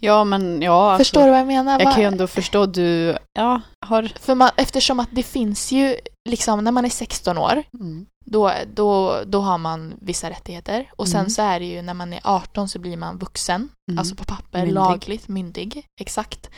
Ja, 0.00 0.24
men 0.24 0.62
ja. 0.62 0.90
Alltså, 0.90 1.00
förstår 1.04 1.24
du 1.24 1.30
vad 1.30 1.40
jag 1.40 1.46
menar? 1.46 1.80
Jag 1.80 1.92
kan 1.92 2.00
ju 2.02 2.06
ändå 2.08 2.26
förstå, 2.26 2.66
du 2.66 3.16
ja, 3.32 3.60
har... 3.86 4.12
För 4.20 4.34
man, 4.34 4.50
eftersom 4.56 5.00
att 5.00 5.08
det 5.12 5.22
finns 5.22 5.72
ju, 5.72 5.96
liksom 6.28 6.64
när 6.64 6.72
man 6.72 6.84
är 6.84 6.88
16 6.88 7.38
år, 7.38 7.62
Mm. 7.80 8.06
då, 8.24 8.52
då, 8.74 9.20
då 9.26 9.40
har 9.40 9.58
man 9.58 9.94
vissa 10.00 10.30
rättigheter. 10.30 10.90
Och 10.96 11.08
sen 11.08 11.20
Mm. 11.20 11.30
så 11.30 11.42
är 11.42 11.60
det 11.60 11.66
ju 11.66 11.82
när 11.82 11.94
man 11.94 12.12
är 12.12 12.20
18 12.24 12.68
så 12.68 12.78
blir 12.78 12.96
man 12.96 13.18
vuxen, 13.18 13.68
Mm. 13.90 13.98
alltså 13.98 14.14
på 14.14 14.24
papper, 14.24 14.58
Myndig. 14.58 14.74
lagligt, 14.74 15.28
myndig, 15.28 15.86
exakt. 16.00 16.50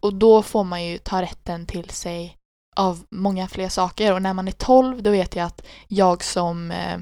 Och 0.00 0.14
då 0.14 0.42
får 0.42 0.64
man 0.64 0.84
ju 0.84 0.98
ta 0.98 1.22
rätten 1.22 1.66
till 1.66 1.90
sig 1.90 2.36
av 2.76 3.00
många 3.10 3.48
fler 3.48 3.68
saker. 3.68 4.12
Och 4.12 4.22
när 4.22 4.34
man 4.34 4.48
är 4.48 4.52
12 4.52 5.02
då 5.02 5.10
vet 5.10 5.36
jag 5.36 5.46
att 5.46 5.66
jag 5.88 6.24
som 6.24 6.70
eh, 6.70 6.98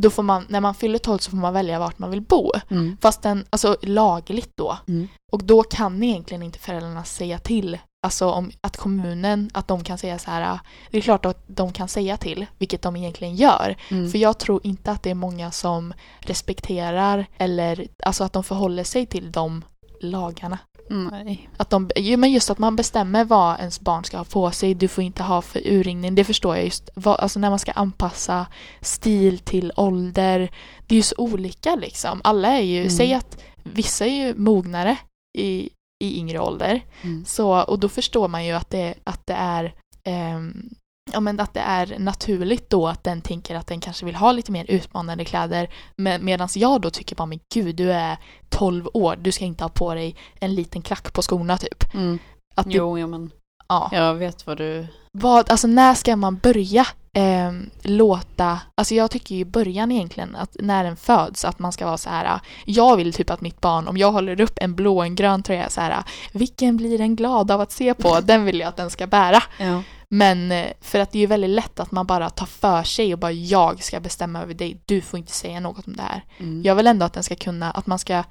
då 0.00 0.10
får 0.10 0.22
man, 0.22 0.46
när 0.48 0.60
man 0.60 0.74
fyller 0.74 0.98
12 0.98 1.18
så 1.18 1.30
får 1.30 1.36
man 1.38 1.52
välja 1.54 1.78
vart 1.78 1.98
man 1.98 2.10
vill 2.10 2.20
bo. 2.20 2.50
Mm. 2.70 2.96
Fast 3.00 3.22
den, 3.22 3.44
alltså 3.50 3.76
lagligt 3.82 4.52
då. 4.56 4.78
Mm. 4.88 5.08
Och 5.32 5.44
då 5.44 5.62
kan 5.62 6.02
egentligen 6.02 6.42
inte 6.42 6.58
föräldrarna 6.58 7.04
säga 7.04 7.38
till. 7.38 7.78
Alltså 8.06 8.30
om 8.30 8.50
att 8.60 8.76
kommunen, 8.76 9.50
att 9.54 9.68
de 9.68 9.84
kan 9.84 9.98
säga 9.98 10.18
så 10.18 10.30
här. 10.30 10.42
"Ah, 10.52 10.58
Det 10.90 10.98
är 10.98 11.02
klart 11.02 11.26
att 11.26 11.44
de 11.46 11.72
kan 11.72 11.88
säga 11.88 12.16
till, 12.16 12.46
vilket 12.58 12.82
de 12.82 12.96
egentligen 12.96 13.36
gör. 13.36 13.76
Mm. 13.90 14.10
För 14.10 14.18
jag 14.18 14.38
tror 14.38 14.60
inte 14.66 14.90
att 14.90 15.02
det 15.02 15.10
är 15.10 15.14
många 15.14 15.50
som 15.50 15.94
respekterar 16.20 17.26
eller 17.38 17.86
alltså 18.04 18.24
att 18.24 18.32
de 18.32 18.44
förhåller 18.44 18.84
sig 18.84 19.06
till 19.06 19.32
de 19.32 19.64
lagarna. 20.00 20.58
Nej. 20.90 21.48
Att 21.56 21.70
de, 21.70 21.90
men 22.18 22.32
just 22.32 22.50
att 22.50 22.58
man 22.58 22.76
bestämmer 22.76 23.24
vad 23.24 23.58
ens 23.58 23.80
barn 23.80 24.04
ska 24.04 24.16
ha 24.16 24.24
på 24.24 24.50
sig. 24.50 24.74
Du 24.74 24.88
får 24.88 25.04
inte 25.04 25.22
ha 25.22 25.42
för 25.42 25.60
urringning. 25.66 26.14
Det 26.14 26.24
förstår 26.24 26.56
jag 26.56 26.64
just. 26.64 26.90
Vad, 26.94 27.20
alltså 27.20 27.38
när 27.40 27.50
man 27.50 27.58
ska 27.58 27.72
anpassa 27.72 28.46
stil 28.80 29.38
till 29.38 29.72
ålder. 29.76 30.50
Det 30.86 30.94
är 30.94 30.96
ju 30.96 31.02
så 31.02 31.14
olika 31.18 31.74
liksom. 31.74 32.20
Alla 32.24 32.48
är 32.48 32.62
ju, 32.62 32.78
Mm. 32.78 32.90
säg 32.90 33.14
att 33.14 33.42
vissa 33.62 34.06
är 34.06 34.26
ju 34.26 34.34
mognare 34.34 34.96
i, 35.38 35.70
i 36.04 36.18
yngre 36.18 36.38
ålder. 36.40 36.80
Mm. 37.02 37.24
Så, 37.24 37.62
och 37.62 37.78
då 37.78 37.88
förstår 37.88 38.28
man 38.28 38.46
ju 38.46 38.52
att 38.52 38.70
det, 38.70 38.94
att 39.04 39.26
det 39.26 39.34
är 39.34 39.74
ehm, 40.04 40.70
Ja 41.12 41.20
men 41.20 41.40
att 41.40 41.54
det 41.54 41.60
är 41.60 41.98
naturligt 41.98 42.70
då 42.70 42.88
att 42.88 43.04
den 43.04 43.20
tänker 43.20 43.54
att 43.54 43.66
den 43.66 43.80
kanske 43.80 44.06
vill 44.06 44.14
ha 44.14 44.32
lite 44.32 44.52
mer 44.52 44.64
utmanande 44.68 45.24
kläder 45.24 45.68
med, 45.96 46.22
Medan 46.22 46.48
jag 46.54 46.80
då 46.80 46.90
tycker 46.90 47.16
bara 47.16 47.26
men 47.26 47.40
gud 47.54 47.76
du 47.76 47.92
är 47.92 48.18
12 48.48 48.88
år, 48.94 49.16
du 49.16 49.32
ska 49.32 49.44
inte 49.44 49.64
ha 49.64 49.68
på 49.68 49.94
dig 49.94 50.16
en 50.40 50.54
liten 50.54 50.82
klack 50.82 51.12
på 51.12 51.22
skorna 51.22 51.58
typ. 51.58 51.94
Mm. 51.94 52.18
Att 52.54 52.70
du, 52.70 52.76
Jo, 52.76 52.98
ja, 52.98 53.06
men 53.06 53.30
ja. 53.68 53.88
jag 53.92 54.14
vet 54.14 54.46
vad 54.46 54.56
du... 54.58 54.86
Vad, 55.12 55.50
alltså 55.50 55.66
när 55.66 55.94
ska 55.94 56.16
man 56.16 56.36
börja 56.36 56.86
ehm, 57.12 57.70
låta, 57.82 58.60
alltså 58.74 58.94
jag 58.94 59.10
tycker 59.10 59.34
ju 59.34 59.40
i 59.40 59.44
början 59.44 59.92
egentligen 59.92 60.36
att 60.36 60.56
när 60.60 60.84
den 60.84 60.96
föds 60.96 61.44
att 61.44 61.58
man 61.58 61.72
ska 61.72 61.86
vara 61.86 61.96
så 61.96 62.10
här. 62.10 62.40
jag 62.64 62.96
vill 62.96 63.12
typ 63.12 63.30
att 63.30 63.40
mitt 63.40 63.60
barn, 63.60 63.88
om 63.88 63.96
jag 63.96 64.12
håller 64.12 64.40
upp 64.40 64.58
en 64.60 64.74
blå 64.74 64.96
och 64.96 65.04
en 65.04 65.14
grön 65.14 65.42
tröja 65.42 65.70
så 65.70 65.80
här, 65.80 66.02
vilken 66.32 66.76
blir 66.76 66.98
den 66.98 67.16
glad 67.16 67.50
av 67.50 67.60
att 67.60 67.72
se 67.72 67.94
på, 67.94 68.20
den 68.20 68.44
vill 68.44 68.60
jag 68.60 68.68
att 68.68 68.76
den 68.76 68.90
ska 68.90 69.06
bära. 69.06 69.42
Ja. 69.58 69.82
Men 70.14 70.52
eh, 70.52 70.72
för 70.80 70.98
att 71.00 71.10
det 71.12 71.18
är 71.18 71.20
ju 71.20 71.26
väldigt 71.26 71.50
lätt 71.50 71.80
att 71.80 71.90
man 71.92 72.06
bara 72.06 72.30
tar 72.30 72.46
för 72.46 72.82
sig 72.82 73.12
och 73.12 73.18
bara 73.18 73.32
jag 73.32 73.82
ska 73.82 74.00
bestämma 74.00 74.42
över 74.42 74.54
dig, 74.54 74.80
du 74.86 75.00
får 75.00 75.18
inte 75.18 75.32
säga 75.32 75.60
något 75.60 75.86
om 75.86 75.96
det 75.96 76.02
här. 76.02 76.24
Mm. 76.38 76.62
Jag 76.62 76.74
vill 76.74 76.86
ändå 76.86 77.06
att 77.06 77.12
den 77.12 77.22
ska 77.22 77.34
kunna, 77.36 77.70
att 77.70 77.86
man 77.86 77.98
ska, 77.98 78.24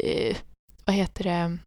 eh, 0.00 0.36
vad 0.84 0.96
heter 0.96 1.24
det, 1.24 1.58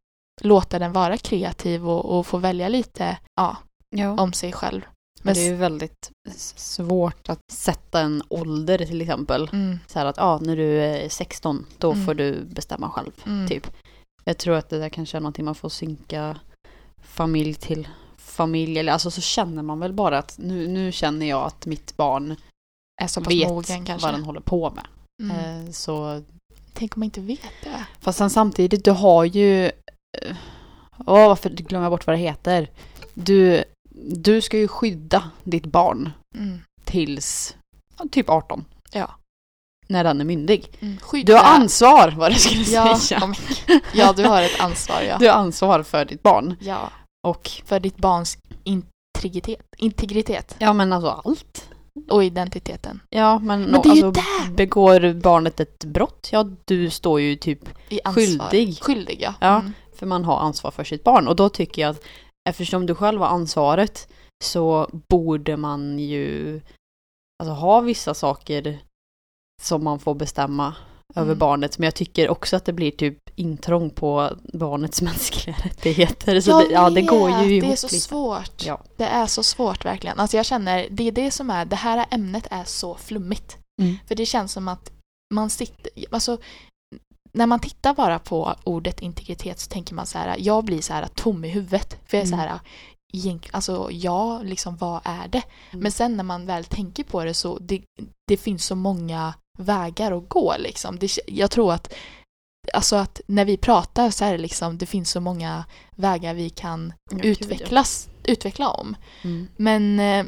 låta 0.42 0.80
den 0.80 0.94
vara 0.94 1.18
kreativ 1.18 1.90
och, 1.90 2.18
och 2.20 2.28
få 2.28 2.38
välja 2.38 2.70
lite, 2.70 3.18
ja, 3.36 3.58
ja. 3.96 4.10
om 4.22 4.34
sig 4.34 4.52
själv. 4.54 4.82
Men 5.22 5.34
det 5.34 5.40
är 5.42 5.50
ju 5.50 5.56
väldigt 5.56 6.12
svårt 6.56 7.30
att 7.30 7.40
sätta 7.52 8.02
en 8.02 8.24
ålder 8.30 8.78
till 8.78 9.02
exempel. 9.02 9.50
mm, 9.54 9.80
Så 9.88 10.00
här 10.00 10.06
att 10.06 10.20
ah, 10.20 10.40
när 10.40 10.56
du 10.56 10.82
är 10.82 11.10
16 11.10 11.66
då 11.78 11.92
Mm. 11.92 12.06
får 12.06 12.14
du 12.14 12.44
bestämma 12.46 12.90
själv. 12.90 13.12
mm, 13.26 13.48
Typ. 13.48 13.68
Jag 14.24 14.38
tror 14.38 14.56
att 14.56 14.70
det 14.70 14.80
där 14.80 14.90
kanske 14.90 15.18
är 15.18 15.22
någonting 15.22 15.46
man 15.46 15.56
får 15.56 15.70
synka 15.70 16.40
familj 17.04 17.54
till 17.54 17.88
familj. 18.44 18.80
Eller 18.80 18.92
alltså 18.94 19.12
så 19.12 19.22
känner 19.22 19.64
man 19.64 19.80
väl 19.80 19.94
bara 19.94 20.18
att 20.18 20.36
nu, 20.38 20.68
nu 20.68 20.92
känner 20.92 21.26
jag 21.26 21.44
att 21.46 21.66
mitt 21.66 21.98
barn 21.98 22.36
är 23.02 23.08
så 23.08 23.22
pass 23.22 23.34
vet 23.34 23.48
mogen 23.50 23.86
kanske. 23.86 24.08
vad 24.08 24.14
den 24.14 24.24
håller 24.24 24.40
på 24.42 24.70
med. 24.72 24.88
Mm. 25.24 25.66
Eh, 25.68 25.72
så, 25.72 26.22
Tänk 26.74 26.96
om 26.96 27.00
man 27.00 27.06
inte 27.06 27.22
vet 27.22 27.54
det. 27.64 27.86
fast 28.00 28.18
sen 28.18 28.30
samtidigt, 28.30 28.86
du 28.86 28.92
har 28.92 29.24
ju... 29.26 29.66
eh, 29.66 30.36
Åh, 31.06 31.28
varför 31.28 31.50
glömmer 31.50 31.86
jag 31.86 31.92
bort 31.92 32.08
vad 32.08 32.14
det 32.16 32.20
heter? 32.22 32.70
Du, 33.14 33.64
du 34.16 34.42
ska 34.42 34.58
ju 34.58 34.68
skydda 34.68 35.30
ditt 35.44 35.66
barn 35.66 36.12
Mm. 36.36 36.60
tills 36.84 37.56
typ 38.12 38.30
18. 38.30 38.66
Ja. 38.92 39.10
När 39.88 40.04
den 40.04 40.22
är 40.22 40.26
myndig. 40.26 40.72
Mm. 40.80 40.98
Du 41.26 41.34
har 41.34 41.44
ansvar, 41.44 42.14
vad 42.18 42.32
det 42.32 42.36
skulle 42.36 42.64
ja, 42.64 42.98
säga. 43.00 43.34
ja, 43.94 44.14
du 44.14 44.26
har 44.28 44.42
ett 44.42 44.60
ansvar 44.60 45.02
ja. 45.02 45.18
Du 45.18 45.28
har 45.30 45.36
ansvar 45.36 45.84
för 45.84 46.06
ditt 46.06 46.24
barn. 46.24 46.56
ja. 46.62 46.90
Och 47.30 47.50
För 47.66 47.80
ditt 47.80 47.98
barns 47.98 48.38
integritet. 48.64 49.66
Integritet. 49.78 50.56
ja, 50.60 50.74
men 50.74 50.94
alltså 50.94 51.10
allt. 51.10 51.70
och 52.10 52.24
identiteten. 52.24 53.00
Ja, 53.10 53.40
men, 53.40 53.62
Men 53.64 53.82
det 53.82 53.90
är 53.90 53.96
ju 53.96 54.06
alltså, 54.06 54.22
där! 54.22 54.52
begår 54.56 55.14
barnet 55.14 55.60
ett 55.60 55.84
brott, 55.86 56.30
ja 56.32 56.46
du 56.66 56.90
står 56.90 57.22
ju 57.22 57.36
typ. 57.36 57.60
Skyldig. 58.16 58.78
Skyldig, 58.82 59.18
ja. 59.22 59.34
Ja. 59.40 59.60
Mm. 59.60 59.74
för 59.96 60.06
man 60.06 60.26
har 60.26 60.40
ansvar 60.40 60.72
för 60.72 60.84
sitt 60.84 61.04
barn. 61.04 61.28
Och 61.28 61.36
då 61.36 61.50
tycker 61.50 61.82
jag 61.82 61.90
att 61.90 62.04
eftersom 62.50 62.86
du 62.86 62.96
själv 62.96 63.22
har 63.22 63.28
ansvaret 63.28 64.08
så 64.44 64.90
borde 65.10 65.58
man 65.58 66.00
ju 66.00 66.62
alltså, 67.44 67.54
ha 67.54 67.82
vissa 67.82 68.14
saker 68.14 68.80
som 69.62 69.84
man 69.84 70.00
får 70.00 70.16
bestämma 70.16 70.76
över 71.16 71.28
Mm. 71.28 71.38
barnet. 71.40 71.78
Men 71.78 71.86
jag 71.86 71.96
tycker 71.96 72.30
också 72.30 72.56
att 72.56 72.66
det 72.66 72.74
blir 72.74 72.92
typ 72.92 73.18
intrång 73.36 73.90
på 73.90 74.30
barnets 74.54 75.02
mänskliga 75.10 75.56
rättigheter. 75.64 76.42
Så 76.42 76.50
Jag 76.52 76.68
det, 76.70 76.74
ja, 76.74 76.90
det 76.90 77.02
går 77.02 77.30
ju 77.30 77.56
ihop 77.56 77.68
Det 77.68 77.72
är 77.72 77.76
så 77.76 77.88
lite. 77.88 78.00
svårt. 78.00 78.66
Ja. 78.66 78.82
Det 78.98 79.06
är 79.06 79.26
så 79.28 79.44
svårt 79.44 79.86
verkligen. 79.86 80.20
Alltså 80.20 80.38
jag 80.38 80.46
känner, 80.46 80.88
det 80.92 81.04
är 81.08 81.12
det 81.12 81.32
som 81.32 81.50
är, 81.50 81.66
det 81.66 81.76
här 81.76 82.06
ämnet 82.12 82.48
är 82.52 82.64
så 82.64 82.96
flummigt. 82.96 83.58
Mm. 83.82 83.96
För 84.08 84.16
det 84.16 84.26
känns 84.26 84.52
som 84.52 84.68
att 84.68 84.92
man 85.34 85.50
sitter, 85.50 85.92
alltså 86.12 86.38
när 87.34 87.46
man 87.48 87.60
tittar 87.60 87.94
bara 87.94 88.20
på 88.20 88.56
ordet 88.64 89.02
integritet 89.02 89.60
så 89.60 89.70
tänker 89.70 89.96
man 89.96 90.06
så 90.08 90.18
här, 90.18 90.36
jag 90.40 90.66
blir 90.66 90.82
så 90.82 90.94
här 90.94 91.08
tom 91.16 91.46
i 91.46 91.50
huvudet. 91.50 91.98
För 92.06 92.18
jag 92.18 92.24
är 92.28 92.34
Mm. 92.34 92.40
så 92.40 92.48
här, 92.48 92.60
alltså 93.52 93.90
ja, 93.92 94.42
liksom 94.44 94.78
vad 94.78 95.02
är 95.04 95.28
det? 95.28 95.44
Mm. 95.72 95.84
Men 95.84 95.92
sen 95.92 96.18
när 96.18 96.24
man 96.24 96.46
väl 96.46 96.64
tänker 96.66 97.04
på 97.04 97.24
det 97.24 97.34
så 97.34 97.58
det, 97.60 97.82
det 98.28 98.38
finns 98.38 98.66
så 98.66 98.76
många 98.76 99.34
vägar 99.60 100.12
att 100.12 100.30
gå 100.30 100.56
liksom. 100.58 101.00
Det, 101.00 101.18
jag 101.28 101.52
tror 101.52 101.74
att 101.74 101.94
Alltså 102.74 102.96
att 102.96 103.22
när 103.26 103.46
vi 103.46 103.58
pratar 103.58 104.12
så 104.12 104.26
är 104.26 104.32
det 104.32 104.38
liksom, 104.38 104.78
det 104.78 104.86
finns 104.86 105.12
så 105.12 105.22
många 105.22 105.66
vägar 105.96 106.34
vi 106.34 106.50
kan 106.50 106.94
Ja, 107.12 107.18
gud, 107.18 107.26
ja. 107.26 107.30
utvecklas, 107.30 108.10
utveckla 108.24 108.70
om. 108.70 108.96
Mm. 109.22 109.48
Men 109.56 110.00
eh, 110.00 110.26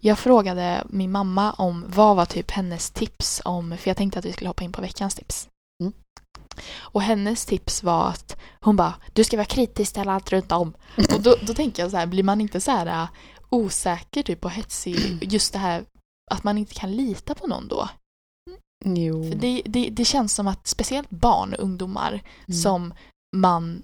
jag 0.00 0.18
frågade 0.18 0.84
min 0.88 1.10
mamma 1.10 1.52
om 1.52 1.84
vad 1.88 2.16
var 2.16 2.26
typ 2.26 2.50
hennes 2.50 2.90
tips 2.90 3.42
om, 3.44 3.76
för 3.78 3.90
jag 3.90 3.96
tänkte 3.96 4.18
att 4.18 4.24
vi 4.24 4.32
skulle 4.32 4.50
hoppa 4.50 4.64
in 4.64 4.72
på 4.72 4.82
veckans 4.82 5.14
tips. 5.14 5.48
Mm. 5.82 5.92
Och 6.78 7.02
hennes 7.02 7.46
tips 7.46 7.82
var 7.82 8.08
att 8.08 8.36
hon 8.60 8.76
bara, 8.76 8.94
du 9.12 9.24
ska 9.24 9.36
vara 9.36 9.46
kritisk 9.46 9.94
till 9.94 10.08
allt 10.08 10.32
runt 10.32 10.52
om. 10.52 10.74
Och 11.14 11.22
då, 11.22 11.36
då 11.46 11.54
tänker 11.54 11.82
jag 11.82 11.90
så 11.90 11.96
här, 11.96 12.06
blir 12.06 12.22
man 12.22 12.40
inte 12.40 12.60
så 12.60 12.70
här 12.70 12.86
äh, 12.86 13.08
osäker 13.48 14.22
typ 14.22 14.44
och 14.44 14.50
hetsig, 14.50 15.18
just 15.32 15.52
det 15.52 15.58
här 15.58 15.84
att 16.32 16.44
man 16.44 16.58
inte 16.58 16.74
kan 16.74 16.96
lita 16.96 17.34
på 17.34 17.46
någon 17.46 17.68
då? 17.68 17.88
Jo. 18.84 19.30
För 19.30 19.38
det, 19.38 19.62
det, 19.64 19.88
det 19.90 20.04
känns 20.04 20.34
som 20.34 20.48
att 20.48 20.66
speciellt 20.66 21.10
barn 21.10 21.54
och 21.54 21.60
ungdomar 21.62 22.12
Mm. 22.12 22.22
som 22.58 22.94
man, 23.36 23.82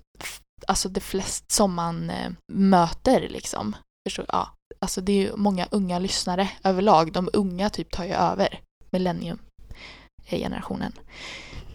alltså 0.66 0.88
det 0.88 1.00
flest 1.00 1.52
som 1.52 1.74
man 1.74 2.10
eh, 2.10 2.30
möter 2.52 3.28
liksom. 3.28 3.76
Förstår, 4.08 4.24
ja, 4.28 4.48
alltså 4.80 5.00
det 5.00 5.12
är 5.12 5.16
ju 5.16 5.36
många 5.36 5.66
unga 5.70 5.98
lyssnare 5.98 6.50
överlag. 6.64 7.12
De 7.12 7.28
unga 7.32 7.70
typ 7.70 7.90
tar 7.90 8.04
ju 8.04 8.12
över 8.12 8.60
millennium-generationen. 8.90 10.92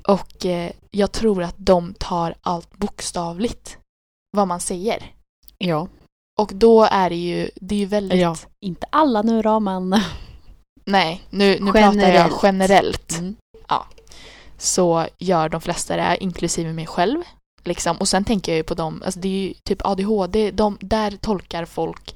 Och 0.08 0.46
eh, 0.46 0.72
jag 0.92 1.12
tror 1.12 1.44
att 1.44 1.56
de 1.58 1.94
tar 1.94 2.36
allt 2.42 2.78
bokstavligt 2.78 3.78
vad 4.38 4.48
man 4.48 4.60
säger. 4.60 5.12
Ja. 5.58 5.88
Och 6.40 6.52
då 6.56 6.84
är 6.84 7.10
det 7.10 7.16
ju, 7.16 7.50
det 7.56 7.76
är 7.76 7.80
ju 7.80 7.86
väldigt, 7.86 8.22
ja. 8.22 8.36
Inte 8.60 8.88
alla 8.90 9.22
nu 9.22 9.42
då, 9.42 9.60
men... 9.60 9.96
nej, 10.86 11.22
nu, 11.30 11.58
nu 11.60 11.72
pratar 11.72 12.14
jag 12.14 12.32
Generellt. 12.44 13.12
Mm. 13.20 13.36
så 14.58 15.08
gör 15.18 15.50
de 15.50 15.62
flesta 15.62 15.96
det, 15.96 16.18
inklusive 16.20 16.74
mig 16.74 16.88
själv. 16.88 17.22
Liksom. 17.64 17.98
Och 17.98 18.08
sen 18.08 18.26
tänker 18.26 18.52
jag 18.52 18.58
ju 18.58 18.64
på 18.64 18.74
dem, 18.74 19.02
alltså 19.06 19.20
det 19.20 19.28
är 19.28 19.48
ju 19.48 19.54
typ 19.54 19.86
ADHD, 19.86 20.52
de, 20.52 20.78
där 20.82 21.12
tolkar 21.12 21.66
folk 21.66 22.16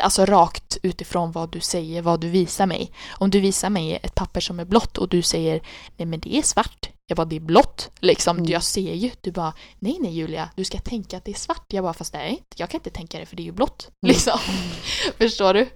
alltså 0.00 0.24
rakt 0.26 0.78
utifrån 0.82 1.32
vad 1.32 1.50
du 1.50 1.60
säger, 1.60 2.02
vad 2.02 2.20
du 2.20 2.28
visar 2.30 2.66
mig. 2.66 2.90
Om 3.10 3.30
du 3.30 3.40
visar 3.40 3.70
mig 3.70 4.00
ett 4.02 4.14
papper 4.14 4.40
som 4.40 4.60
är 4.60 4.64
blått 4.64 4.98
och 4.98 5.08
du 5.08 5.22
säger 5.22 5.60
nej 5.96 6.06
men 6.06 6.20
det 6.20 6.36
är 6.36 6.42
svart. 6.42 6.88
Jag 7.06 7.16
bara 7.16 7.24
det 7.24 7.36
är 7.36 7.40
blått. 7.40 7.90
Liksom, 8.00 8.36
Mm. 8.38 8.50
jag 8.50 8.62
ser 8.62 8.94
ju. 8.94 9.10
Du 9.20 9.30
bara 9.32 9.52
nej 9.78 9.98
nej 10.00 10.12
Julia, 10.12 10.50
du 10.56 10.64
ska 10.64 10.78
tänka 10.78 11.16
att 11.16 11.24
det 11.24 11.30
är 11.30 11.34
svart. 11.38 11.64
Jag 11.68 11.84
bara 11.84 11.92
fast 11.94 12.12
det 12.12 12.18
är 12.18 12.28
inte. 12.28 12.44
Jag 12.56 12.70
kan 12.70 12.78
inte 12.78 12.90
tänka 12.90 13.18
det 13.18 13.26
för 13.26 13.36
det 13.36 13.42
är 13.42 13.44
ju 13.44 13.52
blått. 13.52 13.88
Mm. 14.02 14.14
Liksom. 14.14 14.38
Förstår 15.18 15.54
du? 15.54 15.68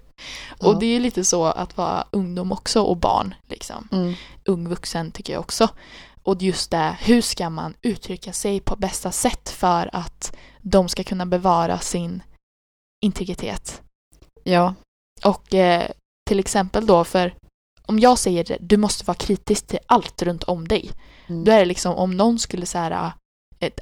Och 0.59 0.79
det 0.79 0.87
är 0.87 1.01
lite 1.01 1.25
så 1.25 1.45
att 1.45 1.77
vara 1.77 2.07
ungdom 2.11 2.53
också 2.53 2.83
och 2.83 2.97
barn. 2.97 3.35
Liksom 3.49 3.89
Mm. 3.93 4.15
ung 4.45 4.69
vuxen 4.69 5.11
tycker 5.11 5.33
jag 5.33 5.41
också. 5.41 5.69
Och 6.23 6.43
just 6.43 6.71
det, 6.71 6.97
hur 7.01 7.21
ska 7.23 7.51
man 7.51 7.75
uttrycka 7.83 8.33
sig 8.33 8.61
på 8.61 8.77
bästa 8.77 9.13
sätt 9.13 9.49
för 9.49 9.91
att 9.93 10.37
de 10.63 10.89
ska 10.89 11.05
kunna 11.05 11.27
bevara 11.27 11.79
sin 11.79 12.23
integritet? 13.05 13.83
Ja. 14.45 14.75
Och 15.25 15.55
eh, 15.55 15.91
till 16.29 16.39
exempel 16.39 16.87
då 16.87 17.05
för 17.05 17.35
om 17.87 17.99
jag 17.99 18.19
säger 18.19 18.45
det, 18.45 18.59
du 18.61 18.77
måste 18.77 19.05
vara 19.05 19.15
kritisk 19.15 19.67
till 19.67 19.79
allt 19.87 20.23
runt 20.23 20.43
om 20.45 20.69
dig. 20.69 20.91
Mm. 21.27 21.45
Då 21.45 21.53
är 21.53 21.59
det 21.59 21.65
liksom 21.65 21.95
om 21.95 22.17
någon 22.17 22.39
skulle 22.39 22.67
säga 22.67 23.13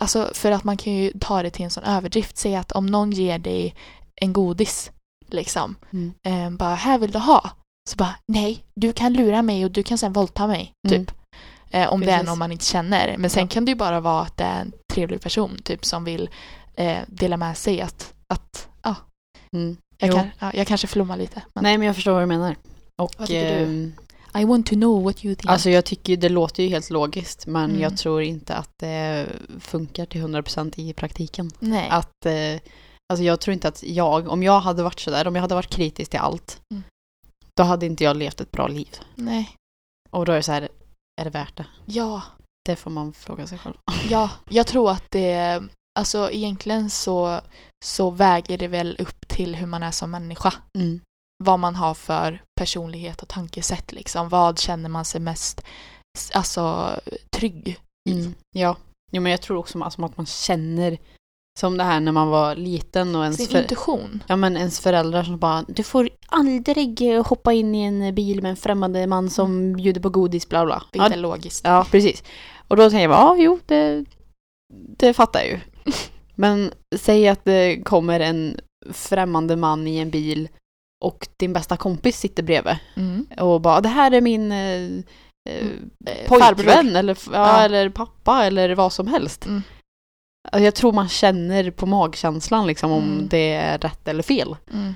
alltså 0.01 0.30
för 0.34 0.53
att 0.53 0.64
man 0.64 0.76
kan 0.76 0.93
ju 0.93 1.12
ta 1.20 1.43
det 1.43 1.51
till 1.51 1.64
en 1.64 1.70
sån 1.70 1.84
överdrift, 1.84 2.37
säga 2.37 2.61
att 2.61 2.72
om 2.72 2.87
någon 2.87 3.11
ger 3.11 3.39
dig 3.39 3.74
en 4.14 4.32
godis 4.32 4.91
liksom, 5.33 5.77
Mm. 5.93 6.12
eh, 6.27 6.51
bara 6.51 6.74
här 6.74 6.99
vill 6.99 7.11
du 7.11 7.18
ha? 7.18 7.51
Så 7.91 7.97
bara 7.97 8.14
nej, 8.29 8.64
du 8.74 8.93
kan 8.93 9.12
lura 9.12 9.43
mig 9.43 9.64
och 9.64 9.70
du 9.70 9.83
kan 9.83 9.99
sen 9.99 10.12
våldta 10.12 10.47
mig, 10.47 10.72
Mm. 10.89 11.05
typ. 11.07 11.14
Eh, 11.70 11.93
om 11.93 12.01
det 12.01 12.07
är 12.07 12.11
Precis. 12.12 12.27
någon 12.29 12.39
man 12.39 12.53
inte 12.53 12.64
känner. 12.64 13.16
Men 13.18 13.31
sen 13.31 13.43
Ja. 13.43 13.49
kan 13.49 13.64
det 13.64 13.70
ju 13.70 13.77
bara 13.77 14.01
vara 14.01 14.22
att 14.22 14.37
det 14.37 14.45
är 14.45 14.61
en 14.61 14.72
trevlig 14.93 15.20
person 15.20 15.59
typ 15.64 15.85
som 15.85 16.05
vill 16.05 16.31
eh, 16.74 16.99
dela 17.07 17.37
med 17.37 17.57
sig 17.57 17.81
att, 17.81 18.14
att 18.35 18.68
ja, 18.83 18.95
Mm. 19.53 19.77
jag, 19.99 20.12
kan, 20.12 20.27
ja, 20.39 20.51
jag 20.55 20.66
kanske 20.66 20.87
flummar 20.87 21.16
lite. 21.16 21.43
Men 21.55 21.62
Nej, 21.64 21.79
men 21.79 21.87
jag 21.87 21.95
förstår 21.95 22.12
vad 22.12 22.22
du 22.22 22.27
menar. 22.27 22.57
Och, 23.03 23.14
Vad 23.18 23.29
tycker 23.29 23.59
du? 23.59 23.62
ehm, 23.64 23.93
I 24.39 24.45
want 24.45 24.66
to 24.66 24.74
know 24.74 25.03
what 25.03 25.24
you 25.24 25.35
think. 25.35 25.51
Alltså 25.51 25.70
jag 25.70 25.85
tycker 25.85 26.16
det 26.16 26.29
låter 26.29 26.62
ju 26.62 26.68
helt 26.68 26.91
logiskt 26.91 27.47
men 27.47 27.70
Mm. 27.70 27.83
jag 27.83 27.97
tror 27.97 28.22
inte 28.22 28.55
att 28.55 28.70
det 28.79 29.27
funkar 29.61 30.07
till 30.07 30.20
100% 30.20 30.79
i 30.79 30.93
praktiken. 30.93 31.51
nej. 31.59 31.89
Att, 31.91 32.27
eh, 32.27 32.61
alltså 33.13 33.25
jag 33.25 33.41
tror 33.41 33.53
inte 33.55 33.69
att 33.69 33.83
jag, 33.83 34.29
om 34.29 34.43
jag 34.43 34.61
hade 34.61 34.83
varit 34.83 35.01
sådär, 35.01 35.27
om 35.27 35.35
jag 35.35 35.43
hade 35.43 35.55
varit 35.55 35.71
kritisk 35.71 36.11
till 36.11 36.21
allt, 36.21 36.61
Mm. 36.75 36.83
då 37.57 37.63
hade 37.63 37.87
inte 37.87 38.05
jag 38.05 38.17
levt 38.17 38.41
ett 38.41 38.51
bra 38.53 38.69
liv. 38.69 39.01
nej. 39.15 39.51
Och 40.11 40.27
då 40.27 40.33
är 40.33 40.37
det 40.37 40.43
så 40.43 40.53
här, 40.53 40.69
är 41.21 41.25
det 41.25 41.31
värt 41.31 41.57
det? 41.57 41.67
Ja, 41.87 42.23
Det 42.65 42.77
får 42.77 42.91
man 42.91 43.13
fråga 43.13 43.47
sig 43.47 43.59
själv. 43.59 43.75
ja, 44.11 44.31
jag 44.51 44.67
tror 44.67 44.91
att 44.91 45.05
det, 45.11 45.63
alltså 45.99 46.31
egentligen 46.31 46.91
så, 46.91 47.41
så 47.85 48.11
väger 48.11 48.59
det 48.59 48.69
väl 48.69 48.97
upp 49.01 49.29
till 49.29 49.55
hur 49.57 49.67
man 49.67 49.83
är 49.83 49.91
som 49.91 50.11
människa. 50.11 50.55
Mm. 50.79 51.01
vad 51.45 51.59
man 51.59 51.75
har 51.77 51.95
för 51.95 52.43
personlighet 52.61 53.23
och 53.23 53.29
tankesätt 53.29 53.93
liksom. 53.93 54.29
Vad 54.29 54.59
känner 54.59 54.89
man 54.89 55.05
sig 55.05 55.21
mest 55.21 55.63
alltså, 56.35 56.91
trygg 57.37 57.81
i? 58.09 58.13
Mm. 58.13 58.35
Ja. 58.57 58.77
jo, 59.13 59.23
men 59.23 59.31
jag 59.33 59.43
tror 59.43 59.57
också 59.59 59.83
alltså, 59.83 60.05
att 60.05 60.17
man 60.17 60.27
känner, 60.27 60.99
som 61.59 61.77
det 61.77 61.85
här 61.85 62.01
när 62.01 62.13
man 62.13 62.29
var 62.29 62.55
liten 62.57 63.15
och 63.17 63.23
ens, 63.23 63.37
Sin 63.37 63.47
för, 63.49 63.59
intuition. 63.63 64.23
ja, 64.27 64.37
men 64.37 64.57
ens 64.57 64.81
föräldrar 64.81 65.23
som 65.23 65.39
bara, 65.39 65.65
du 65.69 65.83
får 65.83 66.09
aldrig 66.27 67.19
hoppa 67.27 67.53
in 67.53 67.75
i 67.75 67.83
en 67.83 68.15
bil 68.15 68.43
med 68.43 68.51
en 68.51 68.57
främmande 68.57 69.07
man 69.07 69.31
som 69.31 69.73
bjuder 69.73 70.01
på 70.01 70.11
godis, 70.11 70.49
bla 70.49 70.65
bla. 70.65 70.83
Vilket 70.93 71.11
Ja, 71.11 71.17
är 71.17 71.21
logiskt. 71.21 71.65
Ja, 71.65 71.87
precis. 71.91 72.23
Och 72.69 72.77
då 72.77 72.91
tänker 72.91 73.03
jag 73.09 73.13
ja, 73.13 73.37
jo, 73.39 73.59
det, 73.67 74.05
det 74.99 75.15
fattar 75.15 75.41
jag 75.41 75.49
ju. 75.49 75.61
Men 76.35 76.73
säg 76.97 77.29
att 77.29 77.45
det 77.45 77.83
kommer 77.85 78.21
en 78.21 78.61
främmande 78.93 79.57
man 79.57 79.87
i 79.87 79.99
en 79.99 80.11
bil 80.11 80.49
och 81.05 81.29
din 81.37 81.53
bästa 81.53 81.77
kompis 81.77 82.19
sitter 82.21 82.43
bredvid 82.43 82.77
Mm. 82.97 83.27
och 83.39 83.61
bara, 83.61 83.81
det 83.81 83.89
här 83.89 84.11
är 84.11 84.21
min 84.21 84.53
eh, 84.53 84.83
eh, 85.51 85.67
Eh, 86.07 86.29
pojkvän 86.29 86.97
eller, 86.97 87.19
ja, 87.27 87.31
Ja. 87.33 87.61
eller 87.65 87.89
pappa 87.89 88.45
eller 88.45 88.75
vad 88.75 88.93
som 88.93 89.07
helst. 89.07 89.47
Mm. 89.47 89.63
Alltså, 90.53 90.65
jag 90.65 90.75
tror 90.75 90.93
man 90.93 91.09
känner 91.09 91.71
på 91.71 91.87
magkänslan 91.87 92.67
liksom 92.67 92.93
om 92.93 93.05
Mm. 93.05 93.29
det 93.29 93.53
är 93.53 93.79
rätt 93.79 94.09
eller 94.09 94.23
fel. 94.23 94.57
Mm. 94.73 94.95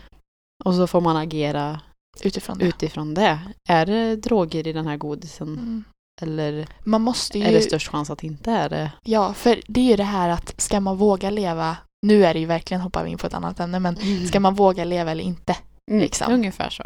Och 0.64 0.74
så 0.74 0.86
får 0.86 1.00
man 1.00 1.16
agera 1.16 1.80
Utifrån 2.22 2.58
det. 2.58 2.64
utifrån 2.64 3.14
det. 3.14 3.38
Är 3.68 3.86
det 3.86 4.16
droger 4.16 4.66
i 4.66 4.72
den 4.72 4.86
här 4.86 4.96
godisen? 4.96 5.48
Mm. 5.48 5.84
Eller 6.22 6.66
Man 6.84 7.00
måste 7.02 7.38
ju... 7.38 7.44
är 7.44 7.52
det 7.52 7.60
störst 7.60 7.88
chans 7.88 8.10
att 8.10 8.18
det 8.18 8.26
inte 8.26 8.50
är 8.50 8.68
det? 8.68 8.92
Ja, 9.04 9.32
för 9.34 9.60
det 9.66 9.80
är 9.80 9.84
ju 9.84 9.96
det 9.96 10.04
här 10.04 10.28
att 10.28 10.60
ska 10.60 10.80
man 10.80 10.96
våga 10.96 11.30
leva, 11.30 11.76
nu 12.06 12.24
är 12.24 12.34
det 12.34 12.40
ju 12.40 12.46
verkligen 12.46 12.80
hoppar 12.80 13.04
vi 13.04 13.10
in 13.10 13.18
på 13.18 13.26
ett 13.26 13.34
annat 13.34 13.60
ämne, 13.60 13.78
men 13.80 13.96
ska 14.28 14.40
man 14.40 14.54
våga 14.54 14.84
leva 14.84 15.10
eller 15.10 15.24
inte? 15.24 15.56
Mm, 15.90 16.00
liksom? 16.02 16.32
Ungefär 16.32 16.70
så. 16.70 16.84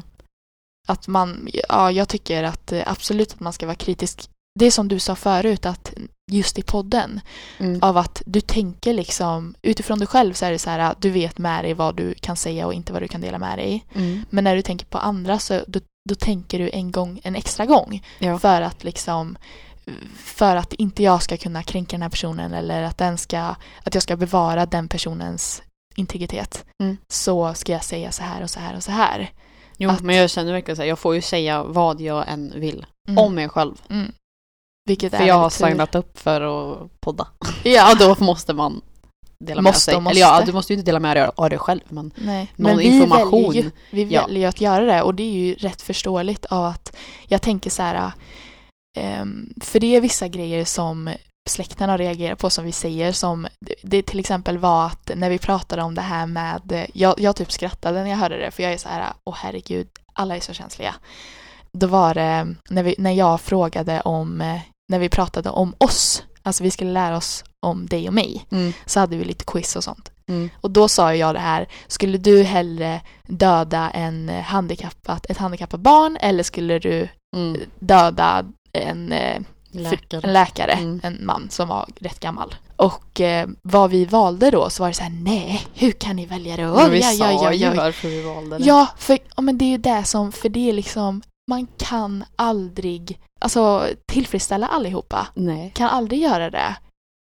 Att 0.88 1.08
man, 1.08 1.48
ja 1.68 1.90
jag 1.90 2.08
tycker 2.08 2.42
att 2.44 2.72
eh, 2.72 2.82
absolut 2.86 3.32
att 3.32 3.40
man 3.40 3.52
ska 3.52 3.66
vara 3.66 3.76
kritisk. 3.76 4.30
Det 4.60 4.66
är 4.66 4.70
som 4.70 4.88
du 4.88 4.98
sa 4.98 5.14
förut 5.16 5.66
att 5.66 5.92
just 6.32 6.58
i 6.58 6.62
podden, 6.62 7.20
Mm. 7.58 7.82
av 7.82 7.96
att 7.96 8.22
du 8.26 8.40
tänker 8.40 8.92
liksom 8.94 9.54
utifrån 9.62 9.98
dig 9.98 10.08
själv 10.08 10.32
så 10.34 10.44
är 10.46 10.50
det 10.50 10.58
så 10.58 10.70
här 10.70 10.78
att 10.78 11.02
du 11.02 11.10
vet 11.10 11.38
med 11.38 11.64
dig 11.64 11.74
vad 11.74 11.96
du 11.96 12.14
kan 12.20 12.36
säga 12.36 12.66
och 12.66 12.74
inte 12.74 12.92
vad 12.92 13.02
du 13.02 13.08
kan 13.08 13.20
dela 13.20 13.38
med 13.38 13.58
dig. 13.58 13.84
Mm. 13.94 14.24
Men 14.30 14.44
när 14.44 14.56
du 14.56 14.62
tänker 14.62 14.86
på 14.86 14.98
andra 14.98 15.38
så 15.38 15.60
då, 15.66 15.80
då 16.08 16.14
tänker 16.14 16.58
du 16.58 16.70
en 16.72 16.92
gång, 16.92 17.20
en 17.24 17.36
extra 17.36 17.66
gång 17.66 18.02
Ja. 18.18 18.38
för 18.38 18.62
att 18.62 18.84
liksom 18.84 19.36
för 20.16 20.56
att 20.56 20.72
inte 20.72 21.02
jag 21.02 21.22
ska 21.22 21.36
kunna 21.36 21.62
kränka 21.62 21.90
den 21.96 22.02
här 22.02 22.10
personen 22.10 22.52
eller 22.52 22.82
att 22.82 22.98
den 22.98 23.18
ska 23.18 23.38
att 23.84 23.94
jag 23.94 24.02
ska 24.02 24.16
bevara 24.16 24.66
den 24.66 24.88
personens 24.88 25.62
integritet 25.96 26.64
Mm. 26.82 26.96
så 27.08 27.54
ska 27.54 27.72
jag 27.72 27.84
säga 27.84 28.12
så 28.12 28.22
här 28.22 28.42
och 28.42 28.50
så 28.50 28.60
här 28.60 28.76
och 28.76 28.82
så 28.82 28.92
här. 28.92 29.30
Jo, 29.76 29.90
Att- 29.90 30.00
men 30.02 30.16
jag 30.16 30.30
känner 30.30 30.52
verkligen 30.52 30.76
så 30.76 30.82
här, 30.82 30.88
jag 30.88 30.98
får 30.98 31.14
ju 31.14 31.22
säga 31.22 31.62
vad 31.64 32.00
jag 32.00 32.24
än 32.28 32.52
vill. 32.56 32.86
Mm. 33.08 33.18
Om 33.24 33.34
mig 33.34 33.48
själv. 33.48 33.74
Vilket 34.86 35.16
För 35.16 35.24
jag 35.24 35.34
har 35.34 35.50
tur. 35.50 35.66
signat 35.66 35.94
upp 35.94 36.18
för 36.18 36.40
att 36.40 37.00
podda. 37.00 37.26
Ja, 37.64 37.92
Och 37.92 37.98
då 37.98 38.24
måste 38.24 38.52
man 38.52 38.80
dela 39.38 39.60
med 39.62 39.70
Måste 39.70 39.80
sig. 39.80 39.96
och 39.96 40.02
måste. 40.02 40.18
Eller 40.18 40.26
ja, 40.26 40.42
du 40.46 40.52
måste 40.52 40.72
ju 40.72 40.78
inte 40.78 40.88
dela 40.90 41.00
med 41.00 41.16
dig 41.16 41.30
av 41.36 41.50
det 41.50 41.58
själv. 41.58 41.80
Men 41.88 42.12
Nej, 42.16 42.52
någon 42.56 42.70
men 42.70 42.78
vi 42.78 42.84
information. 42.84 43.42
Väljer 43.52 43.62
ju, 43.62 43.70
vi 43.90 44.04
Ja. 44.14 44.22
väljer 44.26 44.40
ju 44.40 44.46
att 44.46 44.60
göra 44.60 44.84
det 44.84 45.02
och 45.02 45.14
det 45.14 45.22
är 45.22 45.32
ju 45.32 45.54
rätt 45.54 45.82
förståeligt 45.82 46.44
av 46.44 46.64
att 46.64 46.96
jag 47.28 47.42
tänker 47.42 47.70
så 47.70 47.82
här, 47.82 48.12
ehm, 48.96 49.54
för 49.60 49.80
det 49.80 49.96
är 49.96 50.00
vissa 50.00 50.28
grejer 50.28 50.64
som 50.64 51.10
släkten 51.50 51.90
har 51.90 51.98
reagerat 51.98 52.38
på 52.38 52.50
som 52.50 52.64
vi 52.64 52.72
säger 52.72 53.12
som 53.12 53.46
det- 53.60 53.74
det 53.82 54.02
till 54.02 54.20
exempel 54.20 54.58
var 54.58 54.86
att 54.86 55.10
när 55.16 55.30
vi 55.30 55.38
pratade 55.38 55.82
om 55.82 55.94
det 55.94 56.02
här 56.02 56.26
med, 56.26 56.86
jag, 56.92 57.20
jag 57.20 57.36
typ 57.36 57.52
skrattade 57.52 58.02
när 58.02 58.10
jag 58.10 58.16
hörde 58.16 58.38
det 58.38 58.50
för 58.50 58.62
jag 58.62 58.72
är 58.72 58.76
så 58.78 58.88
här, 58.88 59.12
åh 59.24 59.34
herregud, 59.38 59.88
alla 60.12 60.36
är 60.36 60.40
så 60.40 60.52
känsliga. 60.52 60.94
Då 61.72 61.86
var 61.86 62.14
det 62.14 62.54
när, 62.70 62.82
vi, 62.82 62.94
när 62.98 63.12
jag 63.12 63.40
frågade 63.40 64.00
om, 64.00 64.40
eh, 64.40 64.60
när 64.88 64.98
vi 64.98 65.08
pratade 65.08 65.50
om 65.50 65.74
oss, 65.78 66.22
alltså 66.42 66.62
vi 66.62 66.70
skulle 66.70 66.90
lära 66.92 67.16
oss 67.16 67.44
om 67.60 67.86
dig 67.86 68.08
och 68.08 68.14
mig, 68.14 68.46
så 68.86 69.00
hade 69.00 69.16
vi 69.16 69.24
lite 69.24 69.44
quiz 69.44 69.76
och 69.76 69.84
sånt. 69.84 70.10
Mm. 70.28 70.50
Och 70.60 70.70
då 70.70 70.88
sa 70.88 71.14
jag 71.14 71.34
det 71.34 71.38
här, 71.40 71.68
skulle 71.86 72.18
du 72.18 72.42
hellre 72.42 73.00
döda 73.28 73.90
en 73.90 74.28
handikappat, 74.28 75.26
ett 75.30 75.38
handikappat 75.38 75.80
barn 75.80 76.16
eller 76.20 76.42
skulle 76.42 76.78
du 76.78 77.08
Mm. 77.36 77.60
döda 77.78 78.44
en, 78.72 79.12
eh, 79.12 79.40
Läkare. 79.70 80.20
en 80.24 80.32
läkare, 80.32 80.72
Mm. 80.72 81.00
en 81.02 81.18
man 81.26 81.50
som 81.50 81.68
var 81.68 81.86
rätt 82.00 82.20
gammal? 82.20 82.54
Och 82.76 83.20
eh, 83.20 83.48
vad 83.62 83.90
vi 83.90 84.04
valde 84.04 84.50
då 84.50 84.70
så 84.70 84.82
var 84.82 84.88
det 84.88 84.94
så 84.94 85.02
här, 85.02 85.10
nej, 85.10 85.66
hur 85.74 85.92
kan 85.92 86.16
ni 86.16 86.26
välja 86.26 86.56
det? 86.56 86.66
Men 86.66 86.90
vi 86.90 87.00
ja, 87.00 87.10
sa 87.12 87.30
ja, 87.32 87.52
ja, 87.52 87.52
ju 87.70 87.76
varför 87.76 88.08
vi 88.08 88.22
valde 88.22 88.58
det. 88.58 88.64
ja, 88.64 88.86
för 88.98 89.18
ja, 89.36 89.42
men 89.42 89.58
det 89.58 89.64
är 89.64 89.68
ju 89.70 89.78
det 89.78 90.04
som, 90.04 90.32
för 90.32 90.48
det 90.48 90.68
är 90.68 90.72
liksom, 90.72 91.22
man 91.50 91.66
kan 91.76 92.24
aldrig, 92.36 93.18
alltså 93.40 93.86
tillfredsställa 94.06 94.66
allihopa. 94.66 95.26
Nej. 95.34 95.72
Kan 95.74 95.88
aldrig 95.88 96.20
göra 96.20 96.50
det. 96.50 96.76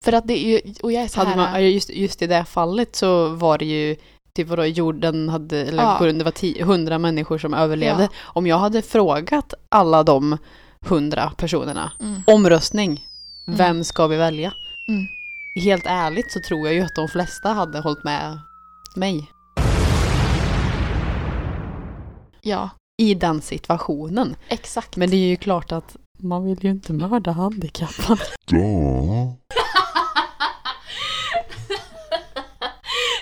För 0.05 0.13
att 0.13 0.27
det 0.27 0.33
är 0.45 0.49
ju, 0.49 0.73
och 0.83 0.91
jag 0.91 1.03
är 1.03 1.07
så 1.07 1.19
Hade 1.19 1.29
här, 1.29 1.51
man, 1.51 1.71
just, 1.71 1.89
just 1.89 2.21
i 2.21 2.27
det 2.27 2.45
fallet 2.45 2.95
så 2.95 3.29
var 3.29 3.57
det 3.57 3.65
ju 3.65 3.95
typ 4.35 4.47
vadå, 4.47 4.65
jorden 4.65 5.29
hade, 5.29 5.57
eller 5.61 5.83
Ja. 5.83 5.99
det 6.11 6.23
var 6.23 6.63
hundra 6.63 6.97
människor 6.99 7.37
som 7.37 7.53
överlevde. 7.53 8.03
Ja. 8.03 8.09
Om 8.23 8.47
jag 8.47 8.57
hade 8.59 8.81
frågat 8.81 9.53
alla 9.69 10.03
de 10.03 10.37
hundra 10.81 11.31
personerna, 11.37 11.91
mm, 12.01 12.21
omröstning, 12.27 13.03
Mm. 13.47 13.57
vem 13.57 13.83
ska 13.83 14.07
vi 14.07 14.17
välja? 14.17 14.53
Mm. 14.87 15.05
Helt 15.63 15.85
ärligt 15.85 16.31
så 16.31 16.39
tror 16.39 16.65
jag 16.67 16.75
ju 16.75 16.81
att 16.81 16.95
de 16.95 17.07
flesta 17.07 17.49
hade 17.53 17.79
hållit 17.79 18.03
med 18.03 18.39
mig 18.95 19.29
ja, 22.41 22.69
i 22.97 23.13
den 23.13 23.41
situationen. 23.41 24.35
exakt. 24.47 24.95
Men 24.95 25.09
det 25.09 25.15
är 25.15 25.27
ju 25.27 25.35
klart 25.37 25.71
att 25.71 25.95
man 26.19 26.45
vill 26.45 26.63
ju 26.63 26.69
inte 26.69 26.93
mörda 26.93 27.31
handikappade. 27.31 28.21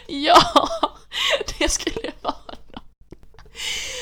ja, 0.08 0.38
det 1.60 1.70
skulle 1.70 1.96
det 2.02 2.14
vara. 2.22 2.36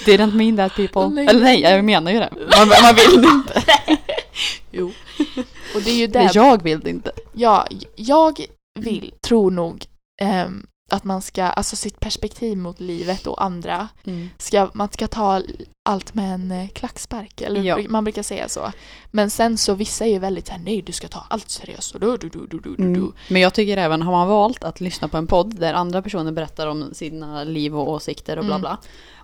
Didn't 0.05 0.33
mean 0.33 0.57
that 0.57 0.75
people. 0.75 1.07
Nej. 1.07 1.27
Eller 1.27 1.39
nej, 1.43 1.61
jag 1.61 1.85
menar 1.85 2.11
ju 2.11 2.19
det. 2.19 2.29
Man, 2.57 2.67
man 2.67 2.95
vill 2.95 3.25
inte. 3.29 3.63
Jo. 4.75 4.91
Och 5.75 5.81
det 5.81 5.89
är 5.91 5.95
ju 5.95 6.07
Men 6.07 6.27
det. 6.27 6.35
jag 6.35 6.63
vill 6.63 6.87
inte. 6.87 7.11
Ja, 7.33 7.67
jag 7.95 8.45
vill, 8.79 9.13
tror 9.21 9.51
nog 9.51 9.85
ehm, 10.21 10.65
att 10.93 11.03
man 11.03 11.21
ska, 11.21 11.43
alltså 11.43 11.75
sitt 11.75 11.99
perspektiv 11.99 12.57
mot 12.57 12.79
livet 12.79 13.27
och 13.27 13.43
andra, 13.43 13.87
ska, 14.37 14.69
man 14.73 14.89
ska 14.91 15.07
ta 15.07 15.41
allt 15.89 16.13
med 16.13 16.33
en 16.33 16.51
eh, 16.51 16.67
klackspark, 16.69 17.41
eller 17.41 17.61
Ja. 17.61 17.79
man 17.89 18.03
brukar 18.03 18.23
säga 18.23 18.49
så. 18.49 18.71
Men 19.11 19.29
sen 19.29 19.57
så 19.57 19.73
vissa 19.73 20.05
är 20.05 20.09
ju 20.09 20.19
väldigt 20.19 20.47
såhär, 20.47 20.61
nej 20.65 20.81
du 20.81 20.91
ska 20.91 21.07
ta 21.07 21.25
allt 21.29 21.49
seriöst 21.49 21.93
och 21.95 21.99
du, 22.01 22.17
du, 22.17 22.29
du, 22.29 22.47
du, 22.47 22.59
du, 22.59 22.75
du. 22.75 22.83
Mm. 22.83 23.13
Men 23.29 23.41
jag 23.41 23.53
tycker 23.53 23.77
även, 23.77 24.01
har 24.01 24.11
man 24.11 24.27
valt 24.27 24.63
att 24.63 24.81
lyssna 24.81 25.07
på 25.07 25.17
en 25.17 25.27
podd 25.27 25.55
där 25.59 25.73
andra 25.73 26.01
personer 26.01 26.31
berättar 26.31 26.67
om 26.67 26.89
sina 26.93 27.43
liv 27.43 27.75
och 27.77 27.89
åsikter 27.89 28.37
och 28.39 28.45
bla 28.45 28.53
Mm. 28.55 28.61
bla. 28.61 28.77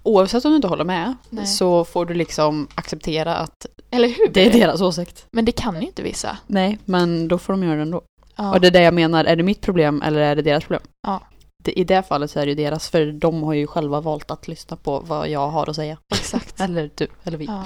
Oavsett 0.03 0.45
om 0.45 0.51
du 0.51 0.55
inte 0.55 0.67
håller 0.67 0.86
med 0.86 1.15
Nej. 1.30 1.45
så 1.47 1.86
får 1.86 2.05
du 2.05 2.13
liksom 2.13 2.67
acceptera 2.76 3.36
att 3.36 3.65
Eller 3.91 4.07
hur? 4.07 4.28
det 4.34 4.45
är 4.47 4.51
deras 4.59 4.82
åsikt. 4.82 5.26
Men 5.32 5.45
det 5.45 5.51
kan 5.51 5.82
ju 5.82 5.88
inte 5.88 6.03
vissa. 6.03 6.38
Nej, 6.47 6.78
men 6.86 7.28
då 7.28 7.38
får 7.38 7.53
de 7.53 7.63
göra 7.63 7.76
det 7.76 7.82
ändå. 7.82 8.01
Ja. 8.36 8.53
Och 8.53 8.61
det 8.61 8.67
är 8.67 8.72
det 8.72 8.82
jag 8.82 8.93
menar, 8.93 9.26
är 9.26 9.36
det 9.36 9.43
mitt 9.43 9.61
problem 9.61 10.01
eller 10.01 10.20
är 10.22 10.36
det 10.36 10.41
deras 10.41 10.63
problem? 10.63 10.82
Ja. 11.07 11.22
I 11.66 11.84
det 11.84 12.07
fallet 12.07 12.32
så 12.32 12.39
är 12.39 12.45
det 12.45 12.49
ju 12.49 12.55
deras, 12.55 12.89
för 12.89 13.12
de 13.12 13.43
har 13.43 13.53
ju 13.53 13.68
själva 13.68 14.01
valt 14.01 14.32
att 14.32 14.47
lyssna 14.47 14.78
på 14.78 14.99
vad 14.99 15.30
jag 15.30 15.47
har 15.47 15.70
att 15.70 15.76
säga. 15.76 15.97
Exakt. 16.14 16.60
Eller 16.62 16.91
du, 16.95 17.07
eller 17.24 17.38
vi. 17.38 17.45
Ja. 17.45 17.66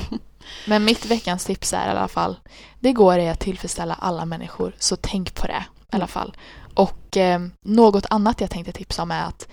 Men 0.68 0.86
mitt 0.86 1.06
veckans 1.06 1.46
tips 1.46 1.74
är 1.74 1.88
i 1.88 1.90
alla 1.92 2.08
fall, 2.08 2.40
det 2.80 2.94
går 2.94 3.18
är 3.18 3.32
att 3.32 3.40
tillfredsställa 3.40 3.94
alla 3.94 4.26
människor, 4.26 4.76
så 4.80 4.96
tänk 4.96 5.36
på 5.36 5.48
det 5.48 5.66
i 5.92 5.96
alla 5.96 6.08
fall. 6.08 6.38
Och 6.76 7.18
eh, 7.18 7.42
något 7.66 8.06
annat 8.10 8.42
jag 8.42 8.50
tänkte 8.50 8.72
tipsa 8.72 9.02
om 9.04 9.12
är 9.12 9.26
att 9.26 9.48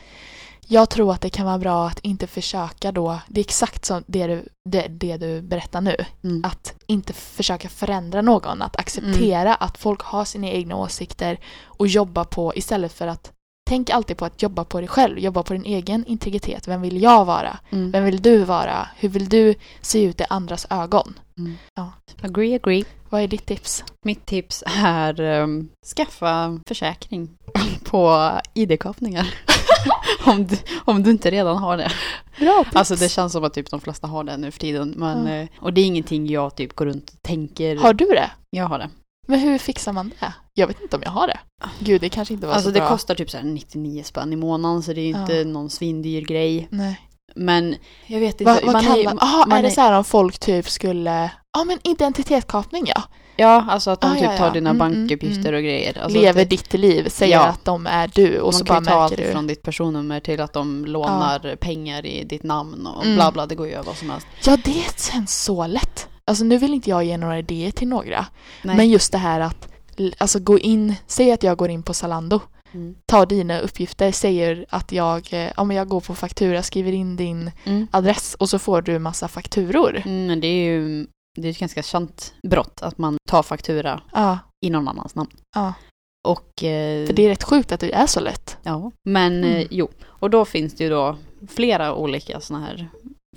jag 0.67 0.91
tror 0.91 1.13
att 1.13 1.21
det 1.21 1.31
kan 1.31 1.47
vara 1.47 1.59
bra 1.59 1.87
att 1.87 1.99
inte 2.01 2.27
försöka 2.27 2.93
då, 2.93 3.19
det 3.29 3.41
är 3.41 3.45
exakt 3.45 3.85
som 3.85 4.05
det 4.07 4.27
du, 4.27 4.49
det, 4.71 4.87
det 4.89 5.17
du 5.17 5.43
berättar 5.43 5.81
nu, 5.81 5.97
Mm. 6.25 6.45
att 6.45 6.75
inte 6.87 7.13
försöka 7.13 7.69
förändra 7.69 8.23
någon, 8.23 8.63
att 8.63 8.77
acceptera 8.77 9.55
att 9.55 9.79
folk 9.79 10.03
har 10.03 10.25
sina 10.25 10.47
egna 10.49 10.77
åsikter 10.77 11.39
och 11.65 11.87
jobba 11.87 12.25
på 12.25 12.53
istället 12.55 12.93
för 12.93 13.07
att 13.07 13.33
Tänk 13.71 13.91
alltid 13.91 14.17
på 14.17 14.25
att 14.25 14.43
jobba 14.43 14.65
på 14.65 14.79
dig 14.81 14.89
själv, 14.89 15.19
jobba 15.19 15.43
på 15.43 15.53
din 15.53 15.65
egen 15.65 16.05
integritet. 16.07 16.69
Vem 16.69 16.83
vill 16.83 17.03
jag 17.03 17.25
vara? 17.25 17.59
Mm. 17.71 17.91
Vem 17.91 18.05
vill 18.05 18.23
du 18.23 18.45
vara? 18.45 18.89
Hur 18.97 19.09
vill 19.09 19.29
du 19.29 19.55
se 19.81 20.03
ut 20.03 20.21
i 20.21 20.25
andras 20.31 20.67
ögon? 20.71 21.19
Mm. 21.39 21.55
Ja. 21.75 21.93
Agree, 22.23 22.55
agree. 22.55 22.85
Vad 23.11 23.23
är 23.23 23.29
ditt 23.29 23.47
tips? 23.47 23.85
Mitt 24.05 24.27
tips 24.27 24.65
är 24.67 25.21
um, 25.21 25.69
skaffa 25.97 26.59
försäkring 26.69 27.29
på 27.85 28.31
ID-kapningar. 28.55 29.35
om, 30.27 30.47
du, 30.47 30.57
om 30.85 31.03
du 31.03 31.11
inte 31.11 31.31
redan 31.31 31.57
har 31.57 31.77
det. 31.77 31.93
Bra 32.39 32.65
tips! 32.65 32.77
Alltså 32.77 32.95
det 32.97 33.09
känns 33.09 33.33
som 33.33 33.45
att 33.45 33.55
typ 33.55 33.71
de 33.71 33.81
flesta 33.81 34.07
har 34.07 34.25
det 34.25 34.37
nu 34.37 34.51
för 34.51 34.61
tiden. 34.61 34.95
Men, 34.97 35.27
Ja. 35.27 35.35
eh, 35.35 35.49
Och 35.61 35.73
det 35.73 35.81
är 35.81 35.85
ingenting 35.87 36.27
jag 36.27 36.57
typ 36.57 36.77
går 36.77 36.87
runt 36.87 37.11
och 37.11 37.23
tänker. 37.23 37.77
Har 37.77 37.95
du 37.95 38.05
det? 38.07 38.31
Jag 38.51 38.65
har 38.65 38.79
det. 38.79 38.91
Men 39.31 39.41
hur 39.41 39.59
fixar 39.59 39.93
man 39.93 40.13
det? 40.21 40.33
Jag 40.55 40.67
vet 40.67 40.81
inte 40.83 40.97
om 40.97 41.03
jag 41.05 41.11
har 41.11 41.27
det. 41.27 41.39
Gud, 41.79 42.01
det 42.01 42.09
kanske 42.09 42.35
inte 42.35 42.47
var 42.47 42.55
Alltså 42.55 42.69
så 42.69 42.75
det 42.75 42.81
bra. 42.81 42.89
kostar 42.89 43.15
typ 43.15 43.31
så 43.31 43.37
här 43.37 43.45
99 43.45 44.03
spänn 44.03 44.33
i 44.33 44.37
månaden 44.37 44.83
så 44.83 44.93
det 44.93 45.01
är 45.01 45.03
ju 45.15 45.21
inte 45.21 45.33
Ja. 45.35 45.45
någon 45.45 45.71
svindyr 45.71 46.23
grej. 46.23 46.69
Nej. 46.71 47.01
Men 47.35 47.77
jag 48.07 48.21
vet 48.21 48.41
inte. 48.41 48.45
Vad, 48.45 48.63
vad 48.65 48.73
man 48.73 48.83
kallar... 48.85 49.13
är, 49.13 49.23
Aha, 49.25 49.45
man 49.49 49.59
är 49.59 49.63
det 49.63 49.71
så 49.71 49.81
här 49.81 49.99
om 49.99 50.05
folk 50.05 50.39
typ 50.39 50.69
skulle... 50.69 51.31
Ja, 51.59 51.65
men 51.65 51.79
identitetskapning 51.85 52.85
ja. 52.87 53.03
Ja, 53.37 53.67
alltså 53.69 53.91
att 53.91 54.01
de 54.01 54.11
Ah, 54.11 54.15
typ 54.15 54.23
ja, 54.23 54.37
tar 54.37 54.47
ja. 54.47 54.53
dina 54.53 54.71
Mm, 54.71 54.83
mm, 54.83 54.99
bankuppgifter 54.99 55.53
och 55.53 55.63
grejer. 55.63 55.99
Alltså 56.03 56.19
Lever 56.21 56.45
det, 56.45 56.51
ditt 56.51 56.73
liv, 56.75 57.09
säger 57.09 57.37
Ja. 57.37 57.47
att 57.47 57.65
de 57.65 57.87
är 57.87 58.11
du 58.15 58.41
och 58.41 58.53
man 58.53 58.59
så 58.59 58.65
kan 58.65 58.75
bara 58.75 58.81
ju 58.81 58.85
ta 58.97 59.01
allt 59.03 59.11
märker 59.11 59.27
du. 59.27 59.33
från 59.33 59.47
ditt 59.47 59.63
personnummer 59.63 60.21
till 60.21 60.41
att 60.41 60.53
de 60.53 60.85
lånar 60.85 61.57
pengar 61.57 62.07
i 62.07 62.25
ditt 62.25 62.43
namn 62.43 62.87
och 62.87 63.05
Mm. 63.05 63.17
bla 63.17 63.33
bla, 63.33 63.47
det 63.47 63.55
går 63.55 63.67
ju 63.67 63.73
över 63.73 63.85
vad 63.85 63.97
som 63.97 64.11
helst. 64.11 64.27
Ja, 64.47 64.57
det 64.65 65.01
känns 65.13 65.45
så 65.45 65.67
lätt. 65.67 66.09
Alltså 66.31 66.45
nu 66.45 66.59
vill 66.59 66.75
inte 66.75 66.91
jag 66.91 67.05
ge 67.05 67.17
några 67.17 67.39
idéer 67.39 67.71
till 67.71 67.89
några. 67.89 68.27
Nej. 68.65 68.77
Men 68.77 68.89
just 68.91 69.13
det 69.13 69.19
här 69.19 69.41
att 69.41 69.69
alltså 70.19 70.39
gå 70.39 70.59
in, 70.59 70.95
säg 71.07 71.33
att 71.33 71.43
jag 71.43 71.57
går 71.59 71.71
in 71.71 71.83
på 71.83 71.95
Zalando, 71.95 72.41
Mm. 72.73 72.95
tar 73.07 73.27
dina 73.27 73.59
uppgifter, 73.61 74.13
säger 74.13 74.67
att 74.69 74.93
jag, 74.93 75.29
eh, 75.33 75.51
ja 75.57 75.65
men 75.65 75.77
jag 75.77 75.89
går 75.89 76.01
på 76.01 76.15
faktura, 76.15 76.63
skriver 76.63 76.93
in 76.93 77.17
din 77.17 77.51
Mm. 77.65 77.87
adress 77.91 78.35
och 78.35 78.49
så 78.49 78.59
får 78.59 78.83
du 78.83 78.99
massa 78.99 79.29
fakturor. 79.29 80.03
Mm, 80.07 80.41
det 80.41 80.47
är 80.47 80.65
ju 80.65 81.07
det 81.39 81.49
är 81.49 81.51
ett 81.51 81.59
ganska 81.59 81.83
känt 81.83 82.35
brott 82.43 82.83
att 82.83 82.99
man 82.99 83.17
tar 83.29 83.43
faktura 83.43 84.01
Ja, 84.13 84.39
i 84.67 84.71
någon 84.71 84.89
annans 84.89 85.15
namn. 85.15 85.31
ja. 85.55 85.73
Och, 86.29 86.65
eh, 86.65 87.07
För 87.07 87.13
det 87.13 87.23
är 87.25 87.29
rätt 87.29 87.43
sjukt 87.45 87.73
att 87.73 87.81
det 87.81 87.93
är 87.93 88.07
så 88.07 88.21
lätt. 88.21 88.57
ja. 88.63 88.91
Men 89.05 89.45
eh, 89.45 89.51
Mm. 89.55 89.67
jo, 89.71 89.89
och 90.07 90.31
då 90.31 90.45
finns 90.45 90.75
det 90.75 90.85
ju 90.85 90.91
då 90.91 91.17
flera 91.49 91.95
olika 91.95 92.41
sådana 92.41 92.67
här 92.67 92.89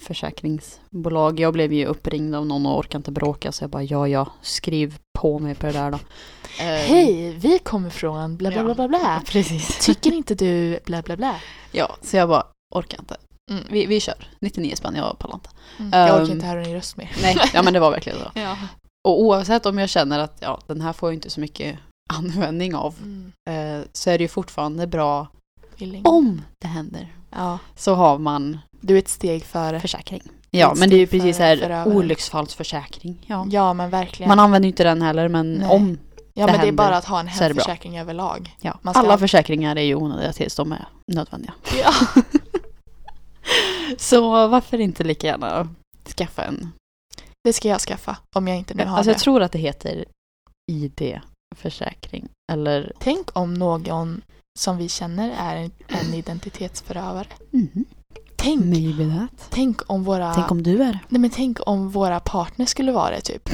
försäkringsbolag. 0.02 1.40
Jag 1.40 1.54
blev 1.54 1.74
ju 1.74 1.86
uppringd 1.86 2.36
av 2.36 2.46
någon 2.46 2.66
och 2.66 2.78
orkade 2.78 2.98
inte 2.98 3.12
bråka 3.12 3.52
så 3.52 3.64
jag 3.64 3.70
bara 3.70 3.84
ja 3.84 4.08
ja, 4.08 4.28
skriv 4.42 4.98
på 5.20 5.40
mig 5.40 5.56
på 5.56 5.66
det 5.66 5.72
där 5.74 5.92
då. 5.92 5.98
Eh, 6.60 6.66
Hej, 6.66 7.32
vi 7.38 7.60
kommer 7.60 7.90
från 7.90 8.38
bla 8.38 8.50
bla 8.50 8.60
Ja. 8.60 8.64
bla 8.64 8.74
bla 8.76 8.88
bla. 8.88 9.22
Precis. 9.28 9.86
Tycker 9.86 10.12
inte 10.14 10.36
du 10.36 10.80
bla 10.86 11.02
bla 11.02 11.18
bla? 11.18 11.36
Ja, 11.72 11.96
så 12.02 12.18
jag 12.18 12.30
bara 12.30 12.44
orkar 12.76 13.00
inte. 13.00 13.16
Mm. 13.52 13.64
Vi, 13.70 13.86
vi 13.86 14.00
kör. 14.00 14.28
99 14.42 14.76
spänn, 14.76 14.96
jag 14.96 15.20
pallar 15.20 15.36
inte. 15.36 15.50
Mm. 15.80 15.92
Jag 16.00 16.16
orkar 16.16 16.26
Ehm, 16.26 16.32
inte 16.32 16.46
höra 16.46 16.64
din 16.64 16.74
röst 16.74 16.98
mer. 16.98 17.12
Nej, 17.22 17.36
ja 17.54 17.64
men 17.64 17.74
det 17.74 17.80
var 17.80 17.92
verkligen 17.92 18.20
så. 18.20 18.32
Ja. 18.40 18.58
Och 19.08 19.22
oavsett 19.22 19.66
om 19.66 19.78
jag 19.78 19.90
känner 19.90 20.20
att 20.20 20.38
ja, 20.40 20.60
den 20.68 20.82
här 20.82 20.94
får 20.94 21.10
jag 21.10 21.14
inte 21.14 21.30
så 21.30 21.40
mycket 21.40 21.80
användning 22.14 22.76
av 22.76 22.96
Mm. 23.02 23.32
eh, 23.50 23.86
så 23.94 24.10
är 24.10 24.18
det 24.18 24.24
ju 24.24 24.28
fortfarande 24.28 24.88
bra 24.88 25.28
Feeling. 25.76 26.02
om 26.06 26.42
det 26.62 26.68
händer. 26.68 27.14
Ja, 27.36 27.60
Så 27.76 27.96
har 27.96 28.18
man 28.18 28.60
du 28.82 28.96
är 28.96 29.00
ett 29.00 29.08
steg 29.08 29.44
före. 29.46 29.80
försäkring. 29.80 30.22
Ja, 30.50 30.74
men 30.78 30.90
det 30.90 30.96
är 30.96 30.98
ju 31.00 31.08
precis 31.08 31.38
så 31.38 31.44
här 31.44 31.88
olycksfallsförsäkring. 31.88 33.26
Ja. 33.28 33.46
Ja, 33.50 33.74
men 33.74 33.90
verkligen. 33.90 34.28
Man 34.30 34.40
använder 34.40 34.68
ju 34.68 34.72
inte 34.72 34.84
den 34.84 35.02
heller 35.02 35.28
men 35.28 35.54
Nej. 35.54 35.70
om 35.70 35.98
Ja 36.34 36.46
det 36.46 36.52
men 36.52 36.62
det 36.62 36.68
är 36.68 36.72
bara 36.72 36.98
att 36.98 37.06
ha 37.06 37.20
en 37.20 37.28
hemförsäkring 37.28 38.00
överlag. 38.00 38.56
Ja. 38.62 38.80
Alla 38.84 39.10
ha- 39.14 39.18
försäkringar 39.18 39.76
är 39.76 39.82
ju 39.82 39.96
onödiga 39.96 40.34
tills 40.34 40.56
de 40.56 40.72
är 40.72 40.86
nödvändiga. 41.14 41.54
Ja. 41.84 41.92
Så 43.98 44.48
varför 44.48 44.80
inte 44.80 45.04
lika 45.04 45.28
gärna 45.28 45.68
skaffa 46.18 46.44
en? 46.44 46.72
Det 47.44 47.54
ska 47.54 47.68
jag 47.68 47.82
skaffa 47.82 48.18
om 48.36 48.48
jag 48.48 48.58
inte 48.58 48.74
nu 48.74 48.86
har 48.86 48.98
Alltså 48.98 49.10
det. 49.10 49.12
jag 49.14 49.20
tror 49.22 49.42
att 49.42 49.52
det 49.52 49.60
heter 49.60 50.06
ID-försäkring. 50.72 52.28
Eller... 52.52 52.92
Tänk 53.00 53.38
om 53.38 53.54
någon 53.54 54.22
som 54.60 54.78
vi 54.78 54.90
känner 54.90 55.36
är 55.38 55.56
en, 55.56 55.72
en 55.88 56.14
identitetsförövare. 56.14 57.28
Mhm. 57.52 57.86
Tänk, 58.36 58.66
Maybe 58.66 59.20
that. 59.20 59.48
tänk 59.50 59.82
om 59.92 60.04
våra... 60.04 60.34
Tänk 60.34 60.52
om 60.52 60.64
du 60.64 60.84
är. 60.84 61.00
Nej 61.10 61.22
men 61.22 61.30
tänk 61.30 61.58
om 61.66 61.90
våra 61.90 62.20
partners 62.20 62.70
skulle 62.70 62.92
vara 62.92 63.10
det 63.12 63.22
typ. 63.22 63.50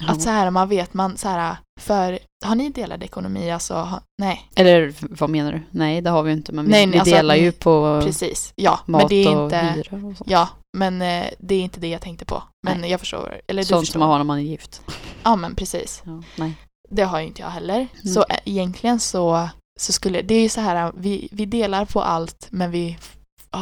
Ja. 0.00 0.12
Att 0.12 0.22
så 0.22 0.30
här 0.30 0.50
man 0.50 0.68
vet 0.68 0.94
man 0.94 1.16
så 1.16 1.28
här 1.28 1.56
för 1.80 2.18
har 2.44 2.54
ni 2.54 2.68
delad 2.70 3.02
ekonomi 3.02 3.50
alltså? 3.50 3.74
Ha, 3.74 4.00
nej, 4.18 4.50
Eller 4.56 4.94
vad 5.00 5.30
menar 5.30 5.52
du? 5.52 5.62
Nej, 5.70 6.00
det 6.00 6.10
har 6.10 6.22
vi 6.22 6.32
inte. 6.32 6.52
Men 6.52 6.64
vi, 6.64 6.70
Nej, 6.70 6.86
nej, 6.86 6.92
vi 6.92 6.98
alltså 6.98 7.14
delar 7.14 7.34
ju 7.34 7.52
på 7.52 8.00
precis. 8.04 8.52
Ja, 8.56 8.80
mat 8.86 9.00
men 9.02 9.08
det 9.08 9.24
är 9.24 9.36
och 9.36 9.44
inte 9.44 9.56
hyra 9.58 9.96
och 10.08 10.16
sånt. 10.16 10.30
Ja, 10.30 10.48
men 10.76 11.02
eh, 11.02 11.24
det 11.38 11.54
är 11.54 11.60
inte 11.60 11.80
det 11.80 11.88
jag 11.88 12.00
tänkte 12.00 12.24
på. 12.24 12.42
Men 12.66 12.88
jag 12.88 13.00
förstår. 13.00 13.40
Eller 13.46 13.62
du 13.62 13.66
Sånt 13.66 13.80
förstår. 13.80 13.92
som 13.92 14.00
man 14.00 14.08
har 14.08 14.18
när 14.18 14.24
man 14.24 14.38
är 14.38 14.42
gift. 14.42 14.82
Ja, 15.22 15.36
men 15.36 15.54
precis. 15.54 16.02
Ja, 16.04 16.22
nej. 16.36 16.52
Det 16.90 17.02
har 17.02 17.20
ju 17.20 17.26
inte 17.26 17.42
jag 17.42 17.48
heller. 17.50 17.88
Nej. 18.02 18.14
Så 18.14 18.20
eh, 18.28 18.36
egentligen 18.44 19.00
så, 19.00 19.48
så 19.80 19.92
skulle, 19.92 20.22
det 20.22 20.34
är 20.34 20.42
ju 20.42 20.48
så 20.48 20.60
här, 20.60 20.92
vi, 20.96 21.28
vi 21.32 21.46
delar 21.46 21.84
på 21.84 22.02
allt 22.02 22.48
men 22.50 22.70
vi, 22.70 22.98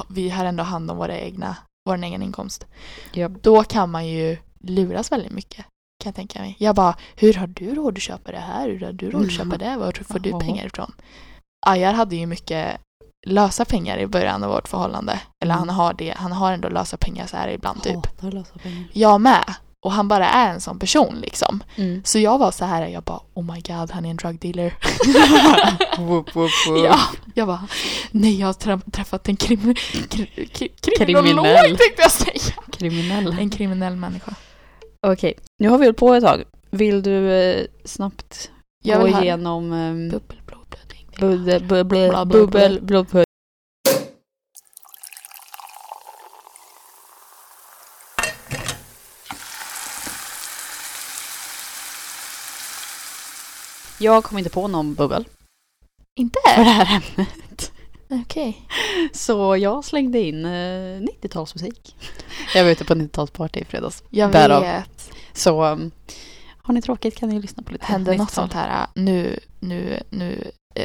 vi 0.09 0.31
har 0.31 0.45
ändå 0.45 0.63
hand 0.63 0.91
om 0.91 0.97
våra 0.97 1.19
egna, 1.19 1.57
vår 1.89 2.05
egen 2.05 2.23
inkomst. 2.23 2.67
Japp. 3.13 3.33
Då 3.43 3.63
kan 3.65 3.91
man 3.91 4.07
ju 4.07 4.37
luras 4.61 5.13
väldigt 5.13 5.33
mycket. 5.33 5.65
Kan 6.03 6.11
jag 6.11 6.15
tänka 6.15 6.41
mig. 6.41 6.57
Jag 6.59 6.75
bara, 6.75 6.97
hur 7.17 7.35
har 7.35 7.47
du 7.47 7.75
råd 7.75 7.97
att 7.97 8.03
köpa 8.03 8.33
det 8.33 8.39
här? 8.39 8.69
Hur 8.69 8.81
har 8.81 8.93
du 8.93 9.11
råd 9.11 9.25
att 9.25 9.33
köpa 9.33 9.57
det? 9.57 9.77
Var 9.77 9.93
får 9.93 10.19
du 10.19 10.41
pengar 10.41 10.67
ifrån? 10.67 10.93
Ajar 11.67 11.93
hade 11.93 12.17
ju 12.17 12.27
mycket 12.27 12.81
lösa 13.27 13.65
pengar 13.65 13.99
i 13.99 14.07
början 14.07 14.45
av 14.45 14.51
vårt 14.51 14.69
förhållande. 14.69 15.21
Eller 15.45 15.55
Mm. 15.55 15.69
han 15.69 15.77
har 15.77 15.95
det, 15.95 16.15
han 16.17 16.33
har 16.33 16.53
ändå 16.53 16.69
lösa 16.69 16.97
pengar 16.97 17.27
så 17.27 17.37
här 17.37 17.49
ibland 17.49 17.83
typ. 17.83 17.95
Hatar 17.95 18.31
lösa 18.33 18.59
pengar. 18.59 18.85
Jag 18.93 19.21
med. 19.21 19.55
Och 19.85 19.93
han 19.93 20.09
bara 20.09 20.29
är 20.29 20.53
en 20.53 20.61
sån 20.61 20.79
person 20.79 21.15
liksom. 21.23 21.63
Mm. 21.77 22.03
Så 22.05 22.19
jag 22.19 22.39
var 22.39 22.51
så 22.51 22.65
här, 22.65 22.87
jag 22.87 23.03
bara 23.03 23.21
oh 23.35 23.45
my 23.55 23.61
god 23.61 23.91
han 23.91 24.05
är 24.05 24.11
en 24.11 24.17
drug 24.17 24.39
dealer. 24.41 24.75
whoop, 25.99 26.35
whoop, 26.37 26.51
whoop. 26.67 26.85
ja, 26.85 26.99
jag 27.35 27.47
bara 27.47 27.67
nej 28.11 28.41
jag 28.41 28.47
har 28.47 28.91
träffat 28.91 29.29
en 29.29 29.37
krim- 29.37 29.75
kri- 29.75 30.47
kri- 30.53 30.73
kriminolog 30.99 31.45
Kriminell. 31.45 31.77
tänkte 31.79 32.03
jag 32.03 32.11
säga. 32.11 32.55
Kriminell. 32.73 33.37
En 33.39 33.51
kriminell 33.51 33.97
människa. 33.97 34.33
Okej, 35.07 35.35
nu 35.59 35.69
har 35.69 35.79
vi 35.79 35.85
hållit 35.85 35.99
på 35.99 36.15
ett 36.15 36.25
tag. 36.25 36.43
Vill 36.71 37.03
du 37.03 37.33
eh, 37.33 37.67
snabbt 37.85 38.51
Jag 38.85 39.01
gå 39.01 39.09
igenom 39.09 39.73
um, 39.73 40.09
bubbel, 40.11 40.37
blodpudding. 40.47 41.07
budde- 41.21 41.59
bu- 41.59 41.83
bl- 41.85 42.09
Bla, 42.09 42.25
bla, 42.25 42.25
bubbel, 42.25 42.81
Jag 54.05 54.25
kom 54.25 54.39
inte 54.39 54.51
på 54.51 54.69
någon 54.69 54.95
bubbel 54.95 55.25
Inte? 56.19 56.39
för 56.55 56.65
det 56.65 56.71
här 56.71 57.03
ämnet. 57.17 57.73
Okej. 58.11 58.63
Så 59.13 59.57
jag 59.57 59.85
slängde 59.85 60.21
in 60.21 60.45
eh, 60.45 61.01
90-talsmusik. 61.23 61.95
Jag 62.55 62.65
var 62.65 62.71
ute 62.71 62.85
på 62.85 62.95
90-talsparty 62.95 63.59
i 63.59 63.65
fredags. 63.65 64.03
Jag 64.11 64.33
Därav. 64.33 64.63
vet. 64.63 65.11
Så 65.33 65.65
um, 65.65 65.91
har 66.63 66.75
ni 66.75 66.83
tråkigt 66.83 67.17
kan 67.17 67.29
ni 67.29 67.41
lyssna 67.41 67.63
på 67.63 67.73
lite 67.73 67.85
Hände 67.87 68.11
något 68.11 68.29
90-tal. 68.29 68.35
sånt 68.35 68.53
här 68.53 68.83
äh, 68.83 68.87
nu, 69.03 69.41
nu, 69.61 70.03
nu, 70.11 70.51
eh, 70.75 70.85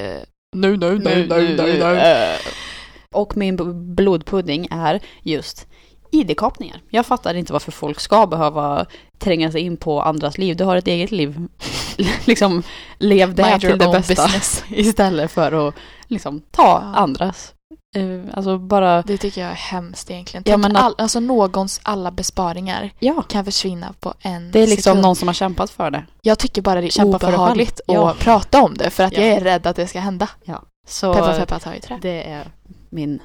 nu, 0.56 0.78
nu, 0.78 1.00
Nu, 1.00 1.26
nu, 1.28 1.56
nu, 1.56 1.84
eh. 2.00 2.38
Och 3.12 3.38
min 3.38 3.56
blodpudding 3.96 4.68
är 4.72 5.00
just 5.24 5.68
ID-kapningar. 6.12 6.82
Jag 6.90 7.06
fattar 7.06 7.34
inte 7.34 7.54
varför 7.54 7.72
folk 7.72 8.00
ska 8.00 8.28
behöva 8.28 8.86
tränga 9.20 9.52
sig 9.52 9.62
in 9.62 9.78
på 9.78 10.02
andras 10.02 10.38
liv. 10.38 10.56
Du 10.58 10.64
har 10.64 10.76
ett 10.76 10.88
eget 10.88 11.12
liv. 11.12 11.48
liksom, 12.26 12.64
lev 12.98 13.36
det 13.36 13.60
till 13.60 13.70
det 13.70 13.78
bästa. 13.78 14.14
business. 14.24 14.64
Istället 14.70 15.32
för 15.32 15.68
att 15.68 15.76
liksom 16.08 16.42
ta 16.52 16.64
Ja. 16.94 17.00
andras. 17.00 17.54
Eh, 17.96 18.34
alltså 18.38 18.58
bara, 18.58 19.02
Det 19.02 19.18
tycker 19.18 19.42
jag 19.42 19.50
är 19.52 19.56
hemskt 19.56 20.12
egentligen. 20.12 20.44
Ja, 20.48 20.58
men 20.58 20.76
att- 20.76 20.84
all, 20.84 20.96
alltså 20.98 21.20
någons 21.20 21.80
alla 21.84 22.12
besparingar 22.12 22.92
ja. 23.00 23.22
kan 23.22 23.46
försvinna 23.46 23.94
på 24.00 24.14
en 24.22 24.52
Det 24.52 24.60
är 24.60 24.68
liksom 24.68 24.82
sekund. 24.92 25.02
någon 25.02 25.16
som 25.16 25.28
har 25.28 25.34
kämpat 25.34 25.70
för 25.72 25.92
det. 25.92 26.06
Jag 26.22 26.40
tycker 26.40 26.62
bara 26.62 26.82
det 26.82 26.88
är 26.88 26.92
Kämpa 26.92 27.18
obehagligt 27.18 27.82
själv. 27.88 28.00
Ja. 28.00 28.10
att 28.12 28.20
prata 28.20 28.62
om 28.62 28.74
det 28.74 28.90
för 28.90 29.04
att 29.04 29.14
Ja. 29.14 29.20
jag 29.22 29.30
är 29.30 29.40
rädd 29.42 29.68
att 29.68 29.76
det 29.76 29.88
ska 29.88 30.00
hända. 30.00 30.30
Så 30.88 31.14
Peppa 31.14 31.34
peppa 31.34 31.60
ta 31.60 31.74
i 31.76 31.80
trä. 31.82 32.00
det 32.02 32.30
är 32.30 32.48
min 32.90 33.20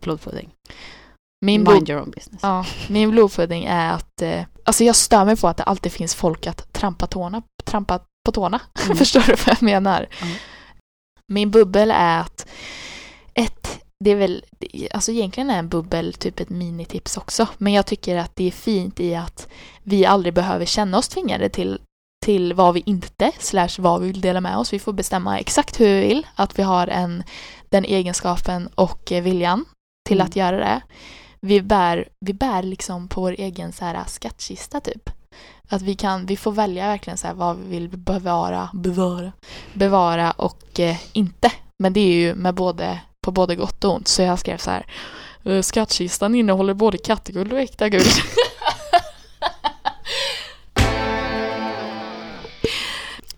blodpudding. 0.00 0.50
Min, 1.46 1.60
Mind 1.62 1.64
blod, 1.64 1.90
your 1.90 2.02
own 2.02 2.10
business. 2.10 2.40
ja, 2.42 2.64
min 2.88 3.10
blodpudding 3.10 3.64
är 3.64 3.92
att, 3.92 4.22
eh, 4.22 4.42
alltså 4.64 4.84
jag 4.84 4.96
stör 4.96 5.24
mig 5.24 5.36
på 5.36 5.48
att 5.48 5.56
det 5.56 5.62
alltid 5.62 5.92
finns 5.92 6.14
folk 6.14 6.46
att 6.46 6.72
trampa, 6.84 7.06
tårna, 7.06 7.42
trampa 7.64 8.00
på 8.26 8.32
tårna. 8.32 8.60
Mm. 8.84 8.96
Förstår 8.96 9.20
du 9.20 9.34
vad 9.34 9.48
jag 9.48 9.62
menar? 9.62 10.08
Mm. 10.22 10.34
Min 11.32 11.50
bubbel 11.50 11.90
är 11.90 12.20
att 12.20 12.46
ett, 13.34 13.80
det 14.04 14.10
är 14.10 14.16
väl, 14.16 14.44
alltså 14.90 15.12
egentligen 15.12 15.50
är 15.50 15.58
en 15.58 15.68
bubbel 15.68 16.14
typ 16.14 16.40
ett 16.40 16.50
minitips 16.50 17.16
också. 17.16 17.48
Men 17.58 17.72
jag 17.72 17.86
tycker 17.86 18.16
att 18.16 18.36
det 18.36 18.44
är 18.44 18.50
fint 18.50 19.00
i 19.00 19.14
att 19.14 19.48
vi 19.82 20.06
aldrig 20.06 20.34
behöver 20.34 20.66
känna 20.66 20.98
oss 20.98 21.08
tvingade 21.08 21.48
till, 21.48 21.80
till 22.24 22.54
vad 22.54 22.74
vi 22.74 22.82
inte, 22.86 23.32
slash 23.38 23.78
vad 23.78 24.00
vi 24.00 24.06
vill 24.06 24.20
dela 24.20 24.40
med 24.40 24.56
oss. 24.56 24.72
Vi 24.72 24.78
får 24.78 24.92
bestämma 24.92 25.38
exakt 25.38 25.80
hur 25.80 25.86
vi 25.86 26.00
vill, 26.00 26.26
att 26.34 26.58
vi 26.58 26.62
har 26.62 26.86
en, 26.86 27.22
den 27.68 27.84
egenskapen 27.84 28.68
och 28.74 29.08
viljan 29.10 29.64
till 30.08 30.16
Mm. 30.20 30.26
att 30.26 30.36
göra 30.36 30.56
det. 30.56 30.80
Vi 31.40 31.62
bär, 31.62 32.08
vi 32.20 32.32
bär 32.32 32.62
liksom 32.62 33.08
på 33.08 33.20
vår 33.20 33.32
egen 33.38 33.72
så 33.72 33.84
här 33.84 34.04
skattkista 34.06 34.80
typ. 34.80 35.10
Att 35.68 35.82
vi 35.82 35.94
kan, 35.94 36.26
vi 36.26 36.36
får 36.36 36.52
välja 36.52 36.86
verkligen 36.86 37.18
så 37.18 37.26
här 37.26 37.34
vad 37.34 37.56
vi 37.56 37.68
vill 37.68 37.88
bevara, 37.88 38.70
bevara, 38.74 39.32
bevara 39.72 40.30
och 40.30 40.80
eh, 40.80 40.96
inte. 41.12 41.52
Men 41.82 41.92
det 41.92 42.00
är 42.00 42.14
ju 42.14 42.34
med 42.34 42.54
både, 42.54 43.00
på 43.26 43.30
både 43.30 43.56
gott 43.56 43.84
och 43.84 43.94
ont. 43.94 44.08
Så 44.08 44.22
jag 44.22 44.38
skrev 44.38 44.58
så 44.58 44.70
här. 44.70 44.86
Eh, 45.44 45.62
skattkistan 45.62 46.34
innehåller 46.34 46.74
både 46.74 46.98
kattguld 46.98 47.52
och 47.52 47.60
äkta 47.60 47.88
guld. 47.88 48.04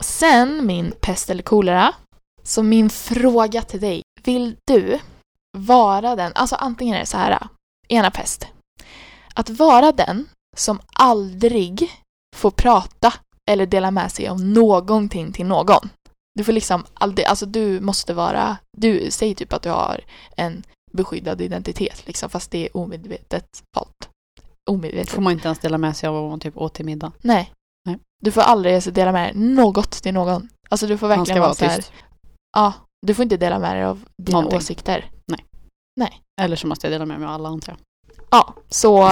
Sen 0.00 0.66
min 0.66 0.92
pest 1.00 1.30
eller 1.30 1.42
kolera. 1.42 1.94
Så 2.42 2.62
min 2.62 2.90
fråga 2.90 3.62
till 3.62 3.80
dig. 3.80 4.02
Vill 4.24 4.56
du 4.66 4.98
vara 5.58 6.16
den, 6.16 6.32
alltså 6.34 6.56
antingen 6.56 6.94
är 6.96 7.00
det 7.00 7.06
så 7.06 7.16
här, 7.16 7.30
eh, 7.30 7.48
ena 7.88 8.10
pest. 8.10 8.46
Att 9.34 9.50
vara 9.50 9.92
den 9.92 10.28
som 10.56 10.80
aldrig 10.92 11.90
får 12.36 12.50
prata 12.50 13.14
eller 13.50 13.66
dela 13.66 13.90
med 13.90 14.12
sig 14.12 14.28
av 14.28 14.40
någonting 14.40 15.32
till 15.32 15.46
någon. 15.46 15.88
Du 16.34 16.44
får 16.44 16.52
liksom 16.52 16.84
aldrig, 16.94 17.26
alltså 17.26 17.46
du 17.46 17.80
måste 17.80 18.14
vara, 18.14 18.56
du 18.76 19.10
säger 19.10 19.34
typ 19.34 19.52
att 19.52 19.62
du 19.62 19.70
har 19.70 20.00
en 20.36 20.62
beskyddad 20.92 21.40
identitet 21.40 22.06
liksom, 22.06 22.30
fast 22.30 22.50
det 22.50 22.66
är 22.66 22.76
omedvetet 22.76 23.62
valt. 23.76 24.08
Omedvetet. 24.70 25.10
får 25.10 25.22
man 25.22 25.32
inte 25.32 25.48
ens 25.48 25.58
dela 25.58 25.78
med 25.78 25.96
sig 25.96 26.08
av 26.08 26.14
vad 26.14 26.30
man 26.30 26.40
typ 26.40 26.56
åt 26.56 26.74
till 26.74 26.84
middag. 26.84 27.12
Nej. 27.22 27.52
Nej. 27.88 27.98
Du 28.22 28.30
får 28.30 28.40
aldrig 28.40 28.72
ens 28.72 28.84
dela 28.84 29.12
med 29.12 29.34
dig 29.34 29.42
något 29.42 29.90
till 29.90 30.14
någon. 30.14 30.48
Alltså 30.68 30.86
du 30.86 30.98
får 30.98 31.08
verkligen 31.08 31.40
vara 31.40 31.48
vara 31.48 31.54
så 31.54 31.64
här, 31.64 31.76
tyst. 31.76 31.92
ja, 32.56 32.72
du 33.06 33.14
får 33.14 33.22
inte 33.22 33.36
dela 33.36 33.58
med 33.58 33.76
dig 33.76 33.84
av 33.84 34.04
dina 34.22 34.38
Någonting. 34.38 34.58
åsikter. 34.58 35.10
Eller 36.40 36.56
så 36.56 36.66
måste 36.66 36.86
jag 36.86 36.92
dela 36.92 37.06
med 37.06 37.18
mig 37.18 37.26
av 37.28 37.34
alla 37.34 37.48
antar 37.48 37.72
jag. 37.72 37.78
Ja, 38.30 38.54
så... 38.68 39.10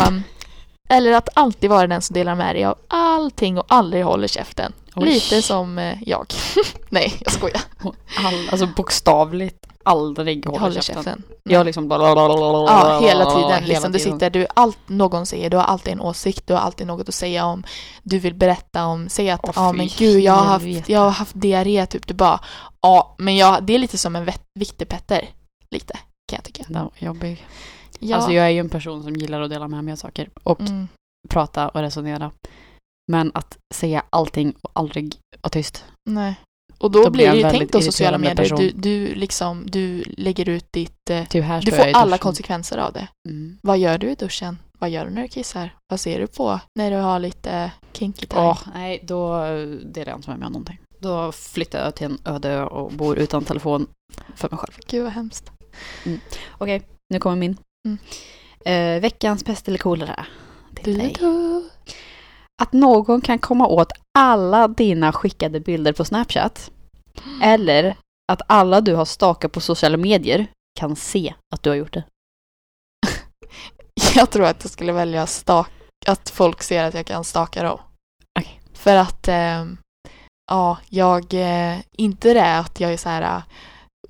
Eller 0.88 1.12
att 1.12 1.28
alltid 1.34 1.70
vara 1.70 1.86
den 1.86 2.02
som 2.02 2.14
delar 2.14 2.34
med 2.34 2.56
dig 2.56 2.64
av 2.64 2.78
allting 2.88 3.58
och 3.58 3.64
aldrig 3.68 4.04
håller 4.04 4.28
käften. 4.28 4.72
Oj. 4.96 5.04
Lite 5.04 5.42
som 5.42 5.78
eh, 5.78 5.96
jag. 6.06 6.26
Nej, 6.88 7.14
jag 7.20 7.32
skojar. 7.32 7.60
All, 8.24 8.48
alltså 8.50 8.66
bokstavligt 8.76 9.66
aldrig 9.86 10.46
håller, 10.46 10.58
Håller 10.60 10.80
käften. 10.80 10.94
käften. 11.04 11.22
Jag 11.42 11.66
liksom 11.66 11.88
bara... 11.88 12.08
Ja, 12.08 13.00
hela 13.02 13.30
tiden. 13.30 13.50
Hela 13.50 13.66
liksom, 13.66 13.92
du 13.92 13.98
tiden. 13.98 14.12
sitter, 14.12 14.30
du, 14.30 14.46
allt 14.54 14.78
någon 14.86 15.26
säger, 15.26 15.50
du 15.50 15.56
har 15.56 15.64
alltid 15.64 15.92
en 15.92 16.00
åsikt, 16.00 16.46
du 16.46 16.52
har 16.54 16.60
alltid 16.60 16.86
något 16.86 17.08
att 17.08 17.14
säga 17.14 17.46
om, 17.46 17.64
du 18.02 18.18
vill 18.18 18.34
berätta 18.34 18.84
om, 18.86 19.08
säga 19.08 19.34
att 19.34 19.40
ja 19.56 19.70
fy 19.72 19.76
men 19.76 19.88
gud 19.98 20.20
jag 20.20 20.32
har 20.32 20.44
haft, 20.44 20.88
jag 20.88 21.00
har 21.00 21.10
haft 21.10 21.40
diarré 21.40 21.86
typ, 21.86 22.06
du 22.06 22.14
bara 22.14 22.40
ja 22.82 23.14
men 23.18 23.36
jag, 23.36 23.62
det 23.64 23.74
är 23.74 23.78
lite 23.78 23.98
som 23.98 24.16
en 24.16 24.24
vett- 24.24 24.46
viktepetter, 24.54 25.28
lite 25.70 25.94
kan 26.28 26.36
jag 26.36 26.44
tycka. 26.44 26.64
Var 26.68 26.90
jobbig. 26.98 27.46
Ja. 28.04 28.16
Alltså 28.16 28.32
jag 28.32 28.46
är 28.46 28.50
ju 28.50 28.58
en 28.58 28.68
person 28.68 29.02
som 29.02 29.14
gillar 29.14 29.40
att 29.40 29.50
dela 29.50 29.68
med 29.68 29.84
mig 29.84 29.92
av 29.92 29.96
saker 29.96 30.28
och 30.42 30.60
mm. 30.60 30.88
prata 31.28 31.68
och 31.68 31.80
resonera. 31.80 32.30
Men 33.12 33.30
att 33.34 33.58
säga 33.74 34.02
allting 34.10 34.54
och 34.62 34.70
aldrig 34.72 35.16
vara 35.42 35.50
tyst. 35.50 35.84
Nej. 36.10 36.34
Och 36.78 36.90
då, 36.90 37.04
Då 37.04 37.10
blir 37.10 37.30
det 37.30 37.36
ju 37.36 37.42
tänkt 37.42 37.54
väldigt 37.54 37.72
då 37.72 37.80
sociala 37.80 38.18
medier, 38.18 38.56
du, 38.56 38.70
du 38.70 39.14
liksom, 39.14 39.66
du 39.66 40.02
lägger 40.16 40.48
ut 40.48 40.66
ditt, 40.72 41.10
eh, 41.10 41.24
Typ 41.24 41.44
här 41.44 41.62
du 41.62 41.72
får 41.72 41.90
alla 41.92 42.18
konsekvenser 42.18 42.78
av 42.78 42.92
det. 42.92 43.08
Mm. 43.28 43.58
Vad 43.62 43.78
gör 43.78 43.98
du 43.98 44.10
i 44.10 44.14
duschen? 44.14 44.58
Vad 44.78 44.90
gör 44.90 45.04
du 45.04 45.10
när 45.10 45.22
du 45.22 45.28
kissar? 45.28 45.76
Vad 45.88 46.00
ser 46.00 46.20
du 46.20 46.26
på 46.26 46.60
när 46.74 46.90
du 46.90 46.96
har 46.96 47.18
lite 47.18 47.70
kinky 47.92 48.26
time? 48.26 48.42
Åh, 48.42 48.58
nej, 48.74 49.00
då 49.02 49.38
delar 49.84 50.12
jag 50.12 50.18
inte 50.18 50.30
med 50.30 50.38
mig 50.38 50.46
av 50.46 50.52
någonting. 50.52 50.78
Då 50.98 51.32
flyttar 51.32 51.84
jag 51.84 51.94
till 51.94 52.06
en 52.06 52.18
öde 52.24 52.48
ö 52.48 52.64
och 52.64 52.92
bor 52.92 53.18
utan 53.18 53.44
telefon 53.44 53.86
för 54.36 54.50
mig 54.50 54.58
själv. 54.58 54.72
Gud 54.86 55.02
vad 55.02 55.12
hemskt. 55.12 55.50
Okej, 56.58 56.82
nu 57.10 57.18
kommer 57.18 57.36
min. 57.36 57.56
Mm. 57.88 57.98
Eh, 58.64 59.00
veckans 59.00 59.44
pest 59.44 59.68
eller 59.68 59.78
kolera. 59.78 60.26
Att 62.62 62.72
någon 62.72 63.20
kan 63.20 63.38
komma 63.38 63.66
åt 63.66 63.92
alla 64.18 64.68
dina 64.68 65.12
skickade 65.12 65.60
bilder 65.60 65.92
på 65.92 66.04
Snapchat. 66.04 66.70
Eller 67.42 67.96
att 68.32 68.42
alla 68.46 68.80
du 68.80 68.94
har 68.94 69.04
stakat 69.04 69.52
på 69.52 69.60
sociala 69.60 69.96
medier 69.96 70.46
kan 70.80 70.96
se 70.96 71.34
att 71.54 71.62
du 71.62 71.70
har 71.70 71.76
gjort 71.76 71.92
det. 71.92 72.04
Jag 74.14 74.30
tror 74.30 74.46
att 74.46 74.64
jag 74.64 74.70
skulle 74.70 74.92
välja 74.92 75.26
stak, 75.26 75.70
att 76.06 76.30
folk 76.30 76.62
ser 76.62 76.84
att 76.84 76.94
jag 76.94 77.06
kan 77.06 77.24
staka 77.24 77.62
dem. 77.62 77.80
Okej. 78.38 78.60
För 78.72 78.96
att, 78.96 79.28
eh, 79.28 79.64
ja, 80.50 80.78
jag, 80.88 81.34
eh, 81.34 81.78
inte 81.92 82.34
det 82.34 82.58
att 82.58 82.80
jag 82.80 82.92
är 82.92 82.96
så 82.96 83.08
här, 83.08 83.42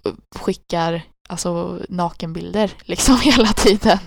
eh, 0.06 0.12
skickar 0.36 1.02
alltså 1.28 1.80
nakenbilder 1.88 2.70
liksom 2.84 3.20
hela 3.20 3.48
tiden. 3.48 3.98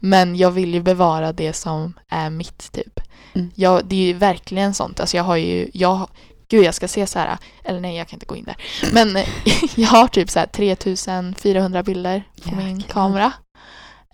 Men 0.00 0.36
jag 0.36 0.50
vill 0.50 0.74
ju 0.74 0.82
bevara 0.82 1.32
det 1.32 1.52
som 1.52 1.94
är 2.08 2.30
mitt 2.30 2.72
typ. 2.72 3.00
Mm. 3.34 3.50
Jag, 3.54 3.84
det 3.84 3.96
är 3.96 4.06
ju 4.06 4.12
verkligen 4.12 4.74
sånt, 4.74 5.00
alltså 5.00 5.16
jag 5.16 5.24
har 5.24 5.36
ju, 5.36 5.70
jag, 5.74 6.08
gud 6.48 6.64
jag 6.64 6.74
ska 6.74 6.88
se 6.88 7.06
så 7.06 7.18
här, 7.18 7.38
eller 7.64 7.80
nej 7.80 7.96
jag 7.96 8.08
kan 8.08 8.16
inte 8.16 8.26
gå 8.26 8.36
in 8.36 8.44
där. 8.44 8.56
Men 8.92 9.24
jag 9.74 9.88
har 9.88 10.08
typ 10.08 10.30
så 10.30 10.38
här 10.38 10.46
3400 10.46 11.82
bilder 11.82 12.22
på 12.42 12.54
min 12.54 12.80
Jäklar. 12.80 12.92
kamera. 12.92 13.32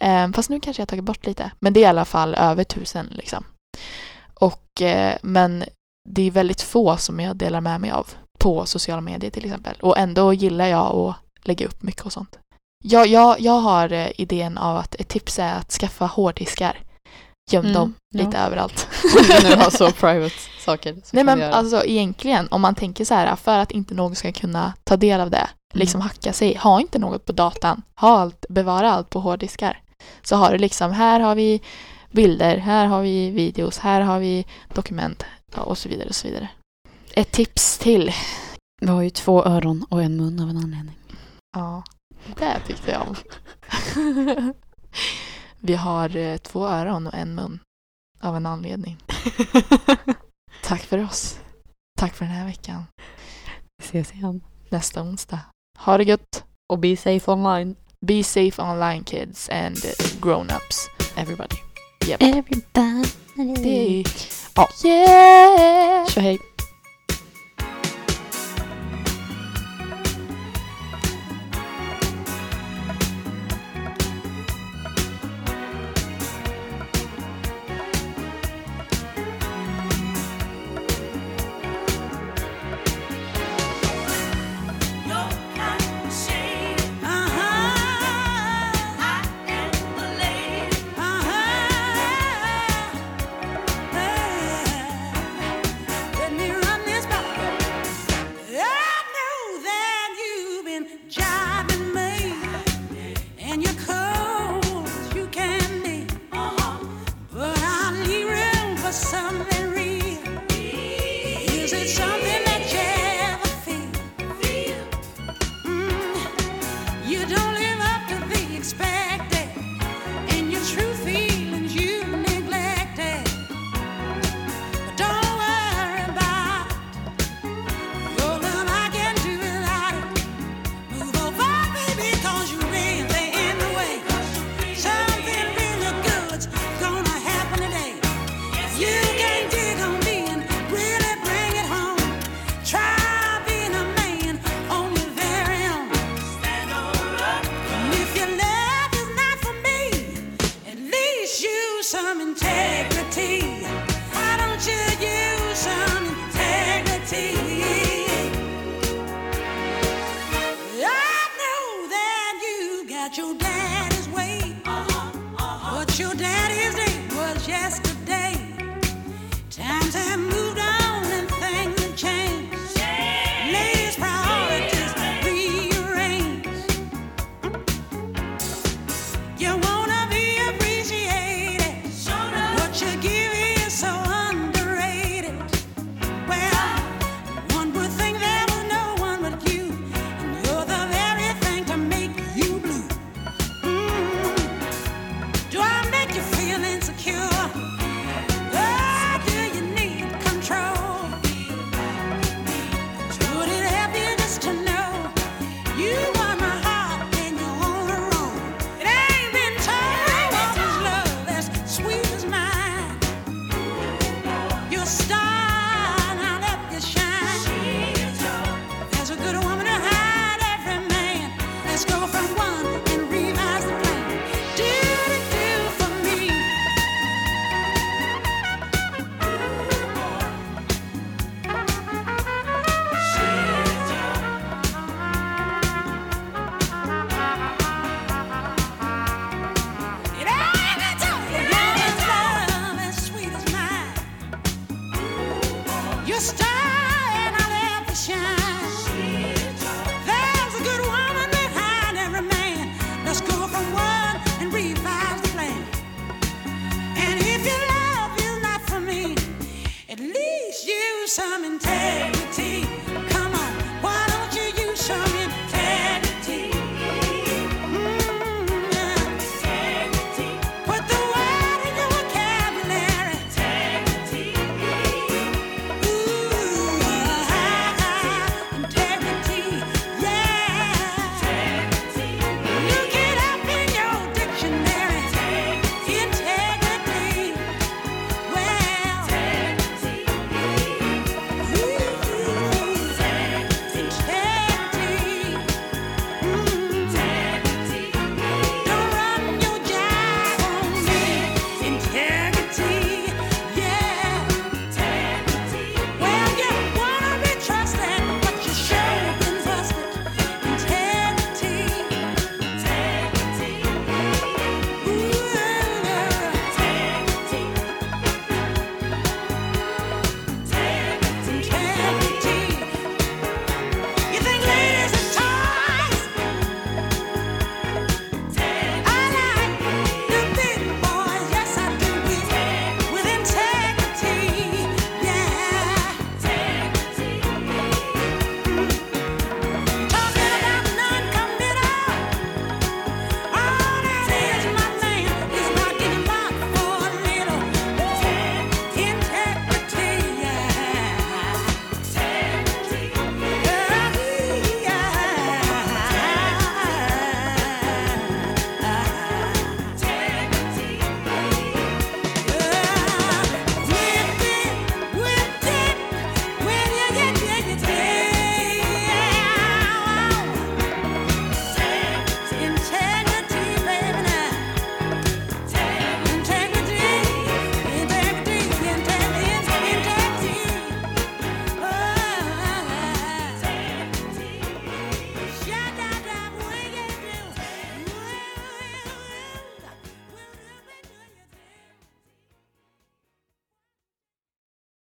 Eh, 0.01 0.33
fast 0.33 0.51
nu 0.51 0.61
kanske 0.61 0.81
jag 0.81 0.89
tagit 0.89 1.05
bort 1.05 1.27
lite. 1.27 1.51
Men 1.61 1.73
det 1.73 1.81
är 1.81 1.83
i 1.83 1.87
alla 1.87 2.05
fall 2.05 2.35
över 2.35 2.65
tusen 2.65 3.07
liksom. 3.11 3.45
Och, 4.35 4.83
eh, 4.83 5.17
men 5.23 5.65
det 6.09 6.23
är 6.23 6.31
väldigt 6.31 6.63
få 6.63 6.97
som 6.97 7.21
jag 7.21 7.37
delar 7.37 7.61
med 7.61 7.81
mig 7.81 7.91
av 7.91 8.07
på 8.39 8.67
sociala 8.67 9.01
medier 9.01 9.31
till 9.31 9.45
exempel. 9.45 9.77
Och 9.81 9.99
ändå 9.99 10.33
gillar 10.33 10.67
jag 10.67 10.97
att 10.97 11.17
lägga 11.45 11.67
upp 11.67 11.83
mycket 11.83 12.03
och 12.03 12.13
sånt. 12.13 12.39
Jag, 12.83 13.07
jag, 13.07 13.41
jag 13.41 13.61
har 13.61 13.93
eh, 13.93 14.09
idén 14.20 14.59
av 14.59 14.76
att 14.76 14.95
ett 14.95 15.09
tips 15.09 15.39
är 15.39 15.55
att 15.55 15.70
skaffa 15.72 16.07
hårddiskar. 16.07 16.78
Göm 17.51 17.64
Mm, 17.64 17.74
dem 17.74 17.95
ja. 18.14 18.24
lite 18.24 18.39
överallt. 18.39 18.89
Om 19.18 19.22
du 19.43 19.49
nu 19.49 19.55
har 19.57 19.70
så 19.70 19.91
private 20.01 20.35
saker. 20.64 20.95
Så 20.95 21.01
Nej 21.16 21.24
men 21.24 21.39
göra. 21.39 21.53
alltså 21.55 21.85
egentligen 21.85 22.49
om 22.51 22.61
man 22.61 22.74
tänker 22.74 23.05
så 23.05 23.14
här 23.14 23.37
för 23.37 23.59
att 23.59 23.70
inte 23.70 23.95
någon 23.95 24.14
ska 24.14 24.33
kunna 24.33 24.72
ta 24.85 24.97
del 24.97 25.20
av 25.20 25.30
det, 25.30 25.49
liksom 25.74 26.01
Mm. 26.01 26.09
hacka 26.09 26.33
sig, 26.33 26.55
ha 26.57 26.80
inte 26.80 26.99
något 26.99 27.24
på 27.26 27.33
datan, 27.33 27.83
ha 28.01 28.18
allt, 28.18 28.47
bevara 28.49 28.93
allt 28.93 29.11
på 29.11 29.20
hårddiskar. 29.20 29.80
Så 30.22 30.37
har 30.37 30.53
du 30.53 30.59
liksom, 30.59 30.93
här 30.93 31.20
har 31.20 31.35
vi 31.35 31.61
bilder, 32.11 32.57
här 32.57 32.87
har 32.87 33.03
vi 33.03 33.30
videos, 33.30 33.78
här 33.78 34.01
har 34.01 34.18
vi 34.18 34.47
dokument 34.74 35.24
och 35.57 35.78
så 35.78 35.89
vidare 35.89 36.09
och 36.09 36.14
så 36.14 36.28
vidare. 36.28 36.49
Ett 37.14 37.30
tips 37.30 37.78
till. 37.78 38.12
Vi 38.80 38.87
har 38.89 39.03
ju 39.03 39.11
två 39.11 39.45
öron 39.45 39.87
och 39.91 40.03
en 40.03 40.16
mun 40.16 40.41
av 40.41 40.49
en 40.51 40.57
anledning. 40.57 40.97
Ja, 41.57 41.83
det 42.37 42.61
tyckte 42.66 42.91
jag 42.91 43.09
om. 43.09 43.14
vi 45.61 45.75
har 45.75 46.16
eh, 46.16 46.37
två 46.37 46.66
öron 46.66 47.07
och 47.07 47.14
en 47.14 47.35
mun 47.35 47.59
av 48.20 48.37
en 48.37 48.47
anledning. 48.47 48.97
Tack 50.62 50.83
för 50.83 51.05
oss. 51.05 51.41
Tack 51.99 52.14
för 52.14 52.25
den 52.25 52.35
här 52.35 52.47
veckan. 52.47 52.85
Vi 53.77 53.85
ses 53.85 54.12
igen. 54.12 54.41
nästa 54.68 55.03
onsdag. 55.03 55.41
Ha 55.79 55.99
det 55.99 56.05
gött! 56.05 56.45
Och 56.73 56.79
be 56.79 56.97
safe 56.97 57.31
online. 57.31 57.77
Be 58.07 58.25
safe 58.25 58.62
online 58.62 59.05
kids 59.05 59.49
and 59.49 59.77
grown-ups. 60.20 60.89
Everybody. 61.16 61.57
Yep. 62.07 62.23
Everybody. 62.23 62.62
Ja. 64.55 64.68
Yeah! 64.85 66.07
Tja 66.07 66.20
hej. 66.20 66.52